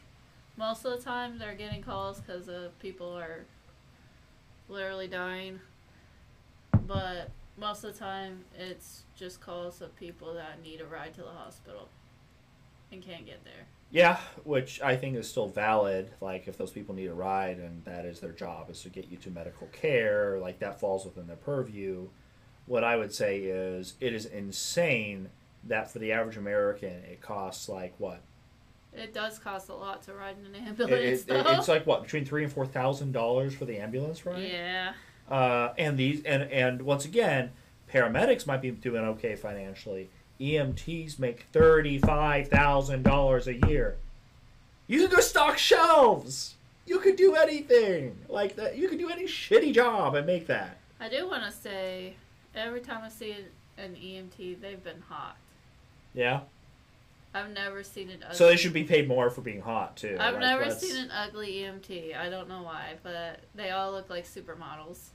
Most 0.58 0.86
of 0.86 0.98
the 0.98 1.04
time, 1.04 1.38
they're 1.38 1.56
getting 1.56 1.82
calls 1.82 2.22
because 2.22 2.48
uh, 2.48 2.70
people 2.80 3.12
are 3.14 3.46
literally 4.70 5.08
dying. 5.08 5.60
But 6.88 7.30
most 7.58 7.84
of 7.84 7.94
the 7.94 8.00
time, 8.00 8.46
it's 8.58 9.04
just 9.18 9.42
calls 9.42 9.82
of 9.82 9.96
people 9.98 10.34
that 10.36 10.62
need 10.64 10.80
a 10.80 10.86
ride 10.86 11.14
to 11.16 11.22
the 11.22 11.30
hospital 11.30 11.90
and 12.92 13.02
can't 13.02 13.26
get 13.26 13.44
there. 13.44 13.68
Yeah, 13.92 14.18
which 14.44 14.82
I 14.82 14.96
think 14.96 15.18
is 15.18 15.30
still 15.30 15.48
valid. 15.48 16.12
Like, 16.22 16.48
if 16.48 16.58
those 16.58 16.72
people 16.72 16.96
need 16.96 17.08
a 17.08 17.14
ride 17.14 17.58
and 17.60 17.84
that 17.86 18.06
is 18.06 18.20
their 18.22 18.32
job 18.32 18.70
is 18.70 18.82
to 18.84 18.90
get 18.90 19.10
you 19.10 19.18
to 19.18 19.30
medical 19.30 19.68
care, 19.68 20.40
like 20.40 20.60
that 20.60 20.80
falls 20.80 21.06
within 21.06 21.28
their 21.28 21.36
purview. 21.36 22.08
What 22.66 22.84
I 22.84 22.96
would 22.96 23.14
say 23.14 23.40
is 23.42 23.96
it 24.00 24.14
is 24.14 24.26
insane 24.26 25.30
that 25.66 25.92
for 25.92 26.00
the 26.00 26.12
average 26.12 26.38
American 26.38 26.90
it 27.10 27.22
costs 27.22 27.68
like 27.70 27.94
what? 27.98 28.22
It 28.94 29.14
does 29.14 29.40
cost 29.40 29.68
a 29.70 29.74
lot 29.76 30.04
to 30.04 30.14
ride 30.14 30.38
in 30.40 30.46
an 30.46 30.56
It, 30.56 30.68
ambulance, 30.70 31.22
it- 31.22 31.28
though. 31.28 31.44
it's 31.52 31.68
like 31.68 31.86
what 31.86 32.04
between 32.04 32.24
three 32.26 32.44
and 32.44 32.52
four 32.54 32.66
thousand 32.66 33.12
dollars 33.12 33.54
for 33.54 33.66
the 33.66 33.78
ambulance 33.78 34.26
ride. 34.26 34.44
Yeah. 34.44 34.94
Uh, 35.30 35.74
and 35.78 35.98
these 35.98 36.24
and 36.24 36.44
and 36.44 36.82
once 36.84 37.04
again, 37.06 37.52
paramedics 37.92 38.46
might 38.48 38.62
be 38.62 38.72
doing 38.72 39.04
okay 39.04 39.36
financially. 39.36 40.10
EMTs 40.40 41.18
make 41.20 41.46
thirty 41.52 41.98
five 42.00 42.48
thousand 42.48 43.04
dollars 43.04 43.48
a 43.48 43.56
year. 43.68 43.98
You 44.88 45.02
could 45.02 45.16
go 45.16 45.20
stock 45.22 45.58
shelves. 45.58 46.56
You 46.86 47.00
could 47.00 47.16
do 47.16 47.34
anything 47.36 48.16
like 48.30 48.56
that. 48.58 48.78
You 48.78 48.88
could 48.88 49.00
do 49.00 49.10
any 49.10 49.24
shitty 49.26 49.74
job 49.74 50.14
and 50.14 50.28
make 50.28 50.46
that. 50.48 50.78
I 51.00 51.10
do 51.10 51.28
want 51.28 51.44
to 51.44 51.52
say, 51.52 52.14
every 52.54 52.80
time 52.82 53.02
I 53.04 53.10
see 53.10 53.36
an 53.78 53.96
EMT, 53.96 54.62
they've 54.62 54.84
been 54.84 55.02
hot. 55.10 55.36
Yeah. 56.16 56.42
I've 57.34 57.52
never 57.52 57.84
seen 57.84 58.10
an 58.10 58.24
ugly. 58.24 58.36
So 58.38 58.48
they 58.48 58.56
should 58.56 58.72
be 58.72 58.86
paid 58.86 59.08
more 59.10 59.30
for 59.30 59.42
being 59.42 59.62
hot 59.62 59.98
too. 59.98 60.16
I've 60.20 60.36
Like, 60.36 60.42
never 60.42 60.64
that's- 60.64 60.82
seen 60.82 60.96
an 60.96 61.12
ugly 61.12 61.54
EMT. 61.60 62.16
I 62.16 62.30
don't 62.30 62.48
know 62.48 62.62
why, 62.64 62.96
but 63.04 63.42
they 63.54 63.72
all 63.72 63.92
look 63.92 64.10
like 64.10 64.26
supermodels. 64.26 65.10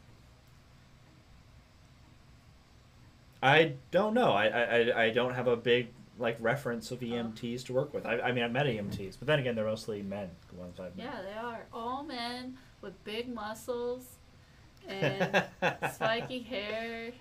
I 3.43 3.73
don't 3.91 4.13
know. 4.13 4.33
I, 4.33 4.47
I 4.49 5.05
I- 5.05 5.11
don't 5.11 5.33
have 5.33 5.47
a 5.49 5.57
big 5.57 5.89
like 6.19 6.37
reference 6.41 6.91
of 6.91 7.03
oh. 7.03 7.07
EMTs 7.07 7.65
to 7.65 7.73
work 7.73 7.95
with. 7.95 8.05
I, 8.05 8.21
I 8.21 8.33
mean, 8.33 8.45
I've 8.45 8.53
met 8.53 8.67
EMTs, 8.67 8.91
mm-hmm. 8.99 9.11
but 9.19 9.27
then 9.27 9.39
again, 9.39 9.55
they're 9.55 9.65
mostly 9.65 10.03
men. 10.03 10.29
The 10.51 10.57
ones 10.57 10.79
I've 10.79 10.95
met. 10.95 11.07
Yeah, 11.07 11.23
they 11.23 11.39
are 11.39 11.65
all 11.73 12.03
men 12.03 12.59
with 12.83 13.03
big 13.05 13.33
muscles 13.33 14.05
and 14.87 15.45
spiky 15.95 16.41
hair. 16.41 17.13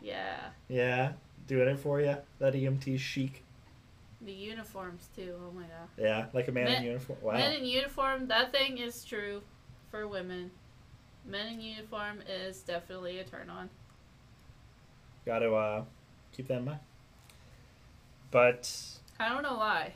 Yeah, 0.00 0.38
Yeah, 0.68 1.12
doing 1.48 1.68
it 1.68 1.78
for 1.78 2.00
you. 2.00 2.16
That 2.38 2.54
EMT 2.54 2.98
chic. 3.00 3.42
the 4.20 4.32
uniforms 4.32 5.08
too. 5.16 5.34
Oh 5.40 5.50
my 5.52 5.62
god. 5.62 5.88
Yeah, 5.96 6.26
like 6.32 6.46
a 6.46 6.52
man 6.52 6.68
in 6.68 6.84
uniform. 6.84 7.18
Wow. 7.22 7.32
Men 7.32 7.54
in 7.54 7.64
uniform, 7.64 8.28
that 8.28 8.52
thing 8.52 8.78
is 8.78 9.04
true 9.04 9.42
for 9.90 10.06
women. 10.06 10.52
Men 11.24 11.54
in 11.54 11.60
uniform 11.60 12.20
is 12.28 12.60
definitely 12.62 13.18
a 13.18 13.24
turn 13.24 13.50
on. 13.50 13.68
Got 15.26 15.40
to 15.40 15.54
uh, 15.54 15.84
keep 16.32 16.48
that 16.48 16.58
in 16.58 16.64
mind. 16.66 16.80
But 18.30 18.70
I 19.18 19.28
don't 19.28 19.42
know 19.42 19.56
why. 19.56 19.94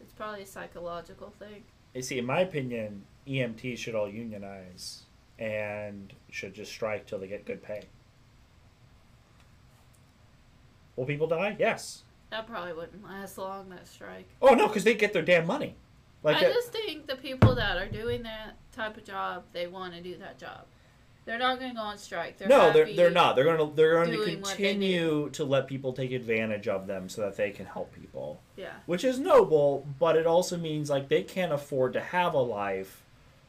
It's 0.00 0.12
probably 0.12 0.42
a 0.42 0.46
psychological 0.46 1.32
thing. 1.38 1.62
you 1.94 2.02
see, 2.02 2.18
in 2.18 2.26
my 2.26 2.40
opinion, 2.40 3.04
EMTs 3.26 3.78
should 3.78 3.94
all 3.94 4.08
unionize 4.08 5.02
and 5.38 6.12
should 6.30 6.54
just 6.54 6.70
strike 6.70 7.06
till 7.06 7.18
they 7.18 7.26
get 7.26 7.46
good 7.46 7.62
pay. 7.62 7.84
Will 10.96 11.06
people 11.06 11.26
die? 11.26 11.56
Yes. 11.58 12.02
That 12.30 12.46
probably 12.46 12.72
wouldn't 12.72 13.04
last 13.04 13.38
long, 13.38 13.68
that 13.70 13.86
strike. 13.86 14.28
Oh 14.42 14.54
no, 14.54 14.66
because 14.66 14.84
they 14.84 14.94
get 14.94 15.12
their 15.12 15.22
damn 15.22 15.46
money. 15.46 15.76
Like 16.22 16.36
I 16.38 16.46
uh, 16.46 16.52
just 16.52 16.72
think 16.72 17.06
the 17.06 17.16
people 17.16 17.54
that 17.54 17.76
are 17.76 17.88
doing 17.88 18.22
that 18.22 18.56
type 18.72 18.96
of 18.96 19.04
job, 19.04 19.44
they 19.52 19.66
want 19.66 19.94
to 19.94 20.00
do 20.00 20.16
that 20.18 20.38
job. 20.38 20.64
They're 21.26 21.38
not 21.38 21.58
going 21.58 21.70
to 21.70 21.76
go 21.76 21.82
on 21.82 21.96
strike. 21.96 22.36
They're 22.36 22.48
no, 22.48 22.72
they're 22.72 22.92
they're 22.92 23.10
not. 23.10 23.36
They're 23.36 23.44
they're 23.44 23.94
going 23.94 24.10
to 24.10 24.16
doing 24.16 24.40
what 24.40 24.56
they 24.56 24.72
continue 24.72 25.30
to 25.30 25.44
let 25.44 25.66
people 25.66 25.92
take 25.92 26.12
advantage 26.12 26.68
of 26.68 26.86
them 26.86 27.08
so 27.08 27.22
that 27.22 27.36
they 27.36 27.50
can 27.50 27.66
help 27.66 27.94
people. 27.94 28.40
Yeah. 28.56 28.72
which 28.86 29.04
is 29.04 29.18
noble, 29.18 29.86
but 29.98 30.16
it 30.16 30.26
also 30.26 30.56
means 30.56 30.90
like 30.90 31.08
they 31.08 31.22
can't 31.22 31.52
afford 31.52 31.92
to 31.94 32.00
have 32.00 32.34
a 32.34 32.40
life 32.40 33.02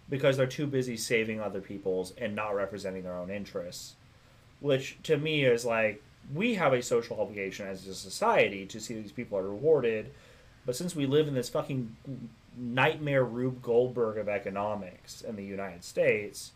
because 0.10 0.38
they're 0.38 0.48
too 0.48 0.68
busy 0.68 0.96
saving 0.96 1.42
other 1.42 1.60
people's 1.62 2.14
and 2.18 2.36
not 2.36 2.56
representing 2.56 3.04
their 3.04 3.18
own 3.18 3.30
interests. 3.30 3.96
Which 4.60 4.98
to 5.04 5.18
me 5.18 5.44
is 5.44 5.66
like 5.66 6.02
we 6.34 6.56
have 6.56 6.74
a 6.74 6.82
social 6.82 7.20
obligation 7.20 7.68
as 7.68 7.86
a 7.88 7.96
society 7.96 8.66
to 8.68 8.80
see 8.80 8.96
these 8.96 9.12
people 9.12 9.38
are 9.38 9.50
rewarded, 9.50 10.12
but 10.66 10.76
since 10.76 10.96
we 10.96 11.06
live 11.06 11.28
in 11.28 11.34
this 11.34 11.50
fucking 11.50 11.96
nightmare 12.58 13.24
Rube 13.24 13.62
Goldberg 13.62 14.18
of 14.18 14.30
economics 14.30 15.22
in 15.22 15.36
the 15.36 15.44
United 15.44 15.84
States, 15.84 16.52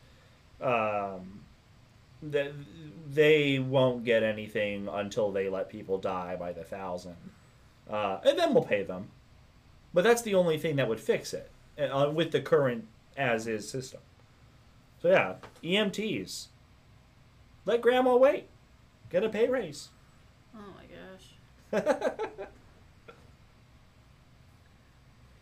um, 0.62 1.42
th- 2.32 2.54
they 3.10 3.60
won't 3.60 4.04
get 4.04 4.24
anything 4.24 4.88
until 4.88 5.32
they 5.32 5.50
let 5.50 5.70
people 5.70 5.98
die 5.98 6.36
by 6.36 6.52
the 6.52 6.64
thousand 6.64 7.16
uh, 7.90 8.20
and 8.24 8.38
then 8.38 8.54
we'll 8.54 8.64
pay 8.64 8.84
them. 8.84 9.10
But 9.94 10.04
that's 10.04 10.22
the 10.22 10.36
only 10.36 10.58
thing 10.58 10.76
that 10.76 10.88
would 10.88 11.00
fix 11.00 11.34
it 11.34 11.50
uh, 11.80 12.12
with 12.14 12.32
the 12.32 12.42
current 12.42 12.88
as 13.18 13.48
is 13.48 13.68
system. 13.68 14.02
So 15.02 15.10
yeah, 15.10 15.36
EMTs. 15.64 16.48
Let 17.66 17.82
grandma 17.82 18.16
wait. 18.16 18.48
Get 19.10 19.24
a 19.24 19.30
pay 19.30 19.48
raise. 19.48 19.90
Oh 20.56 20.60
my 20.76 21.82
gosh. 21.82 21.84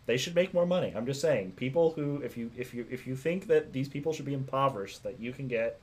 they 0.06 0.18
should 0.18 0.36
make 0.36 0.54
more 0.54 0.66
money. 0.66 0.94
I'm 0.96 1.06
just 1.06 1.22
saying, 1.22 1.52
people 1.52 1.92
who 1.92 2.22
if 2.24 2.38
you 2.38 2.52
if 2.58 2.74
you 2.74 2.86
if 2.90 3.06
you 3.06 3.16
think 3.16 3.48
that 3.48 3.74
these 3.74 3.90
people 3.90 4.14
should 4.14 4.26
be 4.26 4.34
impoverished, 4.34 5.04
that 5.04 5.20
you 5.20 5.32
can 5.34 5.48
get. 5.48 5.80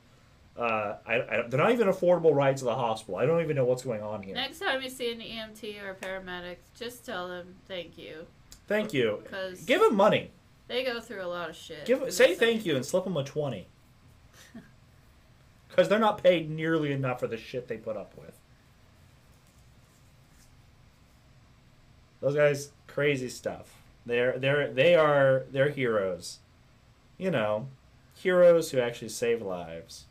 Uh, 0.57 0.95
I, 1.05 1.15
I, 1.15 1.47
they're 1.49 1.59
not 1.59 1.71
even 1.73 1.89
affordable 1.89 2.33
rides 2.33 2.61
to 2.61 2.65
the 2.65 2.75
hospital. 2.75 3.17
I 3.17 3.25
don't 3.25 3.41
even 3.41 3.57
know 3.57 3.65
what's 3.65 3.83
going 3.83 4.01
on 4.01 4.23
here. 4.23 4.35
Next 4.35 4.59
time 4.59 4.81
you 4.81 4.89
see 4.89 5.11
an 5.11 5.19
EMT 5.19 5.83
or 5.83 5.89
a 5.91 5.95
paramedic, 5.95 6.55
just 6.73 7.05
tell 7.05 7.27
them 7.27 7.55
thank 7.67 7.97
you. 7.97 8.25
Thank 8.65 8.93
you. 8.93 9.19
Because 9.23 9.61
Give 9.65 9.81
them 9.81 9.95
money. 9.95 10.31
they 10.69 10.85
go 10.85 11.01
through 11.01 11.23
a 11.23 11.27
lot 11.27 11.49
of 11.49 11.57
shit. 11.57 11.85
Give 11.85 12.11
say 12.11 12.35
thank 12.35 12.65
you 12.65 12.75
and 12.77 12.85
slip 12.85 13.03
them 13.03 13.17
a 13.17 13.23
twenty. 13.23 13.67
Because 15.75 15.89
they're 15.89 15.99
not 15.99 16.23
paid 16.23 16.49
nearly 16.49 16.93
enough 16.93 17.19
for 17.19 17.27
the 17.27 17.35
shit 17.35 17.67
they 17.67 17.75
put 17.75 17.97
up 17.97 18.13
with. 18.17 18.39
Those 22.21 22.35
guys, 22.35 22.71
crazy 22.87 23.27
stuff. 23.27 23.81
They're 24.05 24.39
they're 24.39 24.71
they 24.71 24.95
are 24.95 25.43
they're 25.51 25.71
heroes. 25.71 26.39
You 27.17 27.29
know, 27.29 27.67
heroes 28.13 28.71
who 28.71 28.79
actually 28.79 29.09
save 29.09 29.41
lives. 29.41 30.05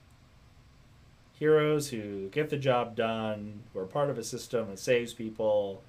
Heroes 1.39 1.89
who 1.89 2.29
get 2.29 2.51
the 2.51 2.59
job 2.59 2.95
done, 2.95 3.63
who 3.73 3.79
are 3.79 3.87
part 3.87 4.11
of 4.11 4.19
a 4.19 4.25
system 4.25 4.69
that 4.69 4.79
saves 4.79 5.15
people. 5.15 5.83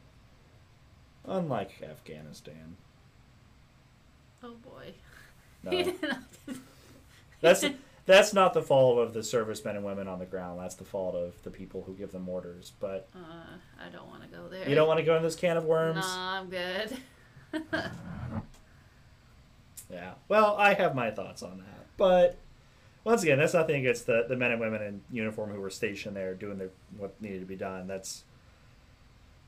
Unlike 1.27 1.83
Afghanistan. 1.83 2.77
Oh 4.41 4.55
boy. 4.63 4.93
No. 5.63 5.93
That's 7.41 7.65
that's 8.05 8.33
not 8.33 8.53
the 8.53 8.61
fault 8.61 8.99
of 8.99 9.13
the 9.13 9.23
servicemen 9.23 9.75
and 9.75 9.85
women 9.85 10.07
on 10.07 10.19
the 10.19 10.25
ground. 10.25 10.59
That's 10.59 10.75
the 10.75 10.83
fault 10.85 11.15
of 11.15 11.41
the 11.43 11.49
people 11.51 11.83
who 11.85 11.93
give 11.93 12.11
them 12.11 12.27
orders. 12.29 12.71
But 12.79 13.07
uh, 13.15 13.19
I 13.83 13.89
don't 13.89 14.07
want 14.07 14.21
to 14.23 14.27
go 14.27 14.47
there. 14.47 14.67
you 14.69 14.75
don't 14.75 14.87
want 14.87 14.99
to 14.99 15.05
go 15.05 15.15
in 15.17 15.23
this 15.23 15.35
can 15.35 15.57
of 15.57 15.65
worms. 15.65 16.05
Nah, 16.05 16.39
I'm 16.39 16.49
good. 16.49 16.97
Yeah. 19.89 20.13
Well, 20.27 20.55
I 20.57 20.73
have 20.73 20.95
my 20.95 21.11
thoughts 21.11 21.43
on 21.43 21.59
that. 21.59 21.85
But 21.97 22.37
once 23.03 23.23
again, 23.23 23.37
that's 23.37 23.53
nothing 23.53 23.75
against 23.77 24.07
the, 24.07 24.25
the 24.27 24.35
men 24.35 24.51
and 24.51 24.59
women 24.59 24.81
in 24.81 25.01
uniform 25.11 25.51
who 25.51 25.61
were 25.61 25.69
stationed 25.69 26.15
there 26.15 26.33
doing 26.33 26.57
their, 26.57 26.69
what 26.97 27.19
needed 27.21 27.41
to 27.41 27.45
be 27.45 27.55
done. 27.55 27.87
That's 27.87 28.23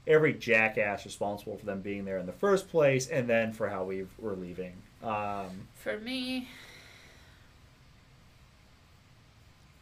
every 0.05 0.33
jackass 0.33 1.05
responsible 1.05 1.57
for 1.57 1.65
them 1.65 1.81
being 1.81 2.05
there 2.05 2.17
in 2.17 2.25
the 2.25 2.31
first 2.33 2.69
place, 2.69 3.07
and 3.07 3.27
then 3.27 3.51
for 3.51 3.67
how 3.67 3.83
we 3.83 4.05
were 4.19 4.35
leaving. 4.35 4.73
Um, 5.03 5.67
For 5.73 5.97
me, 5.97 6.47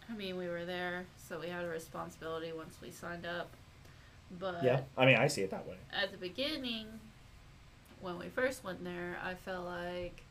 I 0.10 0.16
mean, 0.16 0.38
we 0.38 0.48
were 0.48 0.66
there, 0.66 1.06
so 1.18 1.40
we 1.40 1.48
had 1.48 1.66
a 1.66 1.68
responsibility 1.68 2.52
once 2.56 2.76
we 2.82 2.92
signed 2.92 3.26
up. 3.26 3.52
But 4.40 4.64
yeah. 4.64 4.82
I 4.98 5.06
mean, 5.06 5.18
I 5.18 5.28
see 5.28 5.42
it 5.42 5.52
that 5.52 5.68
way. 5.68 5.76
at 5.92 6.12
the 6.12 6.18
beginning, 6.18 6.88
when 8.02 8.18
we 8.20 8.28
first 8.30 8.64
went 8.64 8.84
there, 8.84 9.18
I 9.24 9.34
felt 9.34 9.66
like, 9.66 10.24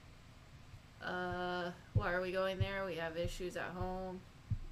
uh, 1.05 1.71
why 1.95 2.13
are 2.13 2.21
we 2.21 2.33
going 2.33 2.59
there? 2.59 2.85
We 2.85 2.97
have 2.97 3.17
issues 3.17 3.57
at 3.57 3.71
home. 3.77 4.21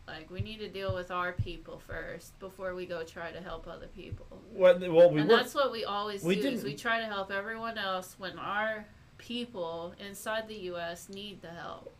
Like, 0.06 0.30
we 0.30 0.40
need 0.40 0.58
to 0.58 0.68
deal 0.68 0.94
with 0.94 1.10
our 1.10 1.32
people 1.32 1.80
first 1.86 2.38
before 2.40 2.74
we 2.74 2.86
go 2.86 3.04
try 3.04 3.30
to 3.30 3.40
help 3.40 3.68
other 3.68 3.86
people. 3.86 4.26
Well, 4.52 4.78
well 4.78 5.10
we 5.10 5.20
and 5.20 5.30
were. 5.30 5.36
that's 5.36 5.54
what 5.54 5.70
we 5.70 5.84
always 5.84 6.22
we 6.22 6.34
do 6.34 6.40
is 6.40 6.60
didn't- 6.60 6.64
we 6.64 6.74
try 6.74 6.98
to 7.00 7.06
help 7.06 7.30
everyone 7.30 7.78
else 7.78 8.16
when 8.18 8.38
our 8.38 8.84
people 9.18 9.94
inside 9.98 10.48
the 10.48 10.56
U.S. 10.56 11.08
need 11.08 11.40
the 11.40 11.50
help. 11.50 11.92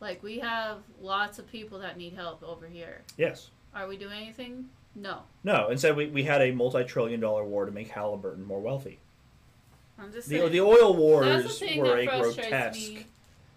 Like, 0.00 0.22
we 0.22 0.38
have 0.40 0.78
lots 1.00 1.38
of 1.38 1.50
people 1.50 1.78
that 1.80 1.96
need 1.96 2.14
help 2.14 2.42
over 2.42 2.66
here. 2.66 3.02
Yes. 3.16 3.50
Are 3.74 3.86
we 3.88 3.96
doing 3.96 4.20
anything? 4.22 4.68
No. 4.94 5.20
No, 5.42 5.70
instead 5.70 5.96
we, 5.96 6.06
we 6.08 6.22
had 6.24 6.40
a 6.42 6.52
multi-trillion 6.52 7.20
dollar 7.20 7.44
war 7.44 7.64
to 7.66 7.72
make 7.72 7.88
Halliburton 7.88 8.44
more 8.44 8.60
wealthy. 8.60 8.98
I'm 9.98 10.12
just 10.12 10.28
The, 10.28 10.38
saying. 10.38 10.52
the 10.52 10.60
oil 10.60 10.92
That's 10.92 10.98
wars 10.98 11.42
the 11.60 11.66
thing 11.66 11.80
were 11.80 11.88
that 11.88 11.98
a 11.98 12.06
grotesque 12.06 12.76
me 12.78 13.06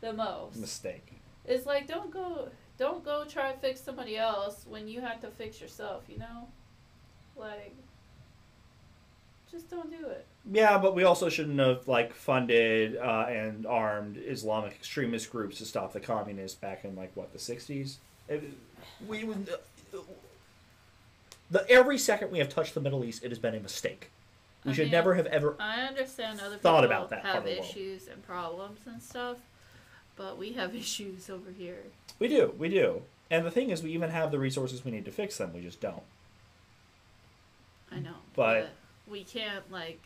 the 0.01 0.13
most. 0.13 0.57
mistake. 0.57 1.13
It's 1.45 1.65
like 1.65 1.87
don't 1.87 2.11
go 2.11 2.49
don't 2.77 3.03
go 3.03 3.25
try 3.27 3.51
to 3.51 3.57
fix 3.57 3.79
somebody 3.81 4.17
else 4.17 4.65
when 4.69 4.87
you 4.87 5.01
have 5.01 5.19
to 5.21 5.29
fix 5.29 5.59
yourself, 5.59 6.03
you 6.07 6.17
know? 6.19 6.47
Like 7.35 7.75
just 9.51 9.69
don't 9.69 9.89
do 9.89 10.07
it. 10.07 10.25
Yeah, 10.51 10.77
but 10.77 10.95
we 10.95 11.03
also 11.03 11.29
shouldn't 11.29 11.59
have 11.59 11.87
like 11.87 12.13
funded 12.13 12.97
uh, 12.97 13.25
and 13.29 13.65
armed 13.65 14.17
Islamic 14.17 14.73
extremist 14.73 15.31
groups 15.31 15.57
to 15.57 15.65
stop 15.65 15.93
the 15.93 15.99
communists 15.99 16.57
back 16.57 16.85
in 16.85 16.95
like 16.95 17.11
what 17.15 17.33
the 17.33 17.39
sixties. 17.39 17.99
We 19.07 19.23
would. 19.23 19.49
uh, 19.93 19.97
The 21.51 21.69
every 21.69 21.97
second 21.97 22.31
we 22.31 22.39
have 22.39 22.49
touched 22.49 22.73
the 22.73 22.81
Middle 22.81 23.03
East, 23.05 23.23
it 23.23 23.29
has 23.29 23.39
been 23.39 23.55
a 23.55 23.59
mistake. 23.59 24.09
We 24.65 24.71
I 24.71 24.73
should 24.75 24.85
mean, 24.85 24.91
never 24.91 25.13
have 25.15 25.27
ever. 25.27 25.55
I 25.59 25.81
understand 25.81 26.41
other 26.41 26.57
Thought 26.57 26.81
people 26.81 26.95
about 26.95 27.09
that 27.11 27.23
have 27.25 27.37
of 27.37 27.43
the 27.45 27.51
world. 27.59 27.65
issues 27.65 28.07
and 28.07 28.25
problems 28.25 28.79
and 28.85 29.01
stuff, 29.01 29.37
but 30.17 30.37
we 30.37 30.53
have 30.53 30.75
issues 30.83 31.29
over 31.29 31.51
here. 31.57 31.83
We 32.19 32.27
do, 32.27 32.53
we 32.57 32.67
do. 32.69 33.03
And 33.29 33.45
the 33.45 33.51
thing 33.51 33.69
is, 33.69 33.83
we 33.83 33.91
even 33.91 34.09
have 34.09 34.31
the 34.31 34.39
resources 34.39 34.83
we 34.85 34.91
need 34.91 35.05
to 35.05 35.11
fix 35.11 35.37
them. 35.37 35.53
We 35.53 35.61
just 35.61 35.79
don't. 35.81 36.03
I 37.91 37.99
know. 37.99 38.15
But- 38.35 38.69
we 39.09 39.23
can't 39.23 39.69
like 39.71 40.01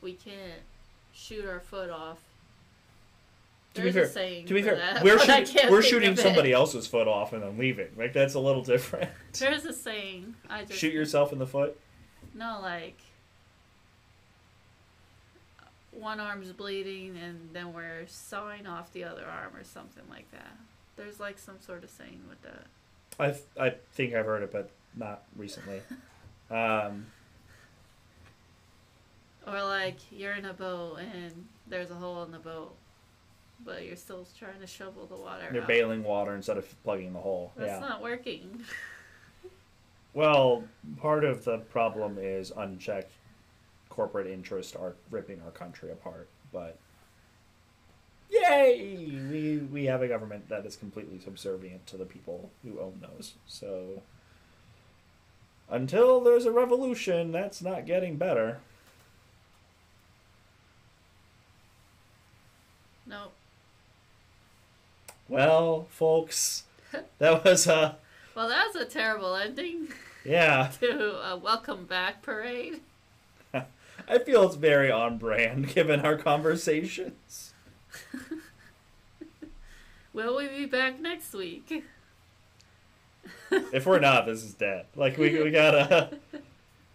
we 0.00 0.12
can't 0.12 0.62
shoot 1.12 1.44
our 1.46 1.60
foot 1.60 1.90
off. 1.90 2.18
To 3.74 3.80
be 3.82 3.90
There's 3.90 3.94
fair- 3.94 4.04
a 4.04 4.08
saying 4.08 4.46
To 4.46 4.54
be 4.54 4.62
fair, 4.62 4.76
that, 4.76 5.02
we're 5.02 5.18
shooting, 5.18 5.70
we're 5.70 5.82
shooting 5.82 6.16
somebody 6.16 6.52
else's 6.52 6.86
foot 6.86 7.08
off 7.08 7.32
and 7.32 7.42
then 7.42 7.58
leaving. 7.58 7.88
Like 7.96 8.12
that's 8.12 8.34
a 8.34 8.40
little 8.40 8.62
different. 8.74 9.10
There's 9.38 9.64
a 9.64 9.72
saying. 9.72 10.36
I 10.48 10.64
just 10.64 10.78
Shoot 10.78 10.92
yourself 10.92 11.32
in 11.32 11.38
the 11.40 11.46
foot. 11.46 11.78
No, 12.34 12.60
like 12.62 12.98
one 15.92 16.20
arm's 16.20 16.52
bleeding 16.52 17.16
and 17.16 17.50
then 17.52 17.72
we're 17.72 18.04
sawing 18.06 18.66
off 18.66 18.92
the 18.92 19.04
other 19.04 19.24
arm 19.24 19.54
or 19.56 19.64
something 19.64 20.02
like 20.10 20.30
that. 20.32 20.56
There's 20.96 21.18
like 21.20 21.38
some 21.38 21.60
sort 21.60 21.84
of 21.84 21.90
saying 21.90 22.20
with 22.28 22.42
that. 22.42 22.66
I 23.18 23.64
I 23.64 23.74
think 23.92 24.14
I've 24.14 24.26
heard 24.26 24.42
it, 24.42 24.52
but 24.52 24.70
not 24.96 25.22
recently. 25.36 25.80
Um, 26.50 27.06
Or 29.46 29.62
like 29.62 29.96
you're 30.10 30.34
in 30.34 30.44
a 30.46 30.54
boat 30.54 30.98
and 31.00 31.46
there's 31.66 31.90
a 31.90 31.94
hole 31.94 32.22
in 32.24 32.32
the 32.32 32.38
boat, 32.38 32.74
but 33.64 33.84
you're 33.84 33.96
still 33.96 34.26
trying 34.38 34.60
to 34.60 34.66
shovel 34.66 35.06
the 35.06 35.16
water. 35.16 35.48
they're 35.52 35.62
out. 35.62 35.68
bailing 35.68 36.02
water 36.02 36.34
instead 36.34 36.56
of 36.56 36.82
plugging 36.82 37.12
the 37.12 37.18
hole. 37.18 37.52
That's 37.56 37.70
yeah. 37.70 37.78
not 37.80 38.02
working. 38.02 38.64
Well, 40.14 40.62
part 40.98 41.24
of 41.24 41.44
the 41.44 41.58
problem 41.58 42.18
is 42.20 42.52
unchecked 42.56 43.10
corporate 43.94 44.26
interests 44.26 44.74
are 44.74 44.94
ripping 45.10 45.40
our 45.44 45.50
country 45.50 45.90
apart. 45.90 46.28
But 46.52 46.78
yay, 48.30 49.10
we 49.30 49.58
we 49.58 49.84
have 49.86 50.02
a 50.02 50.08
government 50.08 50.48
that 50.48 50.64
is 50.66 50.76
completely 50.76 51.18
subservient 51.18 51.86
to 51.88 51.96
the 51.96 52.04
people 52.04 52.50
who 52.62 52.80
own 52.80 53.00
those. 53.00 53.34
So 53.46 54.02
until 55.68 56.20
there's 56.20 56.46
a 56.46 56.52
revolution, 56.52 57.32
that's 57.32 57.62
not 57.62 57.86
getting 57.86 58.16
better. 58.16 58.60
Nope. 63.06 63.32
Well, 65.28 65.86
folks, 65.90 66.64
that 67.18 67.44
was 67.44 67.66
uh 67.66 67.94
Well, 68.34 68.48
that 68.48 68.66
was 68.66 68.76
a 68.76 68.84
terrible 68.84 69.34
ending 69.34 69.88
yeah. 70.24 70.70
to 70.80 71.30
a 71.30 71.36
welcome 71.36 71.84
back 71.84 72.22
parade. 72.22 72.80
I 73.54 74.18
feel 74.24 74.44
it's 74.44 74.56
very 74.56 74.90
on 74.90 75.18
brand 75.18 75.68
given 75.74 76.00
our 76.00 76.16
conversations. 76.16 77.52
Will 80.12 80.36
we 80.36 80.48
be 80.48 80.66
back 80.66 81.00
next 81.00 81.32
week? 81.34 81.84
if 83.50 83.86
we're 83.86 83.98
not, 83.98 84.26
this 84.26 84.42
is 84.44 84.54
dead. 84.54 84.86
Like 84.94 85.18
we 85.18 85.42
we 85.42 85.50
gotta 85.50 86.18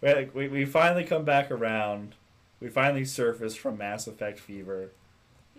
we 0.00 0.28
we, 0.34 0.48
we 0.48 0.64
finally 0.64 1.04
come 1.04 1.24
back 1.24 1.50
around. 1.50 2.14
We 2.60 2.68
finally 2.68 3.04
surface 3.04 3.56
from 3.56 3.78
Mass 3.78 4.06
Effect 4.06 4.38
fever. 4.38 4.90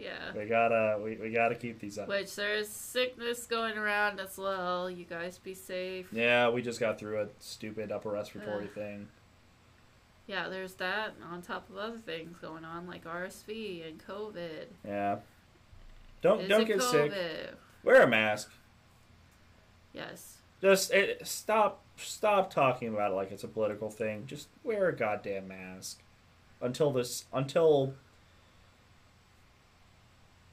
Yeah. 0.02 0.34
We 0.36 0.46
gotta 0.46 1.00
we, 1.04 1.16
we 1.18 1.30
gotta 1.30 1.56
keep 1.56 1.80
these 1.80 2.00
up. 2.00 2.08
Which 2.08 2.36
there's 2.36 2.68
sickness 2.68 3.46
going 3.46 3.78
around 3.78 4.20
as 4.20 4.38
well. 4.38 4.90
You 4.90 5.06
guys 5.06 5.38
be 5.38 5.54
safe. 5.54 6.08
Yeah, 6.12 6.50
we 6.50 6.64
just 6.64 6.80
got 6.80 6.98
through 6.98 7.22
a 7.22 7.28
stupid 7.40 7.92
upper 7.92 8.10
respiratory 8.10 8.68
thing. 8.68 9.08
Yeah, 10.26 10.50
there's 10.50 10.74
that 10.76 11.14
on 11.32 11.42
top 11.42 11.70
of 11.70 11.78
other 11.78 12.00
things 12.00 12.38
going 12.40 12.66
on 12.66 12.88
like 12.88 13.06
RSV 13.06 13.88
and 13.88 14.04
COVID. 14.08 14.66
Yeah. 14.86 15.18
Don't 16.22 16.48
don't 16.48 16.66
get 16.66 16.80
COVID? 16.80 17.12
sick. 17.12 17.54
Wear 17.84 18.02
a 18.02 18.08
mask. 18.08 18.52
Yes. 19.94 20.38
Just 20.62 20.92
it, 20.92 21.28
stop 21.28 21.84
stop 21.96 22.52
talking 22.52 22.88
about 22.88 23.12
it 23.12 23.16
like 23.16 23.32
it's 23.32 23.44
a 23.44 23.48
political 23.48 23.92
thing. 23.92 24.26
Just 24.26 24.48
wear 24.64 24.90
a 24.90 24.96
goddamn 24.96 25.48
mask 25.48 26.02
until 26.60 26.92
this 26.92 27.26
until 27.34 27.94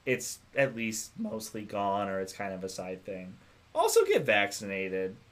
it's 0.07 0.39
at 0.57 0.75
least 0.77 1.11
mostly 1.19 1.63
gone 1.63 2.09
or 2.09 2.21
it's 2.21 2.33
kind 2.33 2.53
of 2.55 2.65
a 2.65 2.69
side 2.69 3.05
thing. 3.05 3.35
Also 3.75 4.05
get 4.05 4.25
vaccinated. 4.25 5.17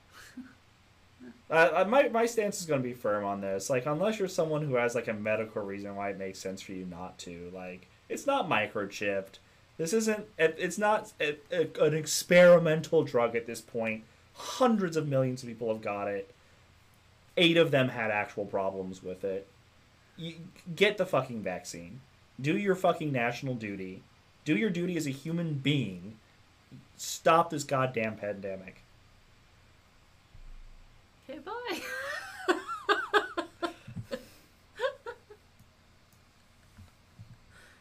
Uh, 1.49 1.85
my 1.89 2.09
my 2.09 2.27
stance 2.27 2.61
is 2.61 2.67
going 2.67 2.83
to 2.83 2.89
be 2.89 2.93
firm 2.93 3.25
on 3.25 3.41
this. 3.41 3.71
Like 3.71 3.87
unless 3.87 4.19
you're 4.19 4.27
someone 4.27 4.67
who 4.67 4.75
has 4.75 4.97
like 4.97 5.07
a 5.07 5.13
medical 5.13 5.63
reason 5.63 5.95
why 5.95 6.11
it 6.11 6.19
makes 6.19 6.41
sense 6.41 6.61
for 6.61 6.73
you 6.73 6.85
not 6.85 7.19
to. 7.21 7.53
Like 7.55 7.87
it's 8.09 8.27
not 8.27 8.49
microchipped. 8.49 9.39
This 9.79 9.93
isn't. 9.93 10.27
it- 10.39 10.57
It's 10.59 10.77
not 10.79 11.13
a, 11.21 11.37
a, 11.53 11.85
an 11.85 11.95
experimental 11.95 13.05
drug 13.05 13.37
at 13.37 13.47
this 13.47 13.61
point. 13.61 14.03
Hundreds 14.35 14.97
of 14.97 15.07
millions 15.07 15.43
of 15.45 15.49
people 15.49 15.69
have 15.73 15.83
got 15.83 16.09
it. 16.09 16.33
Eight 17.37 17.57
of 17.57 17.71
them 17.71 17.91
had 17.91 18.11
actual 18.11 18.45
problems 18.45 19.03
with 19.03 19.23
it. 19.23 19.47
You, 20.17 20.35
get 20.75 20.99
the 20.99 21.07
fucking 21.07 21.43
vaccine. 21.43 22.01
Do 22.41 22.57
your 22.57 22.75
fucking 22.75 23.13
national 23.13 23.55
duty. 23.55 24.03
Do 24.47 24.57
your 24.57 24.71
duty 24.71 24.97
as 24.97 25.07
a 25.07 25.11
human 25.11 25.55
being. 25.55 26.17
Stop 26.97 27.51
this 27.51 27.65
goddamn 27.65 28.17
pandemic. 28.17 28.81
Okay, 31.29 31.41
bye. 31.41 31.81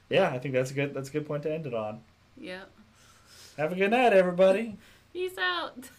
Yeah, 0.09 0.29
I 0.29 0.37
think 0.39 0.53
that's 0.53 0.71
a 0.71 0.73
good 0.73 0.93
that's 0.93 1.09
a 1.09 1.11
good 1.11 1.25
point 1.25 1.43
to 1.43 1.53
end 1.53 1.65
it 1.65 1.73
on. 1.73 2.01
yep. 2.39 2.69
Have 3.57 3.71
a 3.71 3.75
good 3.75 3.91
night, 3.91 4.13
everybody. 4.13 4.77
Peace 5.13 5.37
out. 5.37 5.89